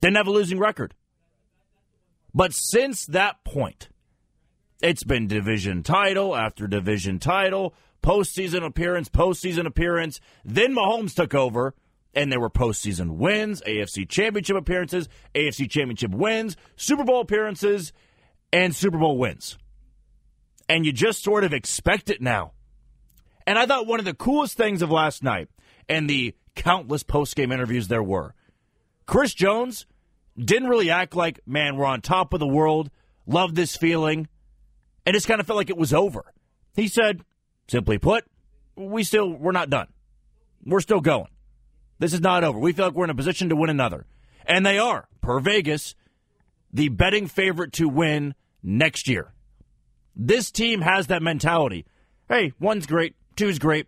Didn't 0.00 0.16
have 0.16 0.26
a 0.26 0.32
losing 0.32 0.58
record. 0.58 0.94
But 2.34 2.54
since 2.54 3.06
that 3.06 3.44
point, 3.44 3.88
it's 4.82 5.04
been 5.04 5.26
division 5.26 5.82
title 5.82 6.36
after 6.36 6.66
division 6.66 7.18
title, 7.18 7.74
postseason 8.02 8.64
appearance, 8.64 9.08
postseason 9.08 9.66
appearance. 9.66 10.20
Then 10.44 10.74
Mahomes 10.74 11.14
took 11.14 11.34
over, 11.34 11.74
and 12.14 12.30
there 12.30 12.40
were 12.40 12.50
postseason 12.50 13.16
wins, 13.16 13.62
AFC 13.62 14.08
championship 14.08 14.56
appearances, 14.56 15.08
AFC 15.34 15.70
championship 15.70 16.12
wins, 16.12 16.56
Super 16.76 17.04
Bowl 17.04 17.20
appearances, 17.20 17.92
and 18.52 18.74
Super 18.74 18.98
Bowl 18.98 19.18
wins. 19.18 19.58
And 20.68 20.84
you 20.84 20.92
just 20.92 21.22
sort 21.22 21.44
of 21.44 21.52
expect 21.52 22.10
it 22.10 22.20
now. 22.20 22.52
And 23.46 23.58
I 23.58 23.66
thought 23.66 23.86
one 23.86 23.98
of 23.98 24.04
the 24.04 24.14
coolest 24.14 24.56
things 24.56 24.82
of 24.82 24.90
last 24.90 25.22
night 25.22 25.48
and 25.88 26.08
the 26.08 26.34
countless 26.54 27.02
post 27.02 27.36
game 27.36 27.52
interviews 27.52 27.88
there 27.88 28.02
were 28.02 28.34
Chris 29.06 29.34
Jones 29.34 29.86
didn't 30.38 30.68
really 30.68 30.90
act 30.90 31.16
like, 31.16 31.40
man, 31.46 31.76
we're 31.76 31.86
on 31.86 32.00
top 32.00 32.32
of 32.32 32.40
the 32.40 32.46
world, 32.46 32.90
love 33.26 33.54
this 33.54 33.76
feeling, 33.76 34.28
and 35.04 35.14
just 35.14 35.26
kind 35.26 35.40
of 35.40 35.46
felt 35.46 35.56
like 35.56 35.70
it 35.70 35.76
was 35.76 35.92
over. 35.92 36.32
He 36.76 36.86
said, 36.86 37.22
simply 37.68 37.98
put, 37.98 38.24
we 38.76 39.02
still, 39.02 39.28
we're 39.28 39.52
not 39.52 39.70
done. 39.70 39.88
We're 40.64 40.80
still 40.80 41.00
going. 41.00 41.28
This 42.00 42.14
is 42.14 42.20
not 42.20 42.42
over. 42.42 42.58
We 42.58 42.72
feel 42.72 42.86
like 42.86 42.94
we're 42.94 43.04
in 43.04 43.10
a 43.10 43.14
position 43.14 43.50
to 43.50 43.56
win 43.56 43.70
another. 43.70 44.06
And 44.46 44.66
they 44.66 44.78
are, 44.78 45.06
per 45.20 45.38
Vegas, 45.38 45.94
the 46.72 46.88
betting 46.88 47.28
favorite 47.28 47.74
to 47.74 47.88
win 47.88 48.34
next 48.62 49.06
year. 49.06 49.32
This 50.16 50.50
team 50.50 50.80
has 50.80 51.06
that 51.06 51.22
mentality. 51.22 51.86
Hey, 52.28 52.52
one's 52.58 52.86
great, 52.86 53.14
two's 53.36 53.58
great, 53.58 53.86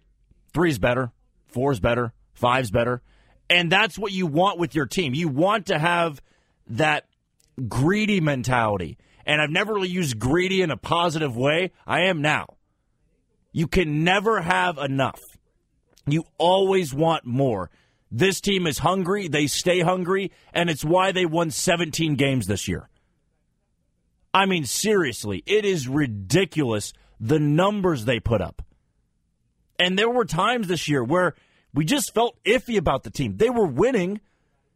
three's 0.52 0.78
better, 0.78 1.10
four's 1.48 1.80
better, 1.80 2.12
five's 2.34 2.70
better. 2.70 3.02
And 3.48 3.72
that's 3.72 3.98
what 3.98 4.12
you 4.12 4.26
want 4.26 4.58
with 4.58 4.74
your 4.74 4.86
team. 4.86 5.14
You 5.14 5.28
want 5.28 5.66
to 5.66 5.78
have 5.78 6.20
that 6.68 7.06
greedy 7.68 8.20
mentality. 8.20 8.98
And 9.24 9.40
I've 9.40 9.50
never 9.50 9.72
really 9.72 9.88
used 9.88 10.18
greedy 10.18 10.60
in 10.60 10.70
a 10.70 10.76
positive 10.76 11.36
way. 11.36 11.72
I 11.86 12.02
am 12.02 12.20
now. 12.20 12.56
You 13.52 13.68
can 13.68 14.04
never 14.04 14.40
have 14.40 14.78
enough. 14.78 15.20
You 16.06 16.24
always 16.38 16.92
want 16.92 17.24
more. 17.24 17.70
This 18.12 18.40
team 18.40 18.66
is 18.66 18.78
hungry. 18.78 19.26
They 19.26 19.46
stay 19.46 19.80
hungry. 19.80 20.30
And 20.52 20.70
it's 20.70 20.84
why 20.84 21.10
they 21.10 21.26
won 21.26 21.50
17 21.50 22.14
games 22.14 22.46
this 22.46 22.68
year. 22.68 22.88
I 24.34 24.46
mean, 24.46 24.64
seriously, 24.64 25.42
it 25.46 25.64
is 25.64 25.88
ridiculous 25.88 26.92
the 27.18 27.40
numbers 27.40 28.04
they 28.04 28.20
put 28.20 28.40
up. 28.40 28.62
And 29.78 29.98
there 29.98 30.10
were 30.10 30.24
times 30.24 30.68
this 30.68 30.88
year 30.88 31.02
where 31.02 31.34
we 31.74 31.84
just 31.84 32.14
felt 32.14 32.38
iffy 32.44 32.76
about 32.76 33.02
the 33.02 33.10
team. 33.10 33.36
They 33.38 33.50
were 33.50 33.66
winning 33.66 34.20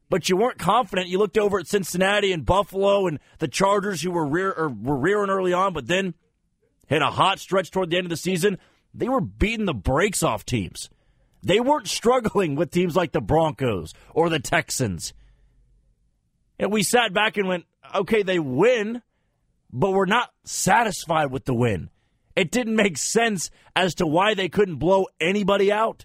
but 0.09 0.29
you 0.29 0.37
weren't 0.37 0.59
confident. 0.59 1.09
You 1.09 1.19
looked 1.19 1.39
over 1.39 1.59
at 1.59 1.67
Cincinnati 1.67 2.33
and 2.33 2.47
Buffalo 2.47 3.07
and 3.07 3.19
the 3.39 3.49
Chargers, 3.49 4.03
who 4.03 4.11
were 4.11 4.27
rear 4.27 4.53
or 4.53 4.69
were 4.69 4.97
rearing 4.97 5.31
early 5.31 5.53
on, 5.53 5.73
but 5.73 5.87
then 5.87 6.15
hit 6.87 7.03
a 7.03 7.11
hot 7.11 7.39
stretch 7.39 7.71
toward 7.71 7.91
the 7.91 7.97
end 7.97 8.07
of 8.07 8.11
the 8.11 8.17
season. 8.17 8.59
They 8.95 9.09
were 9.09 9.21
beating 9.21 9.67
the 9.67 9.75
brakes 9.75 10.23
off 10.23 10.47
teams. 10.47 10.89
They 11.47 11.61
weren't 11.61 11.87
struggling 11.87 12.57
with 12.57 12.73
teams 12.73 12.97
like 12.97 13.13
the 13.13 13.21
Broncos 13.21 13.95
or 14.13 14.29
the 14.29 14.41
Texans. 14.41 15.15
And 16.59 16.73
we 16.73 16.83
sat 16.83 17.13
back 17.13 17.37
and 17.37 17.47
went, 17.47 17.67
okay, 17.95 18.25
they 18.25 18.41
win, 18.41 19.01
but 19.73 19.93
we're 19.93 20.07
not 20.07 20.33
satisfied 20.45 21.31
with 21.31 21.45
the 21.45 21.55
win. 21.55 21.91
It 22.35 22.51
didn't 22.51 22.75
make 22.75 22.99
sense 22.99 23.53
as 23.77 23.95
to 23.95 24.09
why 24.09 24.35
they 24.35 24.49
couldn't 24.49 24.77
blow 24.77 25.07
anybody 25.21 25.71
out 25.71 26.05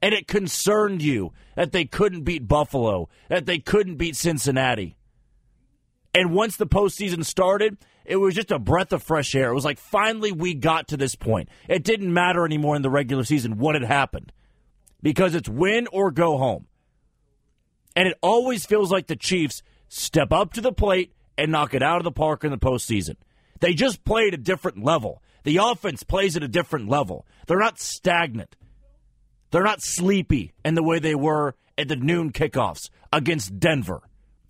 and 0.00 0.14
it 0.14 0.28
concerned 0.28 1.02
you 1.02 1.32
that 1.56 1.72
they 1.72 1.84
couldn't 1.84 2.22
beat 2.22 2.46
Buffalo, 2.46 3.08
that 3.28 3.46
they 3.46 3.58
couldn't 3.58 3.96
beat 3.96 4.14
Cincinnati. 4.14 4.96
And 6.14 6.32
once 6.32 6.56
the 6.56 6.66
postseason 6.66 7.24
started, 7.24 7.76
it 8.04 8.16
was 8.16 8.36
just 8.36 8.52
a 8.52 8.58
breath 8.60 8.92
of 8.92 9.02
fresh 9.02 9.34
air. 9.34 9.50
It 9.50 9.54
was 9.54 9.64
like 9.64 9.80
finally 9.80 10.30
we 10.30 10.54
got 10.54 10.86
to 10.88 10.96
this 10.96 11.16
point. 11.16 11.48
It 11.68 11.82
didn't 11.82 12.14
matter 12.14 12.44
anymore 12.46 12.76
in 12.76 12.82
the 12.82 12.88
regular 12.88 13.24
season 13.24 13.58
what 13.58 13.74
had 13.74 13.82
happened 13.82 14.30
because 15.02 15.34
it's 15.34 15.48
win 15.48 15.86
or 15.92 16.10
go 16.10 16.36
home. 16.38 16.66
And 17.96 18.08
it 18.08 18.16
always 18.22 18.66
feels 18.66 18.90
like 18.90 19.06
the 19.06 19.16
Chiefs 19.16 19.62
step 19.88 20.32
up 20.32 20.52
to 20.54 20.60
the 20.60 20.72
plate 20.72 21.12
and 21.36 21.50
knock 21.50 21.74
it 21.74 21.82
out 21.82 21.98
of 21.98 22.04
the 22.04 22.12
park 22.12 22.44
in 22.44 22.50
the 22.50 22.58
postseason. 22.58 23.16
They 23.60 23.74
just 23.74 24.04
play 24.04 24.28
at 24.28 24.34
a 24.34 24.38
different 24.38 24.84
level. 24.84 25.22
The 25.44 25.58
offense 25.58 26.02
plays 26.02 26.36
at 26.36 26.42
a 26.42 26.48
different 26.48 26.88
level. 26.88 27.26
They're 27.46 27.58
not 27.58 27.80
stagnant. 27.80 28.56
They're 29.50 29.64
not 29.64 29.82
sleepy 29.82 30.54
in 30.64 30.74
the 30.74 30.82
way 30.82 30.98
they 30.98 31.14
were 31.14 31.54
at 31.76 31.88
the 31.88 31.96
noon 31.96 32.32
kickoffs 32.32 32.90
against 33.12 33.58
Denver 33.58 34.02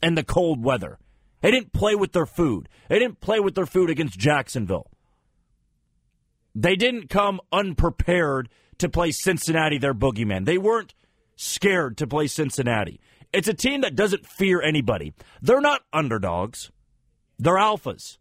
and 0.02 0.16
the 0.16 0.24
cold 0.24 0.62
weather. 0.62 0.98
They 1.40 1.50
didn't 1.50 1.72
play 1.72 1.94
with 1.94 2.12
their 2.12 2.26
food. 2.26 2.68
They 2.88 2.98
didn't 2.98 3.20
play 3.20 3.40
with 3.40 3.54
their 3.54 3.66
food 3.66 3.88
against 3.88 4.18
Jacksonville. 4.18 4.90
They 6.54 6.76
didn't 6.76 7.08
come 7.08 7.40
unprepared 7.52 8.48
to 8.78 8.88
play 8.88 9.12
Cincinnati, 9.12 9.78
their 9.78 9.94
boogeyman. 9.94 10.44
They 10.44 10.58
weren't 10.58 10.94
scared 11.36 11.96
to 11.98 12.06
play 12.06 12.26
Cincinnati. 12.26 13.00
It's 13.32 13.48
a 13.48 13.54
team 13.54 13.82
that 13.82 13.94
doesn't 13.94 14.26
fear 14.26 14.60
anybody. 14.60 15.14
They're 15.40 15.60
not 15.60 15.82
underdogs, 15.92 16.70
they're 17.38 17.54
alphas. 17.54 18.18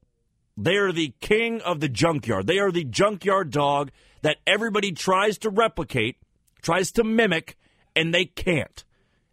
They 0.55 0.75
are 0.75 0.91
the 0.91 1.13
king 1.21 1.61
of 1.61 1.79
the 1.79 1.87
junkyard. 1.87 2.45
They 2.45 2.59
are 2.59 2.71
the 2.71 2.83
junkyard 2.83 3.49
dog 3.49 3.91
that 4.23 4.39
everybody 4.45 4.91
tries 4.91 5.37
to 5.39 5.49
replicate 5.49 6.17
tries 6.61 6.91
to 6.91 7.03
mimic, 7.03 7.57
and 7.95 8.13
they 8.13 8.25
can't 8.25 8.83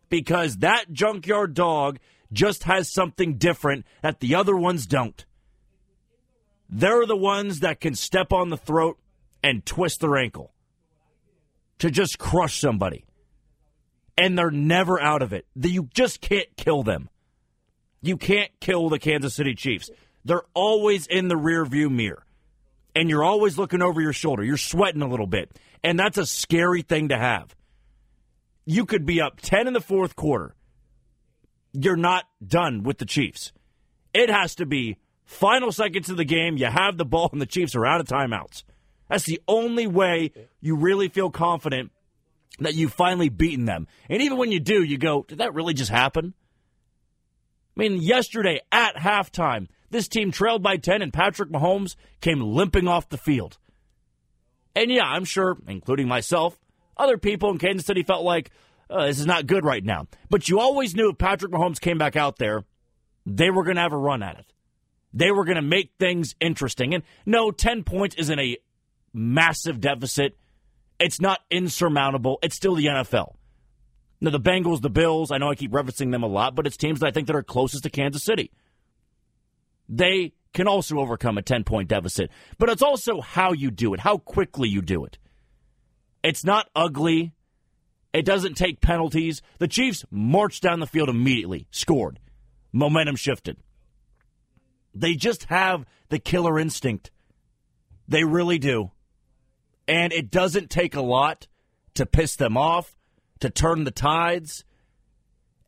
because 0.09 0.59
that 0.59 0.93
junkyard 0.93 1.55
dog 1.55 1.99
just 2.33 2.65
has 2.65 2.93
something 2.93 3.37
different 3.37 3.85
that 4.03 4.21
the 4.21 4.35
other 4.35 4.57
ones 4.57 4.87
don't. 4.87 5.25
They're 6.69 7.07
the 7.07 7.17
ones 7.17 7.61
that 7.61 7.81
can 7.81 7.95
step 7.95 8.33
on 8.33 8.51
the 8.51 8.57
throat 8.57 8.99
and 9.43 9.65
twist 9.65 10.01
their 10.01 10.17
ankle 10.17 10.53
to 11.79 11.91
just 11.91 12.19
crush 12.19 12.61
somebody. 12.61 13.05
And 14.19 14.37
they're 14.37 14.51
never 14.51 15.01
out 15.01 15.23
of 15.23 15.33
it. 15.33 15.47
You 15.55 15.89
just 15.93 16.21
can't 16.21 16.49
kill 16.57 16.83
them. 16.83 17.11
You 18.01 18.17
can't 18.17 18.51
kill 18.61 18.89
the 18.89 18.99
Kansas 18.99 19.35
City 19.35 19.55
Chiefs. 19.55 19.91
They're 20.25 20.45
always 20.55 21.07
in 21.07 21.29
the 21.29 21.37
rear 21.37 21.65
view 21.65 21.91
mirror. 21.91 22.25
And 22.95 23.11
you're 23.11 23.25
always 23.25 23.59
looking 23.59 23.83
over 23.83 24.01
your 24.01 24.15
shoulder. 24.15 24.43
You're 24.43 24.57
sweating 24.57 25.03
a 25.03 25.09
little 25.09 25.27
bit. 25.27 25.57
And 25.85 25.99
that's 25.99 26.19
a 26.19 26.25
scary 26.25 26.83
thing 26.83 27.11
to 27.11 27.19
have. 27.19 27.55
You 28.65 28.87
could 28.87 29.05
be 29.05 29.21
up 29.21 29.41
10 29.41 29.69
in 29.69 29.75
the 29.75 29.81
fourth 29.81 30.17
quarter. 30.17 30.55
You're 31.73 31.97
not 31.97 32.25
done 32.45 32.83
with 32.83 32.99
the 32.99 33.05
Chiefs. 33.05 33.53
It 34.15 34.31
has 34.31 34.55
to 34.57 34.67
be 34.67 34.97
final 35.27 35.73
seconds 35.73 36.09
of 36.09 36.17
the 36.17 36.25
game. 36.25 36.57
You 36.57 36.67
have 36.67 36.97
the 36.97 37.05
ball, 37.05 37.29
and 37.33 37.41
the 37.41 37.47
Chiefs 37.47 37.75
are 37.75 37.85
out 37.85 38.01
of 38.01 38.07
timeouts. 38.07 38.65
That's 39.09 39.25
the 39.25 39.41
only 39.47 39.87
way 39.87 40.33
you 40.61 40.77
really 40.77 41.09
feel 41.09 41.31
confident 41.31 41.93
that 42.59 42.75
you've 42.75 42.95
finally 42.95 43.29
beaten 43.29 43.67
them. 43.67 43.87
And 44.09 44.23
even 44.23 44.39
when 44.39 44.51
you 44.51 44.61
do, 44.61 44.83
you 44.83 44.99
go, 44.99 45.25
did 45.29 45.39
that 45.39 45.55
really 45.55 45.75
just 45.75 45.91
happen? 45.91 46.35
I 47.77 47.81
mean, 47.81 48.01
yesterday 48.01 48.61
at 48.73 48.97
halftime, 48.97 49.69
this 49.91 50.09
team 50.09 50.33
trailed 50.33 50.63
by 50.63 50.79
10, 50.79 51.03
and 51.03 51.13
Patrick 51.13 51.51
Mahomes 51.51 51.95
came 52.21 52.41
limping 52.41 52.89
off 52.89 53.09
the 53.09 53.19
field. 53.19 53.59
And 54.75 54.91
yeah, 54.91 55.05
I'm 55.05 55.25
sure, 55.25 55.57
including 55.69 56.09
myself, 56.09 56.59
other 56.97 57.19
people 57.19 57.51
in 57.51 57.59
Kansas 57.59 57.87
City 57.87 58.03
felt 58.03 58.25
like 58.25 58.51
uh, 58.89 59.07
this 59.07 59.19
is 59.19 59.27
not 59.27 59.47
good 59.47 59.65
right 59.65 59.85
now. 59.85 60.07
But 60.31 60.49
you 60.49 60.59
always 60.59 60.95
knew 60.95 61.11
if 61.11 61.19
Patrick 61.19 61.53
Mahomes 61.53 61.81
came 61.81 61.99
back 61.99 62.17
out 62.17 62.39
there, 62.39 62.65
they 63.25 63.51
were 63.51 63.65
going 63.65 63.77
to 63.77 63.83
have 63.83 63.93
a 63.93 63.99
run 63.99 64.23
at 64.23 64.39
it. 64.39 64.53
They 65.17 65.31
were 65.31 65.47
going 65.47 65.57
to 65.57 65.63
make 65.63 65.93
things 65.99 66.35
interesting. 66.43 66.93
And 66.93 67.03
no, 67.25 67.51
10 67.51 67.85
points 67.85 68.17
isn't 68.17 68.39
a 68.39 68.59
massive 69.15 69.81
deficit. 69.81 70.37
It's 71.01 71.23
not 71.23 71.41
insurmountable. 71.51 72.39
It's 72.43 72.55
still 72.55 72.75
the 72.75 72.85
NFL. 72.85 73.35
Now, 74.21 74.31
the 74.31 74.39
Bengals, 74.41 74.83
the 74.83 74.91
Bills, 74.91 75.31
I 75.31 75.39
know 75.39 75.49
I 75.49 75.55
keep 75.55 75.73
referencing 75.73 76.13
them 76.13 76.23
a 76.23 76.27
lot, 76.27 76.55
but 76.55 76.67
it's 76.67 76.77
teams 76.77 77.01
that 77.01 77.07
I 77.07 77.13
think 77.13 77.29
that 77.29 77.37
are 77.37 77.43
closest 77.43 77.85
to 77.85 77.91
Kansas 77.91 78.25
City. 78.25 78.51
They 79.89 80.35
can 80.53 80.69
also 80.69 80.99
overcome 80.99 81.39
a 81.39 81.43
10 81.43 81.65
point 81.65 81.89
deficit, 81.89 82.31
but 82.59 82.69
it's 82.69 82.83
also 82.83 83.23
how 83.23 83.53
you 83.53 83.71
do 83.71 83.95
it, 83.95 84.01
how 84.01 84.19
quickly 84.19 84.69
you 84.69 84.83
do 84.83 85.07
it. 85.07 85.17
It's 86.23 86.45
not 86.45 86.69
ugly. 86.77 87.33
It 88.13 88.27
doesn't 88.27 88.55
take 88.55 88.83
penalties. 88.83 89.41
The 89.61 89.69
Chiefs 89.69 90.05
marched 90.11 90.63
down 90.63 90.81
the 90.81 90.87
field 90.87 91.09
immediately, 91.09 91.69
scored, 91.71 92.19
momentum 92.73 93.17
shifted. 93.17 93.57
They 94.99 95.15
just 95.15 95.45
have 95.45 95.85
the 96.09 96.19
killer 96.19 96.59
instinct. 96.59 97.11
They 98.09 98.25
really 98.25 98.59
do. 98.59 98.93
And 99.89 100.13
it 100.13 100.31
doesn't 100.31 100.71
take 100.71 100.95
a 100.95 101.03
lot 101.03 101.47
to 101.95 102.07
piss 102.07 102.37
them 102.37 102.57
off, 102.57 102.97
to 103.41 103.51
turn 103.51 103.85
the 103.85 103.91
tides. 103.91 104.65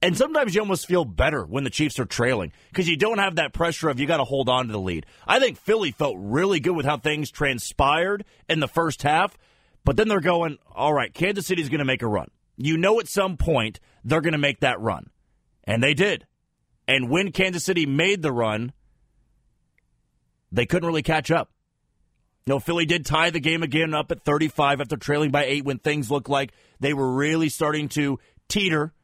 And 0.00 0.16
sometimes 0.16 0.54
you 0.54 0.60
almost 0.60 0.86
feel 0.86 1.04
better 1.04 1.44
when 1.44 1.64
the 1.64 1.70
Chiefs 1.70 1.98
are 1.98 2.04
trailing 2.04 2.52
because 2.70 2.88
you 2.88 2.96
don't 2.96 3.18
have 3.18 3.36
that 3.36 3.52
pressure 3.52 3.88
of 3.88 3.98
you 3.98 4.06
got 4.06 4.18
to 4.18 4.24
hold 4.24 4.48
on 4.48 4.66
to 4.66 4.72
the 4.72 4.78
lead. 4.78 5.06
I 5.26 5.40
think 5.40 5.58
Philly 5.58 5.90
felt 5.90 6.16
really 6.18 6.60
good 6.60 6.76
with 6.76 6.86
how 6.86 6.98
things 6.98 7.30
transpired 7.30 8.24
in 8.48 8.60
the 8.60 8.68
first 8.68 9.02
half, 9.02 9.36
but 9.84 9.96
then 9.96 10.08
they're 10.08 10.20
going, 10.20 10.58
all 10.72 10.92
right, 10.92 11.12
Kansas 11.12 11.46
City's 11.46 11.68
going 11.68 11.80
to 11.80 11.84
make 11.84 12.02
a 12.02 12.06
run. 12.06 12.30
You 12.56 12.76
know, 12.76 13.00
at 13.00 13.08
some 13.08 13.36
point, 13.36 13.80
they're 14.04 14.20
going 14.20 14.32
to 14.32 14.38
make 14.38 14.60
that 14.60 14.80
run. 14.80 15.10
And 15.64 15.82
they 15.82 15.94
did. 15.94 16.26
And 16.86 17.10
when 17.10 17.32
Kansas 17.32 17.64
City 17.64 17.84
made 17.84 18.22
the 18.22 18.32
run, 18.32 18.72
they 20.52 20.66
couldn't 20.66 20.86
really 20.86 21.02
catch 21.02 21.30
up. 21.30 21.50
No, 22.46 22.58
Philly 22.58 22.86
did 22.86 23.04
tie 23.04 23.28
the 23.28 23.40
game 23.40 23.62
again 23.62 23.92
up 23.92 24.10
at 24.10 24.24
35 24.24 24.80
after 24.80 24.96
trailing 24.96 25.30
by 25.30 25.44
eight 25.44 25.66
when 25.66 25.78
things 25.78 26.10
looked 26.10 26.30
like 26.30 26.52
they 26.80 26.94
were 26.94 27.12
really 27.12 27.50
starting 27.50 27.90
to 27.90 28.18
teeter. 28.48 28.94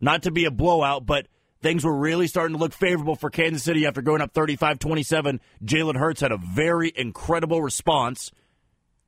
Not 0.00 0.22
to 0.22 0.30
be 0.30 0.46
a 0.46 0.50
blowout, 0.50 1.04
but 1.04 1.26
things 1.60 1.84
were 1.84 1.94
really 1.94 2.26
starting 2.26 2.56
to 2.56 2.60
look 2.60 2.72
favorable 2.72 3.16
for 3.16 3.28
Kansas 3.28 3.62
City 3.62 3.86
after 3.86 4.00
going 4.00 4.22
up 4.22 4.32
35 4.32 4.78
27. 4.78 5.40
Jalen 5.62 5.96
Hurts 5.96 6.22
had 6.22 6.32
a 6.32 6.38
very 6.38 6.90
incredible 6.96 7.60
response, 7.62 8.30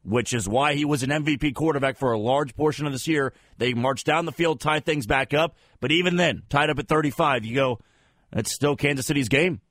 which 0.05 0.35
is 0.35 0.47
why 0.47 0.75
he 0.75 0.85
was 0.85 1.03
an 1.03 1.11
MVP 1.11 1.55
quarterback 1.55 1.97
for 1.97 2.13
a 2.13 2.19
large 2.19 2.55
portion 2.55 2.87
of 2.87 2.93
this 2.93 3.09
year. 3.09 3.33
They 3.57 3.73
marched 3.73 4.05
down 4.05 4.27
the 4.27 4.33
field, 4.33 4.61
tied 4.61 4.85
things 4.85 5.07
back 5.07 5.33
up, 5.33 5.57
but 5.81 5.93
even 5.93 6.17
then, 6.17 6.43
tied 6.51 6.69
up 6.69 6.79
at 6.79 6.89
35, 6.89 7.47
you 7.47 7.55
go, 7.55 7.79
it's 8.33 8.53
still 8.53 8.77
Kansas 8.77 9.07
City's 9.07 9.31
game. 9.31 9.63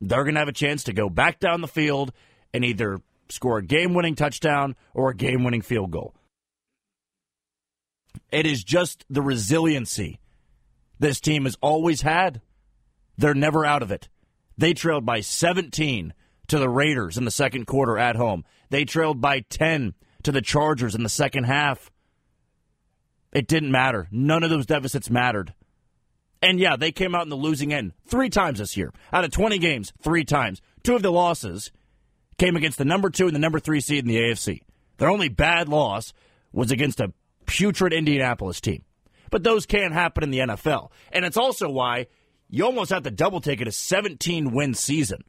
They're 0.00 0.24
going 0.24 0.34
to 0.34 0.40
have 0.40 0.48
a 0.48 0.52
chance 0.52 0.84
to 0.84 0.92
go 0.92 1.08
back 1.08 1.40
down 1.40 1.60
the 1.60 1.68
field 1.68 2.12
and 2.52 2.64
either 2.64 3.00
score 3.28 3.58
a 3.58 3.64
game 3.64 3.94
winning 3.94 4.14
touchdown 4.14 4.76
or 4.94 5.10
a 5.10 5.16
game 5.16 5.44
winning 5.44 5.62
field 5.62 5.90
goal. 5.90 6.14
It 8.30 8.46
is 8.46 8.62
just 8.62 9.04
the 9.08 9.22
resiliency 9.22 10.20
this 10.98 11.20
team 11.20 11.44
has 11.44 11.56
always 11.60 12.02
had. 12.02 12.40
They're 13.18 13.34
never 13.34 13.64
out 13.64 13.82
of 13.82 13.90
it. 13.90 14.08
They 14.58 14.72
trailed 14.72 15.04
by 15.04 15.20
17 15.20 16.14
to 16.48 16.58
the 16.58 16.68
Raiders 16.68 17.18
in 17.18 17.24
the 17.24 17.30
second 17.30 17.66
quarter 17.66 17.98
at 17.98 18.16
home. 18.16 18.44
They 18.70 18.84
trailed 18.84 19.20
by 19.20 19.40
10 19.40 19.94
to 20.22 20.32
the 20.32 20.40
Chargers 20.40 20.94
in 20.94 21.02
the 21.02 21.08
second 21.08 21.44
half. 21.44 21.90
It 23.32 23.46
didn't 23.46 23.70
matter. 23.70 24.08
None 24.10 24.42
of 24.42 24.50
those 24.50 24.66
deficits 24.66 25.10
mattered. 25.10 25.52
And 26.46 26.60
yeah, 26.60 26.76
they 26.76 26.92
came 26.92 27.12
out 27.12 27.24
in 27.24 27.28
the 27.28 27.34
losing 27.34 27.72
end 27.72 27.92
three 28.06 28.30
times 28.30 28.60
this 28.60 28.76
year. 28.76 28.92
Out 29.12 29.24
of 29.24 29.32
20 29.32 29.58
games, 29.58 29.92
three 30.00 30.24
times. 30.24 30.62
Two 30.84 30.94
of 30.94 31.02
the 31.02 31.10
losses 31.10 31.72
came 32.38 32.54
against 32.54 32.78
the 32.78 32.84
number 32.84 33.10
two 33.10 33.26
and 33.26 33.34
the 33.34 33.40
number 33.40 33.58
three 33.58 33.80
seed 33.80 34.04
in 34.04 34.08
the 34.08 34.16
AFC. 34.16 34.60
Their 34.98 35.10
only 35.10 35.28
bad 35.28 35.68
loss 35.68 36.12
was 36.52 36.70
against 36.70 37.00
a 37.00 37.12
putrid 37.46 37.92
Indianapolis 37.92 38.60
team. 38.60 38.84
But 39.32 39.42
those 39.42 39.66
can't 39.66 39.92
happen 39.92 40.22
in 40.22 40.30
the 40.30 40.38
NFL. 40.38 40.92
And 41.10 41.24
it's 41.24 41.36
also 41.36 41.68
why 41.68 42.06
you 42.48 42.64
almost 42.64 42.90
have 42.90 43.02
to 43.02 43.10
double 43.10 43.40
take 43.40 43.60
it 43.60 43.66
a 43.66 43.72
17 43.72 44.52
win 44.52 44.74
season. 44.74 45.24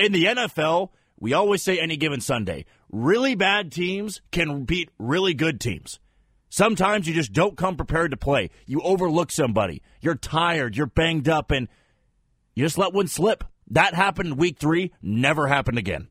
In 0.00 0.10
the 0.10 0.24
NFL, 0.24 0.88
we 1.20 1.32
always 1.32 1.62
say 1.62 1.78
any 1.78 1.96
given 1.96 2.20
Sunday, 2.20 2.64
really 2.90 3.36
bad 3.36 3.70
teams 3.70 4.20
can 4.32 4.64
beat 4.64 4.90
really 4.98 5.32
good 5.32 5.60
teams. 5.60 5.99
Sometimes 6.50 7.06
you 7.06 7.14
just 7.14 7.32
don't 7.32 7.56
come 7.56 7.76
prepared 7.76 8.10
to 8.10 8.16
play. 8.16 8.50
You 8.66 8.82
overlook 8.82 9.30
somebody. 9.30 9.82
You're 10.00 10.16
tired. 10.16 10.76
You're 10.76 10.86
banged 10.86 11.28
up, 11.28 11.52
and 11.52 11.68
you 12.54 12.64
just 12.64 12.76
let 12.76 12.92
one 12.92 13.06
slip. 13.06 13.44
That 13.68 13.94
happened 13.94 14.32
in 14.32 14.36
week 14.36 14.58
three, 14.58 14.92
never 15.00 15.46
happened 15.46 15.78
again. 15.78 16.08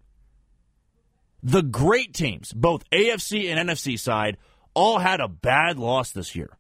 The 1.44 1.62
great 1.62 2.14
teams, 2.14 2.54
both 2.54 2.90
AFC 2.90 3.50
and 3.50 3.70
NFC 3.70 4.00
side, 4.00 4.38
all 4.74 5.00
had 5.00 5.20
a 5.20 5.28
bad 5.28 5.78
loss 5.78 6.12
this 6.12 6.36
year. 6.36 6.58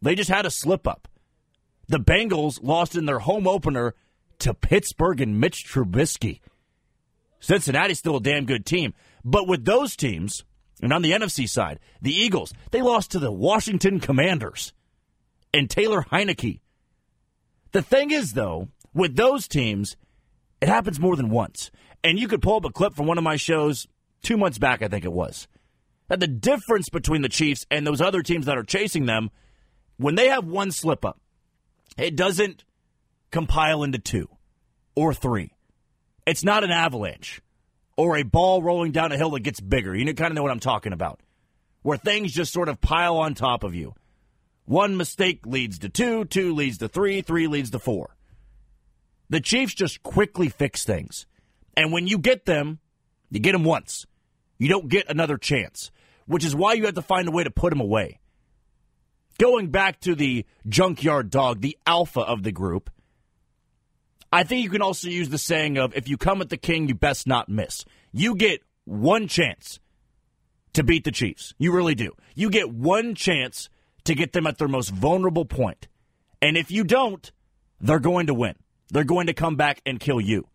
They 0.00 0.16
just 0.16 0.30
had 0.30 0.44
a 0.44 0.50
slip 0.50 0.86
up. 0.88 1.06
The 1.86 2.00
Bengals 2.00 2.58
lost 2.62 2.96
in 2.96 3.06
their 3.06 3.20
home 3.20 3.46
opener 3.46 3.94
to 4.40 4.54
Pittsburgh 4.54 5.20
and 5.20 5.38
Mitch 5.38 5.64
Trubisky. 5.64 6.40
Cincinnati's 7.38 8.00
still 8.00 8.16
a 8.16 8.20
damn 8.20 8.44
good 8.44 8.66
team. 8.66 8.94
But 9.24 9.46
with 9.46 9.64
those 9.64 9.94
teams, 9.94 10.44
and 10.82 10.92
on 10.92 11.02
the 11.02 11.12
NFC 11.12 11.48
side, 11.48 11.78
the 12.02 12.12
Eagles, 12.12 12.52
they 12.72 12.82
lost 12.82 13.12
to 13.12 13.20
the 13.20 13.32
Washington 13.32 14.00
Commanders 14.00 14.72
and 15.54 15.70
Taylor 15.70 16.02
Heinicke. 16.02 16.60
The 17.70 17.82
thing 17.82 18.10
is, 18.10 18.32
though, 18.32 18.68
with 18.92 19.16
those 19.16 19.46
teams, 19.46 19.96
it 20.60 20.68
happens 20.68 21.00
more 21.00 21.16
than 21.16 21.30
once. 21.30 21.70
And 22.04 22.18
you 22.18 22.26
could 22.26 22.42
pull 22.42 22.56
up 22.56 22.64
a 22.64 22.70
clip 22.70 22.94
from 22.94 23.06
one 23.06 23.16
of 23.16 23.24
my 23.24 23.36
shows 23.36 23.86
two 24.22 24.36
months 24.36 24.58
back, 24.58 24.82
I 24.82 24.88
think 24.88 25.04
it 25.04 25.12
was. 25.12 25.46
That 26.08 26.18
the 26.18 26.26
difference 26.26 26.88
between 26.88 27.22
the 27.22 27.28
Chiefs 27.28 27.64
and 27.70 27.86
those 27.86 28.00
other 28.00 28.22
teams 28.22 28.46
that 28.46 28.58
are 28.58 28.64
chasing 28.64 29.06
them, 29.06 29.30
when 29.98 30.16
they 30.16 30.28
have 30.28 30.44
one 30.44 30.72
slip 30.72 31.04
up, 31.04 31.20
it 31.96 32.16
doesn't 32.16 32.64
compile 33.30 33.84
into 33.84 33.98
two 33.98 34.28
or 34.96 35.14
three. 35.14 35.52
It's 36.26 36.44
not 36.44 36.64
an 36.64 36.70
avalanche 36.70 37.40
or 37.96 38.16
a 38.16 38.22
ball 38.22 38.62
rolling 38.62 38.92
down 38.92 39.12
a 39.12 39.16
hill 39.16 39.30
that 39.30 39.40
gets 39.40 39.60
bigger. 39.60 39.94
You 39.94 40.04
kind 40.14 40.30
of 40.30 40.34
know 40.34 40.42
what 40.42 40.52
I'm 40.52 40.60
talking 40.60 40.92
about. 40.92 41.20
Where 41.82 41.98
things 41.98 42.32
just 42.32 42.52
sort 42.52 42.68
of 42.68 42.80
pile 42.80 43.16
on 43.16 43.34
top 43.34 43.64
of 43.64 43.74
you. 43.74 43.94
One 44.64 44.96
mistake 44.96 45.44
leads 45.44 45.80
to 45.80 45.88
two, 45.88 46.24
two 46.24 46.54
leads 46.54 46.78
to 46.78 46.88
three, 46.88 47.20
three 47.20 47.48
leads 47.48 47.70
to 47.70 47.78
four. 47.78 48.16
The 49.28 49.40
Chiefs 49.40 49.74
just 49.74 50.02
quickly 50.02 50.48
fix 50.48 50.84
things. 50.84 51.26
And 51.76 51.92
when 51.92 52.06
you 52.06 52.18
get 52.18 52.44
them, 52.44 52.78
you 53.30 53.40
get 53.40 53.52
them 53.52 53.64
once. 53.64 54.06
You 54.58 54.68
don't 54.68 54.88
get 54.88 55.10
another 55.10 55.38
chance, 55.38 55.90
which 56.26 56.44
is 56.44 56.54
why 56.54 56.74
you 56.74 56.84
have 56.84 56.94
to 56.94 57.02
find 57.02 57.26
a 57.26 57.32
way 57.32 57.42
to 57.42 57.50
put 57.50 57.70
them 57.70 57.80
away. 57.80 58.20
Going 59.38 59.70
back 59.70 60.00
to 60.00 60.14
the 60.14 60.44
junkyard 60.68 61.30
dog, 61.30 61.60
the 61.60 61.76
alpha 61.86 62.20
of 62.20 62.42
the 62.42 62.52
group, 62.52 62.90
I 64.32 64.44
think 64.44 64.62
you 64.62 64.70
can 64.70 64.82
also 64.82 65.08
use 65.08 65.28
the 65.28 65.38
saying 65.38 65.76
of 65.76 65.94
if 65.94 66.08
you 66.08 66.16
come 66.16 66.40
at 66.40 66.48
the 66.48 66.56
king, 66.56 66.88
you 66.88 66.94
best 66.94 67.26
not 67.26 67.48
miss. 67.48 67.84
You 68.12 68.34
get 68.34 68.62
one 68.84 69.28
chance 69.28 69.78
to 70.72 70.82
beat 70.82 71.04
the 71.04 71.12
Chiefs. 71.12 71.54
You 71.58 71.72
really 71.72 71.94
do. 71.94 72.12
You 72.34 72.48
get 72.48 72.72
one 72.72 73.14
chance 73.14 73.68
to 74.04 74.14
get 74.14 74.32
them 74.32 74.46
at 74.46 74.56
their 74.56 74.68
most 74.68 74.88
vulnerable 74.88 75.44
point. 75.44 75.86
And 76.40 76.56
if 76.56 76.70
you 76.70 76.82
don't, 76.82 77.30
they're 77.80 77.98
going 77.98 78.26
to 78.26 78.34
win. 78.34 78.54
They're 78.90 79.04
going 79.04 79.26
to 79.26 79.34
come 79.34 79.56
back 79.56 79.82
and 79.84 80.00
kill 80.00 80.20
you. 80.20 80.48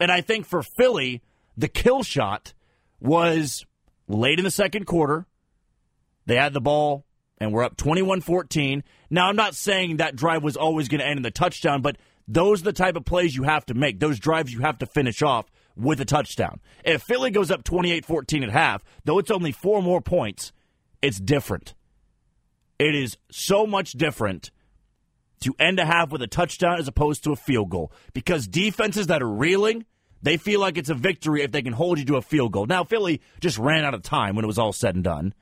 And 0.00 0.10
I 0.10 0.22
think 0.22 0.46
for 0.46 0.62
Philly, 0.62 1.22
the 1.56 1.68
kill 1.68 2.02
shot 2.02 2.54
was 3.00 3.66
late 4.06 4.38
in 4.38 4.44
the 4.44 4.50
second 4.50 4.86
quarter. 4.86 5.26
They 6.26 6.36
had 6.36 6.52
the 6.52 6.60
ball 6.60 7.04
and 7.38 7.52
we're 7.52 7.64
up 7.64 7.76
21 7.76 8.20
14. 8.20 8.82
Now, 9.10 9.28
I'm 9.28 9.36
not 9.36 9.54
saying 9.54 9.98
that 9.98 10.16
drive 10.16 10.42
was 10.42 10.56
always 10.56 10.88
going 10.88 11.00
to 11.00 11.06
end 11.06 11.18
in 11.18 11.22
the 11.22 11.30
touchdown, 11.30 11.82
but 11.82 11.96
those 12.28 12.60
are 12.60 12.66
the 12.66 12.72
type 12.74 12.94
of 12.94 13.06
plays 13.06 13.34
you 13.34 13.44
have 13.44 13.64
to 13.66 13.74
make. 13.74 13.98
Those 13.98 14.20
drives 14.20 14.52
you 14.52 14.60
have 14.60 14.78
to 14.78 14.86
finish 14.86 15.22
off 15.22 15.50
with 15.74 16.00
a 16.00 16.04
touchdown. 16.04 16.60
If 16.84 17.02
Philly 17.02 17.30
goes 17.30 17.50
up 17.50 17.64
28 17.64 18.04
14 18.04 18.42
at 18.44 18.50
half, 18.50 18.84
though 19.04 19.18
it's 19.18 19.30
only 19.30 19.50
four 19.50 19.82
more 19.82 20.02
points, 20.02 20.52
it's 21.00 21.18
different. 21.18 21.74
It 22.78 22.94
is 22.94 23.16
so 23.30 23.66
much 23.66 23.92
different 23.92 24.50
to 25.40 25.54
end 25.58 25.78
a 25.78 25.86
half 25.86 26.10
with 26.10 26.22
a 26.22 26.26
touchdown 26.26 26.78
as 26.78 26.88
opposed 26.88 27.24
to 27.24 27.32
a 27.32 27.36
field 27.36 27.70
goal 27.70 27.92
because 28.12 28.46
defenses 28.46 29.06
that 29.06 29.22
are 29.22 29.30
reeling, 29.30 29.86
they 30.22 30.36
feel 30.36 30.60
like 30.60 30.76
it's 30.76 30.90
a 30.90 30.94
victory 30.94 31.42
if 31.42 31.52
they 31.52 31.62
can 31.62 31.72
hold 31.72 31.98
you 31.98 32.04
to 32.04 32.16
a 32.16 32.22
field 32.22 32.52
goal. 32.52 32.66
Now, 32.66 32.84
Philly 32.84 33.20
just 33.40 33.58
ran 33.58 33.84
out 33.84 33.94
of 33.94 34.02
time 34.02 34.36
when 34.36 34.44
it 34.44 34.48
was 34.48 34.58
all 34.58 34.72
said 34.72 34.96
and 34.96 35.04
done. 35.04 35.34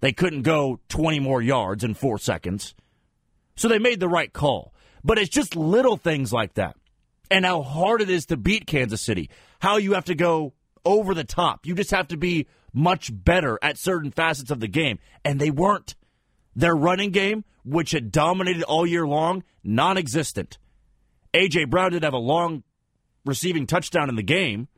They 0.00 0.12
couldn't 0.12 0.42
go 0.42 0.80
20 0.88 1.20
more 1.20 1.40
yards 1.40 1.84
in 1.84 1.94
four 1.94 2.18
seconds. 2.18 2.74
So 3.54 3.68
they 3.68 3.78
made 3.78 4.00
the 4.00 4.08
right 4.08 4.32
call. 4.32 4.71
But 5.04 5.18
it's 5.18 5.30
just 5.30 5.56
little 5.56 5.96
things 5.96 6.32
like 6.32 6.54
that. 6.54 6.76
And 7.30 7.44
how 7.44 7.62
hard 7.62 8.02
it 8.02 8.10
is 8.10 8.26
to 8.26 8.36
beat 8.36 8.66
Kansas 8.66 9.00
City. 9.00 9.30
How 9.60 9.76
you 9.78 9.94
have 9.94 10.04
to 10.06 10.14
go 10.14 10.52
over 10.84 11.14
the 11.14 11.24
top. 11.24 11.66
You 11.66 11.74
just 11.74 11.90
have 11.90 12.08
to 12.08 12.16
be 12.16 12.46
much 12.72 13.10
better 13.12 13.58
at 13.62 13.78
certain 13.78 14.10
facets 14.10 14.50
of 14.50 14.60
the 14.60 14.68
game. 14.68 14.98
And 15.24 15.40
they 15.40 15.50
weren't. 15.50 15.94
Their 16.54 16.74
running 16.74 17.10
game, 17.10 17.44
which 17.64 17.92
had 17.92 18.12
dominated 18.12 18.62
all 18.64 18.86
year 18.86 19.06
long, 19.06 19.42
non 19.64 19.96
existent. 19.96 20.58
A.J. 21.32 21.64
Brown 21.64 21.92
did 21.92 22.02
have 22.02 22.12
a 22.12 22.18
long 22.18 22.62
receiving 23.24 23.66
touchdown 23.66 24.10
in 24.10 24.16
the 24.16 24.22
game 24.22 24.68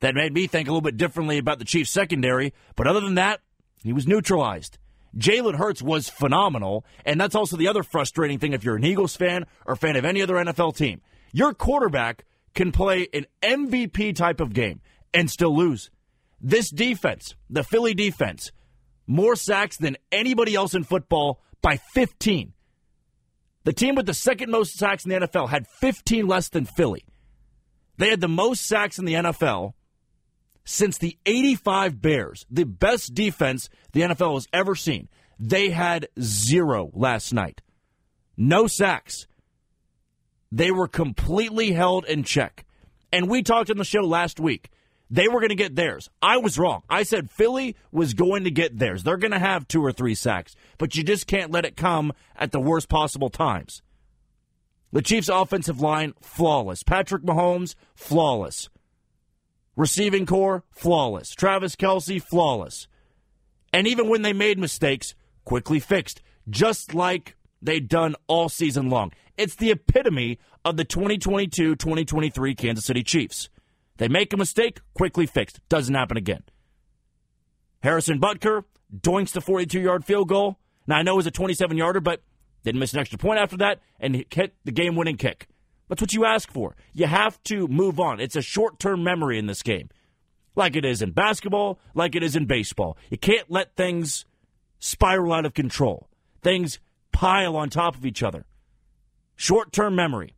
that 0.00 0.14
made 0.14 0.32
me 0.32 0.46
think 0.46 0.68
a 0.68 0.70
little 0.70 0.80
bit 0.80 0.96
differently 0.96 1.38
about 1.38 1.58
the 1.58 1.64
Chiefs' 1.64 1.90
secondary. 1.90 2.54
But 2.76 2.86
other 2.86 3.00
than 3.00 3.16
that, 3.16 3.40
he 3.82 3.92
was 3.92 4.06
neutralized. 4.06 4.78
Jalen 5.16 5.56
Hurts 5.56 5.82
was 5.82 6.08
phenomenal, 6.08 6.84
and 7.04 7.20
that's 7.20 7.34
also 7.34 7.56
the 7.56 7.68
other 7.68 7.82
frustrating 7.82 8.38
thing 8.38 8.52
if 8.52 8.64
you're 8.64 8.76
an 8.76 8.84
Eagles 8.84 9.16
fan 9.16 9.46
or 9.66 9.76
fan 9.76 9.96
of 9.96 10.04
any 10.04 10.22
other 10.22 10.34
NFL 10.34 10.76
team. 10.76 11.00
Your 11.32 11.54
quarterback 11.54 12.24
can 12.54 12.72
play 12.72 13.08
an 13.12 13.26
MVP 13.42 14.14
type 14.14 14.40
of 14.40 14.52
game 14.52 14.80
and 15.14 15.30
still 15.30 15.56
lose. 15.56 15.90
This 16.40 16.70
defense, 16.70 17.34
the 17.50 17.64
Philly 17.64 17.94
defense, 17.94 18.52
more 19.06 19.36
sacks 19.36 19.76
than 19.76 19.96
anybody 20.12 20.54
else 20.54 20.74
in 20.74 20.84
football 20.84 21.40
by 21.62 21.78
15. 21.94 22.52
The 23.64 23.72
team 23.72 23.94
with 23.94 24.06
the 24.06 24.14
second 24.14 24.50
most 24.50 24.76
sacks 24.76 25.04
in 25.04 25.10
the 25.10 25.26
NFL 25.26 25.48
had 25.48 25.66
15 25.66 26.26
less 26.26 26.48
than 26.48 26.64
Philly. 26.64 27.04
They 27.96 28.10
had 28.10 28.20
the 28.20 28.28
most 28.28 28.66
sacks 28.66 28.98
in 28.98 29.04
the 29.04 29.14
NFL 29.14 29.74
since 30.68 30.98
the 30.98 31.16
85 31.24 32.02
Bears, 32.02 32.44
the 32.50 32.64
best 32.64 33.14
defense 33.14 33.70
the 33.92 34.02
NFL 34.02 34.34
has 34.34 34.46
ever 34.52 34.74
seen. 34.74 35.08
They 35.40 35.70
had 35.70 36.08
zero 36.20 36.90
last 36.92 37.32
night. 37.32 37.62
No 38.36 38.66
sacks. 38.66 39.26
They 40.52 40.70
were 40.70 40.86
completely 40.86 41.72
held 41.72 42.04
in 42.04 42.22
check. 42.22 42.66
And 43.10 43.30
we 43.30 43.42
talked 43.42 43.70
on 43.70 43.78
the 43.78 43.84
show 43.84 44.02
last 44.02 44.38
week. 44.38 44.68
They 45.10 45.26
were 45.26 45.40
going 45.40 45.48
to 45.48 45.54
get 45.54 45.74
theirs. 45.74 46.10
I 46.20 46.36
was 46.36 46.58
wrong. 46.58 46.82
I 46.90 47.02
said 47.04 47.30
Philly 47.30 47.74
was 47.90 48.12
going 48.12 48.44
to 48.44 48.50
get 48.50 48.78
theirs. 48.78 49.04
They're 49.04 49.16
going 49.16 49.30
to 49.30 49.38
have 49.38 49.66
two 49.66 49.82
or 49.82 49.92
three 49.92 50.14
sacks, 50.14 50.54
but 50.76 50.94
you 50.94 51.02
just 51.02 51.26
can't 51.26 51.50
let 51.50 51.64
it 51.64 51.78
come 51.78 52.12
at 52.36 52.52
the 52.52 52.60
worst 52.60 52.90
possible 52.90 53.30
times. 53.30 53.80
The 54.92 55.00
Chiefs' 55.00 55.30
offensive 55.30 55.80
line, 55.80 56.12
flawless. 56.20 56.82
Patrick 56.82 57.22
Mahomes, 57.22 57.74
flawless. 57.94 58.68
Receiving 59.78 60.26
corps, 60.26 60.64
flawless. 60.72 61.30
Travis 61.30 61.76
Kelce, 61.76 62.20
flawless. 62.20 62.88
And 63.72 63.86
even 63.86 64.08
when 64.08 64.22
they 64.22 64.32
made 64.32 64.58
mistakes, 64.58 65.14
quickly 65.44 65.78
fixed, 65.78 66.20
just 66.50 66.94
like 66.94 67.36
they'd 67.62 67.88
done 67.88 68.16
all 68.26 68.48
season 68.48 68.90
long. 68.90 69.12
It's 69.36 69.54
the 69.54 69.70
epitome 69.70 70.40
of 70.64 70.76
the 70.76 70.84
2022 70.84 71.76
2023 71.76 72.56
Kansas 72.56 72.84
City 72.84 73.04
Chiefs. 73.04 73.50
They 73.98 74.08
make 74.08 74.32
a 74.32 74.36
mistake, 74.36 74.80
quickly 74.94 75.26
fixed. 75.26 75.60
Doesn't 75.68 75.94
happen 75.94 76.16
again. 76.16 76.42
Harrison 77.80 78.20
Butker 78.20 78.64
doinks 78.92 79.30
the 79.30 79.40
42 79.40 79.80
yard 79.80 80.04
field 80.04 80.28
goal. 80.28 80.58
Now, 80.88 80.96
I 80.96 81.02
know 81.02 81.12
it 81.12 81.18
was 81.18 81.26
a 81.28 81.30
27 81.30 81.76
yarder, 81.76 82.00
but 82.00 82.20
didn't 82.64 82.80
miss 82.80 82.94
an 82.94 82.98
extra 82.98 83.16
point 83.16 83.38
after 83.38 83.58
that 83.58 83.78
and 84.00 84.24
hit 84.28 84.56
the 84.64 84.72
game 84.72 84.96
winning 84.96 85.16
kick. 85.16 85.46
That's 85.88 86.00
what 86.00 86.12
you 86.12 86.24
ask 86.24 86.52
for. 86.52 86.76
You 86.92 87.06
have 87.06 87.42
to 87.44 87.66
move 87.68 87.98
on. 87.98 88.20
It's 88.20 88.36
a 88.36 88.42
short 88.42 88.78
term 88.78 89.02
memory 89.02 89.38
in 89.38 89.46
this 89.46 89.62
game, 89.62 89.88
like 90.54 90.76
it 90.76 90.84
is 90.84 91.02
in 91.02 91.12
basketball, 91.12 91.78
like 91.94 92.14
it 92.14 92.22
is 92.22 92.36
in 92.36 92.46
baseball. 92.46 92.96
You 93.10 93.18
can't 93.18 93.50
let 93.50 93.74
things 93.74 94.24
spiral 94.78 95.32
out 95.32 95.46
of 95.46 95.54
control, 95.54 96.08
things 96.42 96.78
pile 97.12 97.56
on 97.56 97.70
top 97.70 97.96
of 97.96 98.06
each 98.06 98.22
other. 98.22 98.44
Short 99.36 99.72
term 99.72 99.94
memory. 99.94 100.34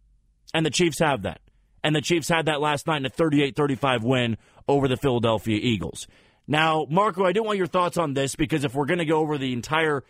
And 0.52 0.66
the 0.66 0.70
Chiefs 0.70 0.98
have 0.98 1.22
that. 1.22 1.40
And 1.82 1.94
the 1.94 2.00
Chiefs 2.00 2.28
had 2.28 2.46
that 2.46 2.60
last 2.60 2.86
night 2.86 2.98
in 2.98 3.06
a 3.06 3.10
38 3.10 3.56
35 3.56 4.04
win 4.04 4.36
over 4.68 4.88
the 4.88 4.96
Philadelphia 4.96 5.58
Eagles. 5.60 6.06
Now, 6.46 6.86
Marco, 6.90 7.24
I 7.24 7.32
do 7.32 7.42
want 7.42 7.58
your 7.58 7.66
thoughts 7.66 7.96
on 7.96 8.14
this 8.14 8.34
because 8.34 8.64
if 8.64 8.74
we're 8.74 8.86
going 8.86 8.98
to 8.98 9.04
go 9.04 9.20
over 9.20 9.38
the 9.38 9.52
entire, 9.52 10.04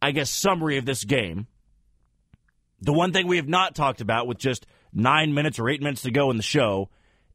I 0.00 0.10
guess, 0.10 0.30
summary 0.30 0.76
of 0.76 0.84
this 0.84 1.04
game, 1.04 1.46
the 2.80 2.92
one 2.92 3.12
thing 3.12 3.26
we 3.26 3.36
have 3.36 3.48
not 3.48 3.74
talked 3.74 4.00
about 4.00 4.26
with 4.26 4.38
just 4.38 4.66
nine 4.92 5.34
minutes 5.34 5.58
or 5.58 5.68
eight 5.68 5.82
minutes 5.82 6.02
to 6.02 6.10
go 6.10 6.30
in 6.30 6.36
the 6.36 6.42
show 6.42 6.88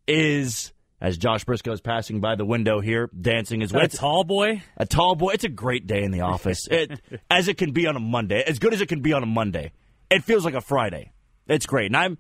is 0.08 0.74
as 1.04 1.18
Josh 1.18 1.44
Briscoe 1.44 1.74
is 1.74 1.82
passing 1.82 2.22
by 2.22 2.36
the 2.36 2.46
window 2.46 2.80
here, 2.80 3.10
dancing 3.20 3.60
his 3.60 3.74
way. 3.74 3.84
A 3.84 3.88
tall 3.90 4.24
boy? 4.24 4.64
A 4.78 4.86
tall 4.86 5.16
boy. 5.16 5.32
It's 5.34 5.44
a 5.44 5.50
great 5.50 5.86
day 5.86 6.04
in 6.04 6.12
the 6.12 6.22
office, 6.22 6.66
it, 6.72 7.00
as 7.30 7.50
it 7.50 7.58
can 7.58 7.72
be 7.72 7.88
on 7.88 7.98
a 7.98 8.00
Monday, 8.00 8.42
as 8.42 8.58
good 8.58 8.74
as 8.74 8.80
it 8.80 8.88
can 8.88 9.02
be 9.02 9.12
on 9.12 9.22
a 9.22 9.26
Monday. 9.26 9.74
It 10.10 10.24
feels 10.24 10.46
like 10.46 10.54
a 10.54 10.62
Friday. 10.62 11.12
It's 11.46 11.66
great. 11.66 11.88
And 11.88 11.98
I'm, 11.98 12.18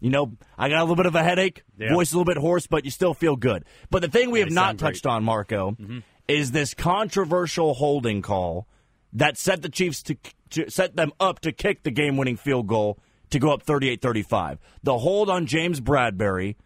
you 0.00 0.10
know, 0.10 0.32
I 0.58 0.68
got 0.68 0.80
a 0.80 0.82
little 0.82 0.96
bit 0.96 1.06
of 1.06 1.14
a 1.14 1.22
headache, 1.22 1.62
yeah. 1.78 1.92
voice 1.92 2.12
a 2.12 2.16
little 2.16 2.24
bit 2.24 2.36
hoarse, 2.36 2.66
but 2.66 2.84
you 2.84 2.90
still 2.90 3.14
feel 3.14 3.36
good. 3.36 3.64
But 3.88 4.02
the 4.02 4.08
thing 4.08 4.32
we 4.32 4.40
have 4.40 4.50
not 4.50 4.78
touched 4.78 5.04
great. 5.04 5.12
on, 5.12 5.22
Marco, 5.22 5.70
mm-hmm. 5.70 5.98
is 6.26 6.50
this 6.50 6.74
controversial 6.74 7.74
holding 7.74 8.20
call 8.20 8.66
that 9.12 9.38
set 9.38 9.62
the 9.62 9.68
Chiefs 9.68 10.02
to, 10.04 10.16
to 10.54 10.70
set 10.70 10.96
them 10.96 11.12
up 11.20 11.40
to 11.40 11.52
kick 11.52 11.82
the 11.82 11.90
game-winning 11.90 12.36
field 12.36 12.66
goal 12.66 12.98
to 13.30 13.38
go 13.38 13.52
up 13.52 13.64
38-35. 13.64 14.58
The 14.82 14.98
hold 14.98 15.30
on 15.30 15.46
James 15.46 15.80
Bradberry 15.80 16.56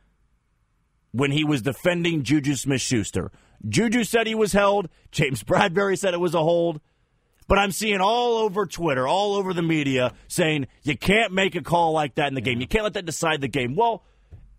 when 1.12 1.30
he 1.30 1.44
was 1.44 1.62
defending 1.62 2.22
Juju 2.22 2.54
Smith-Schuster. 2.54 3.30
Juju 3.68 4.04
said 4.04 4.26
he 4.26 4.34
was 4.34 4.52
held. 4.52 4.88
James 5.10 5.42
Bradberry 5.42 5.98
said 5.98 6.14
it 6.14 6.20
was 6.20 6.34
a 6.34 6.42
hold. 6.42 6.80
But 7.48 7.58
I'm 7.58 7.72
seeing 7.72 8.00
all 8.00 8.36
over 8.36 8.66
Twitter, 8.66 9.08
all 9.08 9.34
over 9.34 9.54
the 9.54 9.62
media 9.62 10.12
saying 10.28 10.66
you 10.82 10.96
can't 10.96 11.32
make 11.32 11.54
a 11.54 11.62
call 11.62 11.92
like 11.92 12.16
that 12.16 12.28
in 12.28 12.34
the 12.34 12.42
game. 12.42 12.60
You 12.60 12.68
can't 12.68 12.84
let 12.84 12.92
that 12.92 13.06
decide 13.06 13.40
the 13.40 13.48
game. 13.48 13.74
Well, 13.74 14.04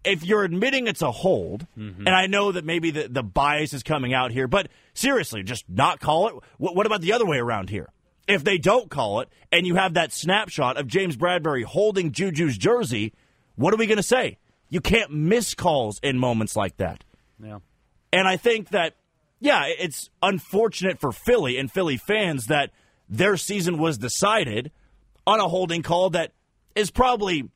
if 0.04 0.26
you're 0.26 0.44
admitting 0.44 0.88
it's 0.88 1.04
a 1.04 1.12
hold, 1.12 1.68
mm-hmm. 1.78 2.08
and 2.08 2.16
I 2.16 2.26
know 2.26 2.52
that 2.52 2.66
maybe 2.66 2.90
the, 2.90 3.08
the 3.08 3.22
bias 3.22 3.74
is 3.74 3.84
coming 3.84 4.14
out 4.14 4.32
here, 4.32 4.48
but 4.48 4.70
seriously, 4.96 5.44
just 5.44 5.66
not 5.70 6.00
call 6.00 6.30
it. 6.30 6.36
What, 6.58 6.76
what 6.76 6.86
about 6.88 7.02
the 7.02 7.14
other 7.14 7.28
way 7.28 7.38
around 7.38 7.70
here? 7.70 7.90
If 8.30 8.44
they 8.44 8.58
don't 8.58 8.90
call 8.90 9.22
it, 9.22 9.30
and 9.52 9.66
you 9.66 9.76
have 9.76 9.96
that 9.96 10.14
snapshot 10.14 10.78
of 10.78 10.88
James 10.88 11.18
Bradberry 11.18 11.64
holding 11.64 12.12
Juju's 12.12 12.58
jersey, 12.58 13.14
what 13.56 13.74
are 13.74 13.78
we 13.78 13.88
going 13.88 13.98
to 13.98 14.04
say? 14.04 14.38
You 14.70 14.82
can't 14.82 15.12
miss 15.12 15.56
calls 15.56 16.00
in 16.04 16.20
moments 16.20 16.56
like 16.56 16.78
that. 16.78 17.04
Yeah. 17.44 17.60
And 18.14 18.28
I 18.28 18.38
think 18.38 18.70
that, 18.70 18.96
yeah, 19.40 19.66
it's 19.66 20.10
unfortunate 20.22 21.00
for 21.00 21.12
Philly 21.12 21.58
and 21.58 21.72
Philly 21.72 21.98
fans 21.98 22.46
that 22.48 22.72
their 23.10 23.36
season 23.38 23.78
was 23.78 23.98
decided 23.98 24.72
on 25.26 25.40
a 25.40 25.48
holding 25.48 25.82
call 25.82 26.12
that 26.12 26.34
is 26.76 26.92
probably 26.92 27.50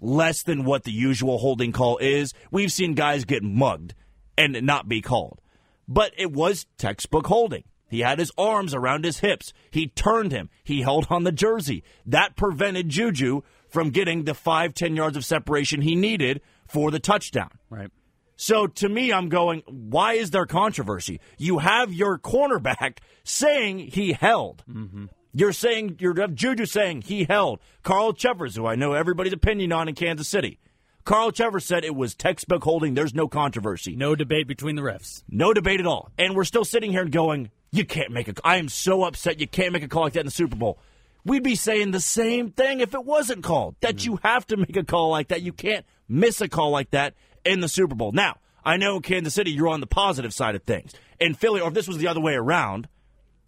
less 0.00 0.42
than 0.42 0.64
what 0.64 0.84
the 0.84 0.92
usual 0.92 1.38
holding 1.38 1.72
call 1.72 1.98
is. 1.98 2.34
We've 2.50 2.72
seen 2.72 2.94
guys 2.94 3.24
get 3.24 3.42
mugged 3.42 3.94
and 4.36 4.60
not 4.62 4.88
be 4.88 5.00
called. 5.00 5.40
But 5.88 6.12
it 6.16 6.32
was 6.32 6.66
textbook 6.78 7.26
holding. 7.28 7.64
He 7.88 8.00
had 8.00 8.18
his 8.18 8.32
arms 8.36 8.74
around 8.74 9.04
his 9.04 9.20
hips. 9.20 9.52
He 9.70 9.88
turned 9.88 10.32
him. 10.32 10.50
He 10.64 10.82
held 10.82 11.06
on 11.10 11.24
the 11.24 11.32
jersey. 11.32 11.84
That 12.04 12.36
prevented 12.36 12.88
Juju 12.88 13.42
from 13.68 13.90
getting 13.90 14.24
the 14.24 14.34
five, 14.34 14.74
ten 14.74 14.96
yards 14.96 15.16
of 15.16 15.24
separation 15.24 15.82
he 15.82 15.94
needed 15.94 16.40
for 16.66 16.90
the 16.90 16.98
touchdown. 16.98 17.50
Right. 17.70 17.90
So 18.36 18.66
to 18.66 18.88
me, 18.88 19.12
I'm 19.12 19.28
going, 19.28 19.62
why 19.66 20.14
is 20.14 20.30
there 20.30 20.46
controversy? 20.46 21.20
You 21.38 21.58
have 21.58 21.92
your 21.92 22.18
cornerback 22.18 22.98
saying 23.24 23.78
he 23.78 24.12
held. 24.12 24.62
Mm-hmm. 24.68 25.06
You're 25.32 25.52
saying 25.52 25.96
you 26.00 26.14
have 26.14 26.34
Juju 26.34 26.66
saying 26.66 27.02
he 27.02 27.24
held. 27.24 27.60
Carl 27.82 28.12
Cheffers, 28.12 28.56
who 28.56 28.66
I 28.66 28.74
know 28.74 28.92
everybody's 28.92 29.32
opinion 29.32 29.72
on 29.72 29.88
in 29.88 29.94
Kansas 29.94 30.28
City. 30.28 30.58
Carl 31.06 31.30
Cheffers 31.30 31.64
said 31.64 31.84
it 31.84 31.94
was 31.94 32.16
textbook 32.16 32.64
holding. 32.64 32.94
There's 32.94 33.14
no 33.14 33.28
controversy. 33.28 33.94
No 33.94 34.16
debate 34.16 34.48
between 34.48 34.74
the 34.74 34.82
refs. 34.82 35.22
No 35.28 35.54
debate 35.54 35.78
at 35.78 35.86
all. 35.86 36.10
And 36.18 36.34
we're 36.34 36.42
still 36.42 36.64
sitting 36.64 36.90
here 36.90 37.04
going, 37.04 37.52
you 37.70 37.84
can't 37.84 38.10
make 38.10 38.26
a. 38.26 38.34
I 38.42 38.56
am 38.56 38.68
so 38.68 39.04
upset 39.04 39.38
you 39.38 39.46
can't 39.46 39.72
make 39.72 39.84
a 39.84 39.88
call 39.88 40.02
like 40.02 40.14
that 40.14 40.20
in 40.20 40.26
the 40.26 40.32
Super 40.32 40.56
Bowl. 40.56 40.80
We'd 41.24 41.44
be 41.44 41.54
saying 41.54 41.92
the 41.92 42.00
same 42.00 42.50
thing 42.50 42.80
if 42.80 42.92
it 42.92 43.04
wasn't 43.04 43.44
called. 43.44 43.76
That 43.82 43.98
mm-hmm. 43.98 44.10
you 44.10 44.18
have 44.24 44.48
to 44.48 44.56
make 44.56 44.76
a 44.76 44.82
call 44.82 45.10
like 45.10 45.28
that. 45.28 45.42
You 45.42 45.52
can't 45.52 45.86
miss 46.08 46.40
a 46.40 46.48
call 46.48 46.70
like 46.70 46.90
that 46.90 47.14
in 47.44 47.60
the 47.60 47.68
Super 47.68 47.94
Bowl. 47.94 48.10
Now, 48.10 48.38
I 48.64 48.76
know 48.76 48.98
Kansas 48.98 49.32
City, 49.32 49.52
you're 49.52 49.68
on 49.68 49.80
the 49.80 49.86
positive 49.86 50.34
side 50.34 50.56
of 50.56 50.64
things. 50.64 50.92
In 51.20 51.34
Philly, 51.34 51.60
or 51.60 51.68
if 51.68 51.74
this 51.74 51.86
was 51.86 51.98
the 51.98 52.08
other 52.08 52.20
way 52.20 52.34
around, 52.34 52.88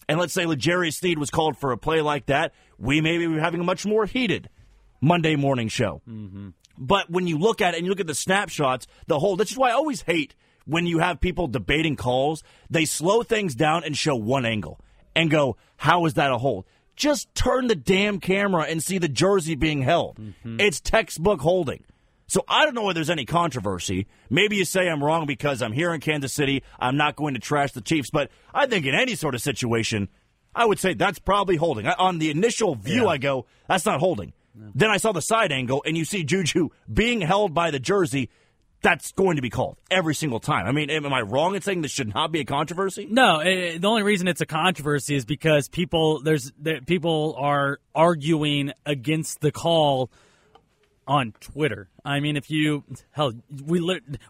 and 0.09 0.21
let's 0.21 0.33
say 0.33 0.47
L'Jarius 0.47 0.95
Sneed 0.95 1.19
was 1.19 1.31
called 1.31 1.59
for 1.59 1.73
a 1.73 1.77
play 1.77 2.03
like 2.03 2.27
that, 2.27 2.55
we 2.79 3.01
may 3.01 3.19
be 3.19 3.37
having 3.37 3.61
a 3.61 3.65
much 3.65 3.85
more 3.85 4.07
heated 4.07 4.49
Monday 5.01 5.35
morning 5.35 5.67
show. 5.67 6.03
Mm-hmm. 6.09 6.51
But 6.79 7.11
when 7.11 7.27
you 7.27 7.39
look 7.39 7.61
at 7.61 7.75
it 7.75 7.79
and 7.79 7.87
you 7.87 7.91
look 7.91 8.01
at 8.01 8.07
the 8.07 8.15
snapshots, 8.15 8.87
the 9.07 9.19
whole, 9.19 9.37
that's 9.37 9.57
why 9.57 9.71
I 9.71 9.75
always 9.75 10.03
hate 10.03 10.35
when 10.65 10.87
you 10.87 10.99
have 10.99 11.21
people 11.21 11.49
debating 11.49 11.97
calls. 11.97 12.43
They 12.71 12.85
slow 12.85 13.23
things 13.23 13.55
down 13.55 13.85
and 13.85 13.97
show 13.97 14.15
one 14.15 14.47
angle 14.47 14.81
and 15.15 15.31
go, 15.31 15.57
how 15.77 16.07
is 16.07 16.15
that 16.15 16.31
a 16.31 16.39
hold? 16.39 16.65
Just 16.95 17.35
turn 17.35 17.69
the 17.69 17.75
damn 17.75 18.21
camera 18.21 18.63
and 18.63 18.83
see 18.83 18.99
the 18.99 19.09
jersey 19.09 19.55
being 19.55 19.83
held. 19.83 20.19
Mm-hmm. 20.19 20.61
It's 20.61 20.81
textbook 20.81 21.41
holding. 21.41 21.85
So 22.27 22.45
I 22.47 22.65
don't 22.65 22.75
know 22.75 22.83
whether 22.83 22.99
there's 22.99 23.09
any 23.09 23.25
controversy. 23.25 24.07
Maybe 24.29 24.57
you 24.57 24.65
say 24.67 24.89
I'm 24.89 25.03
wrong 25.03 25.25
because 25.25 25.63
I'm 25.63 25.73
here 25.73 25.95
in 25.95 26.01
Kansas 26.01 26.33
City. 26.33 26.63
I'm 26.79 26.97
not 26.97 27.17
going 27.17 27.35
to 27.35 27.41
trash 27.41 27.73
the 27.73 27.81
Chiefs, 27.81 28.11
but 28.11 28.31
I 28.53 28.67
think 28.67 28.85
in 28.85 28.95
any 28.95 29.15
sort 29.15 29.35
of 29.35 29.41
situation, 29.41 30.09
I 30.55 30.67
would 30.67 30.79
say 30.79 30.93
that's 30.93 31.19
probably 31.19 31.57
holding. 31.57 31.87
On 31.87 32.19
the 32.19 32.31
initial 32.31 32.75
view, 32.75 33.05
yeah. 33.05 33.09
I 33.09 33.19
go, 33.19 33.47
that's 33.67 33.87
not 33.87 34.01
holding. 34.01 34.35
Then 34.75 34.91
I 34.91 34.97
saw 34.97 35.13
the 35.13 35.23
side 35.23 35.53
angle, 35.53 35.83
and 35.87 35.97
you 35.97 36.05
see 36.05 36.25
Juju 36.25 36.69
being 36.93 37.21
held 37.21 37.55
by 37.55 37.71
the 37.71 37.79
jersey. 37.81 38.29
that's 38.81 39.13
going 39.13 39.37
to 39.37 39.43
be 39.43 39.51
called 39.51 39.77
every 39.91 40.15
single 40.15 40.41
time. 40.41 40.67
I 40.67 40.73
mean, 40.73 40.91
am 40.91 41.13
I 41.13 41.21
wrong 41.21 41.55
in 41.55 41.63
saying 41.63 41.83
this 41.83 41.91
should 41.91 42.15
not 42.15 42.31
be 42.31 42.41
a 42.41 42.45
controversy? 42.45 43.07
No, 43.11 43.41
it, 43.41 43.81
the 43.81 43.89
only 43.89 44.03
reason 44.03 44.29
it's 44.29 44.41
a 44.41 44.47
controversy 44.47 45.17
is 45.17 45.25
because 45.25 45.69
people 45.69 46.23
there's 46.23 46.53
there, 46.59 46.81
people 46.81 47.35
are 47.39 47.81
arguing 47.95 48.73
against 48.87 49.41
the 49.41 49.51
call 49.51 50.11
on 51.07 51.33
Twitter. 51.41 51.89
I 52.05 52.21
mean, 52.21 52.37
if 52.37 52.51
you 52.51 52.85
hell, 53.11 53.33
we 53.65 53.81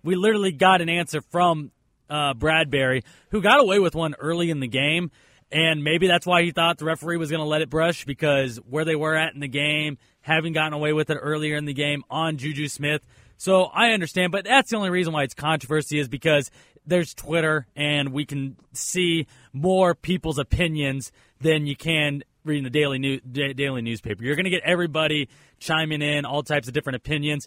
we 0.03 0.15
literally 0.15 0.53
got 0.53 0.81
an 0.81 0.89
answer 0.89 1.21
from 1.21 1.71
uh, 2.09 2.35
Bradberry, 2.35 3.03
who 3.31 3.43
got 3.43 3.61
away 3.61 3.79
with 3.79 3.95
one 3.95 4.15
early 4.19 4.51
in 4.51 4.61
the 4.61 4.69
game, 4.69 5.11
and 5.53 5.85
maybe 5.85 6.07
that's 6.07 6.25
why 6.25 6.43
he 6.43 6.53
thought 6.53 6.79
the 6.79 6.85
referee 6.85 7.19
was 7.19 7.31
going 7.31 7.43
to 7.43 7.47
let 7.49 7.61
it 7.61 7.69
brush 7.69 8.05
because 8.07 8.57
where 8.59 8.85
they 8.85 8.97
were 8.97 9.15
at 9.15 9.35
in 9.35 9.41
the 9.41 9.49
game, 9.49 9.99
having 10.29 10.53
gotten 10.53 10.73
away 10.73 10.93
with 10.93 11.11
it 11.11 11.17
earlier 11.21 11.57
in 11.57 11.65
the 11.65 11.75
game 11.75 12.05
on 12.09 12.37
Juju 12.37 12.69
Smith 12.69 13.03
so 13.39 13.65
I 13.67 13.93
understand, 13.93 14.33
but 14.33 14.45
that's 14.45 14.71
the 14.71 14.77
only 14.77 14.91
reason 14.91 15.13
why 15.13 15.23
it's 15.23 15.33
controversy 15.33 16.01
is 16.01 16.09
because 16.09 16.51
there's 16.85 17.15
Twitter 17.15 17.67
and 17.77 18.13
we 18.13 18.27
can 18.27 18.57
see 18.73 19.29
more 19.53 19.95
people's 19.95 20.39
opinions 20.39 21.13
than 21.41 21.67
you 21.67 21.77
can 21.77 22.25
reading 22.45 22.65
the 22.65 22.71
daily 22.71 22.99
new, 22.99 23.21
daily 23.21 23.81
newspaper. 23.81 24.25
You're 24.25 24.35
going 24.35 24.45
to 24.45 24.51
get 24.51 24.65
everybody 24.65 25.29
chiming 25.61 26.03
in, 26.03 26.25
all 26.25 26.43
types 26.43 26.67
of 26.67 26.75
different 26.75 26.97
opinions. 26.97 27.47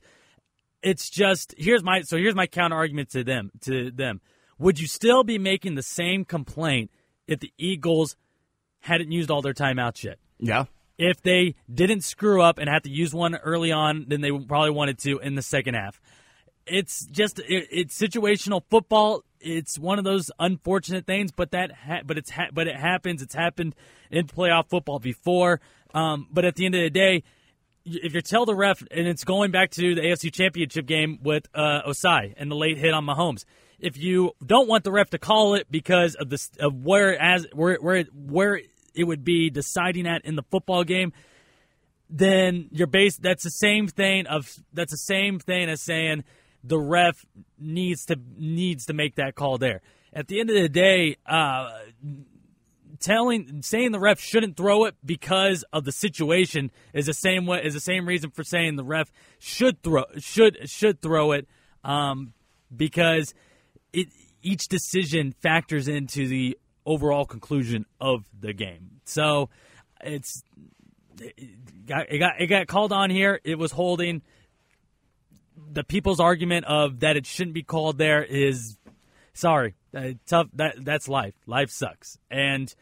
It's 0.82 1.10
just 1.10 1.54
here's 1.58 1.84
my 1.84 2.02
so 2.02 2.18
here's 2.18 2.36
my 2.36 2.48
counter 2.48 2.78
argument 2.78 3.10
to 3.12 3.24
them 3.24 3.52
to 3.62 3.92
them. 3.92 4.22
Would 4.60 4.80
you 4.80 4.88
still 4.88 5.24
be 5.24 5.38
making 5.38 5.76
the 5.76 5.84
same 5.84 6.24
complaint 6.24 6.90
if 7.28 7.40
the 7.40 7.52
Eagles 7.58 8.16
hadn't 8.80 9.12
used 9.12 9.30
all 9.30 9.42
their 9.42 9.54
timeouts 9.54 10.04
yet? 10.04 10.20
Yeah 10.40 10.66
if 11.02 11.20
they 11.24 11.56
didn't 11.74 12.02
screw 12.02 12.44
up 12.44 12.60
and 12.60 12.70
had 12.70 12.84
to 12.84 12.90
use 12.92 13.12
one 13.12 13.36
early 13.36 13.72
on 13.72 14.06
than 14.08 14.22
they 14.22 14.32
probably 14.32 14.70
wanted 14.70 15.00
to 15.00 15.18
in 15.18 15.34
the 15.34 15.42
second 15.42 15.74
half. 15.74 16.00
It's 16.68 17.08
just 17.08 17.40
it, 17.40 17.68
it's 17.72 18.00
situational 18.00 18.62
football. 18.70 19.24
It's 19.40 19.80
one 19.80 19.98
of 19.98 20.06
those 20.06 20.30
unfortunate 20.38 21.08
things, 21.08 21.32
but 21.32 21.52
that 21.52 21.72
ha- 21.72 22.02
but 22.06 22.20
it's 22.20 22.30
ha- 22.30 22.50
but 22.54 22.68
it 22.68 22.76
happens. 22.76 23.24
It's 23.24 23.34
happened 23.34 23.74
in 24.12 24.28
playoff 24.28 24.70
football 24.70 25.00
before. 25.00 25.60
Um, 25.96 26.28
but 26.32 26.46
at 26.46 26.56
the 26.56 26.68
end 26.68 26.76
of 26.76 26.82
the 26.82 26.92
day, 26.92 27.24
if 27.84 28.14
you 28.14 28.22
tell 28.22 28.46
the 28.46 28.54
ref, 28.54 28.84
and 28.92 29.08
it's 29.08 29.24
going 29.24 29.50
back 29.50 29.72
to 29.72 29.96
the 29.96 30.02
AFC 30.02 30.32
Championship 30.32 30.86
game 30.86 31.18
with 31.24 31.48
uh, 31.56 31.82
Ossai 31.88 32.36
and 32.38 32.52
the 32.52 32.56
late 32.56 32.78
hit 32.78 32.94
on 32.94 33.06
Mahomes. 33.08 33.44
If 33.80 33.98
you 33.98 34.34
don't 34.46 34.68
want 34.68 34.84
the 34.84 34.92
ref 34.92 35.10
to 35.10 35.18
call 35.18 35.56
it 35.56 35.66
because 35.72 36.14
of 36.14 36.30
this 36.30 36.52
of 36.60 36.86
where 36.86 37.20
as 37.20 37.48
where 37.54 37.78
where 37.78 38.04
where 38.14 38.62
it 38.94 39.06
would 39.06 39.24
be 39.24 39.50
deciding 39.50 40.08
at 40.08 40.26
in 40.26 40.36
the 40.36 40.44
football 40.44 40.84
game, 40.84 41.14
then 42.10 42.70
you're 42.72 42.88
based. 42.88 43.22
That's 43.22 43.44
the 43.44 43.50
same 43.50 43.88
thing 43.88 44.28
of 44.28 44.52
that's 44.74 44.92
the 44.92 44.98
same 44.98 45.40
thing 45.40 45.70
as 45.70 45.82
saying 45.82 46.24
the 46.64 46.80
ref 46.80 47.26
needs 47.58 48.06
to 48.06 48.18
needs 48.38 48.86
to 48.86 48.94
make 48.94 49.16
that 49.16 49.36
call 49.36 49.58
there. 49.58 49.82
At 50.14 50.28
the 50.28 50.42
end 50.42 50.50
of 50.50 50.56
the 50.56 50.70
day, 50.70 51.16
uh, 51.26 51.70
telling 53.00 53.62
saying 53.64 53.92
the 53.92 54.00
ref 54.00 54.20
shouldn't 54.20 54.56
throw 54.58 54.86
it 54.86 54.96
because 55.04 55.64
of 55.74 55.86
the 55.86 55.92
situation 55.92 56.72
is 56.94 57.06
the 57.08 57.14
same 57.14 57.46
way 57.46 57.62
is 57.64 57.74
the 57.74 57.80
same 57.80 58.08
reason 58.08 58.30
for 58.30 58.44
saying 58.44 58.76
the 58.76 58.84
ref 58.84 59.12
should 59.40 59.82
throw 59.82 60.04
should 60.18 60.70
should 60.70 61.02
throw 61.02 61.32
it 61.32 61.48
um, 61.84 62.34
because 62.76 63.34
it 63.92 64.08
each 64.44 64.68
decision 64.68 65.34
factors 65.42 65.88
into 65.88 66.28
the 66.28 66.58
overall 66.86 67.26
conclusion 67.26 67.86
of 68.00 68.26
the 68.40 68.54
game. 68.54 69.02
So 69.06 69.50
it's 70.04 70.44
it 71.20 71.86
got 71.86 72.12
it 72.12 72.20
got, 72.20 72.42
it 72.42 72.48
got 72.48 72.68
called 72.68 72.92
on 72.92 73.10
here. 73.10 73.40
It 73.44 73.58
was 73.58 73.72
holding. 73.72 74.22
The 75.74 75.84
people's 75.84 76.20
argument 76.20 76.66
of 76.66 77.00
that 77.02 77.16
it 77.16 77.26
shouldn't 77.26 77.54
be 77.54 77.64
called 77.64 77.98
there 77.98 78.24
is 78.24 78.78
sorry, 79.34 79.76
uh, 79.96 80.10
tough. 80.26 80.48
That 80.54 80.84
that's 80.84 81.08
life. 81.08 81.36
Life 81.46 81.70
sucks, 81.70 82.18
and 82.30 82.74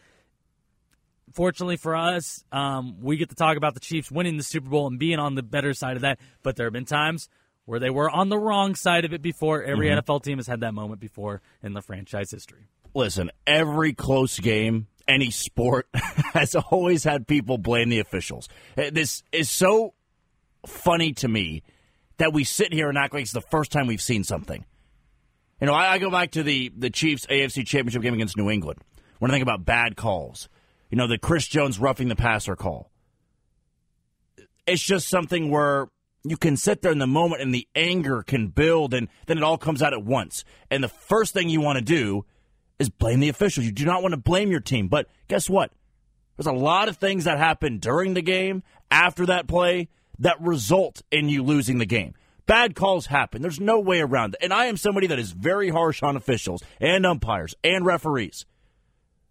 fortunately 1.34 1.78
for 1.78 1.96
us, 1.96 2.44
um, 2.52 2.98
we 3.02 3.18
get 3.18 3.30
to 3.30 3.36
talk 3.36 3.58
about 3.58 3.74
the 3.74 3.80
Chiefs 3.80 4.12
winning 4.12 4.38
the 4.38 4.44
Super 4.44 4.70
Bowl 4.70 4.88
and 4.88 4.98
being 4.98 5.20
on 5.20 5.36
the 5.36 5.44
better 5.44 5.74
side 5.74 5.96
of 5.96 6.02
that. 6.02 6.20
But 6.42 6.56
there 6.56 6.66
have 6.66 6.74
been 6.74 6.86
times 6.86 7.30
where 7.66 7.80
they 7.80 7.90
were 7.90 8.10
on 8.10 8.30
the 8.30 8.40
wrong 8.40 8.76
side 8.76 9.06
of 9.06 9.14
it 9.14 9.22
before. 9.22 9.64
Every 9.64 9.90
mm-hmm. 9.90 10.00
NFL 10.00 10.24
team 10.24 10.38
has 10.38 10.48
had 10.48 10.62
that 10.62 10.74
moment 10.74 11.00
before 11.00 11.42
in 11.62 11.74
the 11.74 11.82
franchise 11.82 12.32
history 12.32 12.70
listen, 12.94 13.32
every 13.46 13.94
close 13.94 14.40
game, 14.40 14.88
any 15.08 15.32
sport, 15.32 15.88
has 16.34 16.56
always 16.56 17.04
had 17.04 17.28
people 17.28 17.58
blame 17.58 17.90
the 17.90 18.00
officials. 18.00 18.48
Uh, 18.78 18.90
this 18.92 19.24
is 19.32 19.50
so 19.50 19.94
funny 20.66 21.14
to 21.14 21.28
me 21.28 21.64
that 22.18 22.34
we 22.34 22.44
sit 22.44 22.74
here 22.74 22.90
and 22.90 22.98
act 22.98 23.14
like 23.14 23.24
it's 23.24 23.32
the 23.32 23.42
first 23.42 23.72
time 23.72 23.88
we've 23.88 24.02
seen 24.02 24.24
something. 24.24 24.66
You 25.60 25.68
know, 25.68 25.74
I, 25.74 25.94
I 25.94 25.98
go 25.98 26.10
back 26.10 26.32
to 26.32 26.44
the, 26.44 26.72
the 26.76 26.90
Chiefs 26.90 27.26
AFC 27.26 27.66
Championship 27.66 28.02
game 28.02 28.14
against 28.14 28.38
New 28.38 28.50
England 28.50 28.80
when 29.20 29.32
I 29.32 29.34
think 29.34 29.44
about 29.44 29.66
bad 29.66 29.96
calls. 29.96 30.48
You 30.90 30.98
know, 30.98 31.08
the 31.08 31.18
Chris 31.18 31.48
Jones 31.48 31.80
roughing 31.80 32.08
the 32.08 32.16
passer 32.16 32.56
call. 32.56 32.92
It's 34.66 34.82
just 34.82 35.08
something 35.08 35.50
where 35.50 35.88
you 36.24 36.38
can 36.38 36.58
sit 36.58 36.82
there 36.82 36.92
in 36.92 37.00
the 37.00 37.08
moment 37.08 37.42
and 37.42 37.54
the 37.54 37.68
anger 37.76 38.24
can 38.24 38.48
build 38.48 38.94
and 38.94 39.08
then 39.26 39.38
it 39.38 39.44
all 39.44 39.58
comes 39.58 39.82
out 39.82 39.94
at 39.94 40.04
once. 40.04 40.44
And 40.70 40.84
the 40.84 40.90
first 40.90 41.34
thing 41.34 41.50
you 41.50 41.62
want 41.62 41.78
to 41.78 41.84
do 41.84 42.26
is 42.80 42.90
blame 42.90 43.20
the 43.20 43.30
officials. 43.30 43.66
You 43.66 43.72
do 43.72 43.86
not 43.86 44.02
want 44.02 44.14
to 44.14 44.18
blame 44.20 44.50
your 44.50 44.60
team. 44.62 44.88
But 44.88 45.08
guess 45.28 45.50
what? 45.50 45.72
There's 46.38 46.48
a 46.48 46.54
lot 46.54 46.88
of 46.88 46.98
things 46.98 47.26
that 47.26 47.38
happen 47.38 47.80
during 47.80 48.14
the 48.14 48.22
game, 48.22 48.64
after 48.90 49.26
that 49.26 49.48
play, 49.48 49.90
that 50.20 50.42
result 50.42 51.02
in 51.12 51.30
you 51.30 51.44
losing 51.44 51.78
the 51.78 51.86
game. 51.86 52.14
Bad 52.46 52.76
calls 52.76 53.08
happen. 53.08 53.42
There's 53.42 53.60
no 53.60 53.80
way 53.80 54.00
around 54.00 54.34
it. 54.34 54.44
And 54.44 54.54
I 54.54 54.66
am 54.66 54.78
somebody 54.78 55.08
that 55.08 55.20
is 55.20 55.32
very 55.32 55.70
harsh 55.70 56.02
on 56.02 56.16
officials 56.16 56.64
and 56.80 57.06
umpires 57.06 57.54
and 57.64 57.86
referees. 57.86 58.46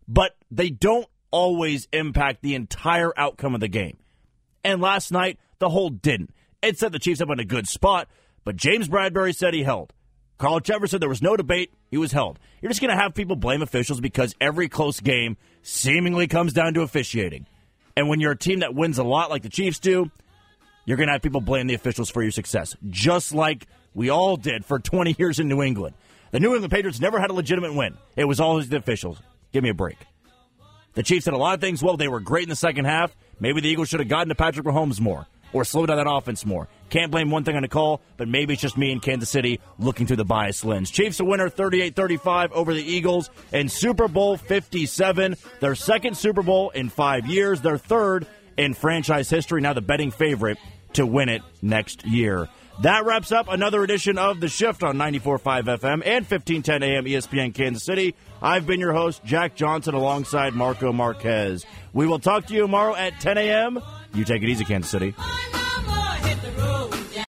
But 0.07 0.37
they 0.51 0.71
don't 0.71 1.09
always 1.31 1.89
impact 1.93 2.43
the 2.43 2.55
entire 2.55 3.13
outcome 3.17 3.55
of 3.55 3.61
the 3.61 3.69
game. 3.69 3.99
And 4.63 4.81
last 4.81 5.11
night, 5.11 5.39
the 5.59 5.71
hold 5.71 6.01
didn't. 6.01 6.31
It 6.63 6.79
set 6.79 6.93
the 6.93 6.99
Chiefs 6.99 7.21
up 7.21 7.31
in 7.31 7.41
a 7.41 7.45
good 7.45 7.69
spot, 7.69 8.09
but 8.45 8.57
James 8.57 8.89
Bradberry 8.89 9.35
said 9.35 9.55
he 9.55 9.63
held. 9.63 9.93
Carl 10.39 10.61
Cheffers 10.61 10.93
said 10.93 11.01
there 11.01 11.09
was 11.09 11.21
no 11.21 11.37
debate. 11.37 11.73
He 11.91 11.99
was 11.99 12.13
held. 12.13 12.39
You're 12.63 12.71
just 12.71 12.81
going 12.81 12.97
to 12.97 13.01
have 13.01 13.13
people 13.15 13.35
blame 13.35 13.61
officials 13.61 14.01
because 14.01 14.37
every 14.41 14.69
close 14.69 15.01
game 15.01 15.37
seemingly 15.63 16.29
comes 16.29 16.53
down 16.53 16.75
to 16.75 16.83
officiating. 16.83 17.47
And 17.97 18.09
when 18.09 18.21
you're 18.21 18.33
a 18.33 18.39
team 18.39 18.61
that 18.61 18.75
wins 18.75 18.99
a 18.99 19.05
lot 19.05 19.31
like 19.31 19.43
the 19.43 19.49
Chiefs 19.49 19.81
do, 19.81 20.11
you're 20.85 20.97
going 20.97 21.09
to 21.09 21.13
have 21.13 21.23
people 21.23 21.41
blame 21.41 21.67
the 21.67 21.75
officials 21.75 22.09
for 22.09 22.23
your 22.23 22.31
success, 22.31 22.77
just 22.89 23.35
like 23.35 23.67
we 23.95 24.11
all 24.11 24.37
did 24.37 24.65
for 24.65 24.79
20 24.79 25.17
years 25.19 25.41
in 25.41 25.49
New 25.49 25.61
England. 25.61 25.97
The 26.31 26.39
New 26.39 26.55
England 26.55 26.73
Patriots 26.73 27.01
never 27.01 27.19
had 27.19 27.31
a 27.31 27.35
legitimate 27.35 27.75
win. 27.75 27.99
It 28.15 28.25
was 28.25 28.39
always 28.39 28.69
the 28.69 28.77
officials. 28.77 29.21
Give 29.53 29.65
me 29.65 29.71
a 29.71 29.75
break. 29.75 29.99
The 30.95 31.03
Chiefs 31.03 31.25
did 31.25 31.35
a 31.35 31.39
lot 31.39 31.55
of 31.55 31.61
things 31.61 31.83
well. 31.83 31.97
They 31.97 32.09
were 32.09 32.21
great 32.21 32.45
in 32.45 32.49
the 32.49 32.57
second 32.57 32.85
half. 32.85 33.15
Maybe 33.41 33.61
the 33.61 33.69
Eagles 33.69 33.89
should 33.89 34.01
have 34.01 34.09
gotten 34.09 34.29
to 34.29 34.35
Patrick 34.37 34.67
Mahomes 34.67 35.01
more 35.01 35.27
or 35.53 35.65
slowed 35.65 35.89
down 35.89 35.97
that 35.97 36.09
offense 36.09 36.47
more. 36.47 36.69
Can't 36.91 37.11
blame 37.11 37.31
one 37.31 37.45
thing 37.45 37.57
on 37.57 37.67
call, 37.69 38.01
but 38.17 38.29
maybe 38.29 38.55
it's 38.55 38.63
just 38.63 38.79
me 38.79 38.91
in 38.93 39.01
Kansas 39.01 39.29
City 39.29 39.61
looking 39.79 40.07
through 40.07 40.17
the 40.17 40.25
bias 40.25 40.65
lens. 40.65 40.91
Chiefs 40.91 41.21
a 41.21 41.25
winner 41.25 41.49
38 41.49 41.95
35 41.95 42.53
over 42.53 42.73
the 42.73 42.83
Eagles 42.83 43.31
in 43.53 43.69
Super 43.69 44.09
Bowl 44.09 44.37
57. 44.37 45.37
Their 45.61 45.75
second 45.75 46.17
Super 46.17 46.43
Bowl 46.43 46.71
in 46.71 46.89
five 46.89 47.27
years, 47.27 47.61
their 47.61 47.79
third 47.79 48.27
in 48.57 48.75
franchise 48.75 49.29
history. 49.29 49.61
Now 49.61 49.75
the 49.75 49.83
betting 49.83 50.11
favorite 50.11 50.59
to 50.95 51.05
win 51.05 51.29
it 51.29 51.43
next 51.63 52.07
year. 52.07 52.49
That 52.83 53.05
wraps 53.05 53.33
up 53.33 53.49
another 53.49 53.83
edition 53.83 54.19
of 54.19 54.39
The 54.39 54.49
Shift 54.49 54.85
on 54.85 54.97
94.5 54.97 55.65
FM 55.65 56.03
and 56.07 56.25
1510 56.25 56.83
AM 56.85 57.05
ESPN 57.07 57.53
Kansas 57.53 57.85
City. 57.85 58.15
I've 58.41 58.69
been 58.69 58.79
your 58.79 58.93
host, 58.93 59.25
Jack 59.25 59.57
Johnson, 59.57 59.95
alongside 59.95 60.55
Marco 60.55 60.93
Marquez. 60.93 61.67
We 61.93 62.07
will 62.07 62.21
talk 62.21 62.47
to 62.47 62.55
you 62.55 62.61
tomorrow 62.61 62.95
at 62.95 63.21
10 63.21 63.37
a.m. 63.37 63.81
You 64.15 64.25
take 64.25 64.45
it 64.45 64.49
easy, 64.49 64.65
Kansas 64.65 64.91
City. 64.91 65.13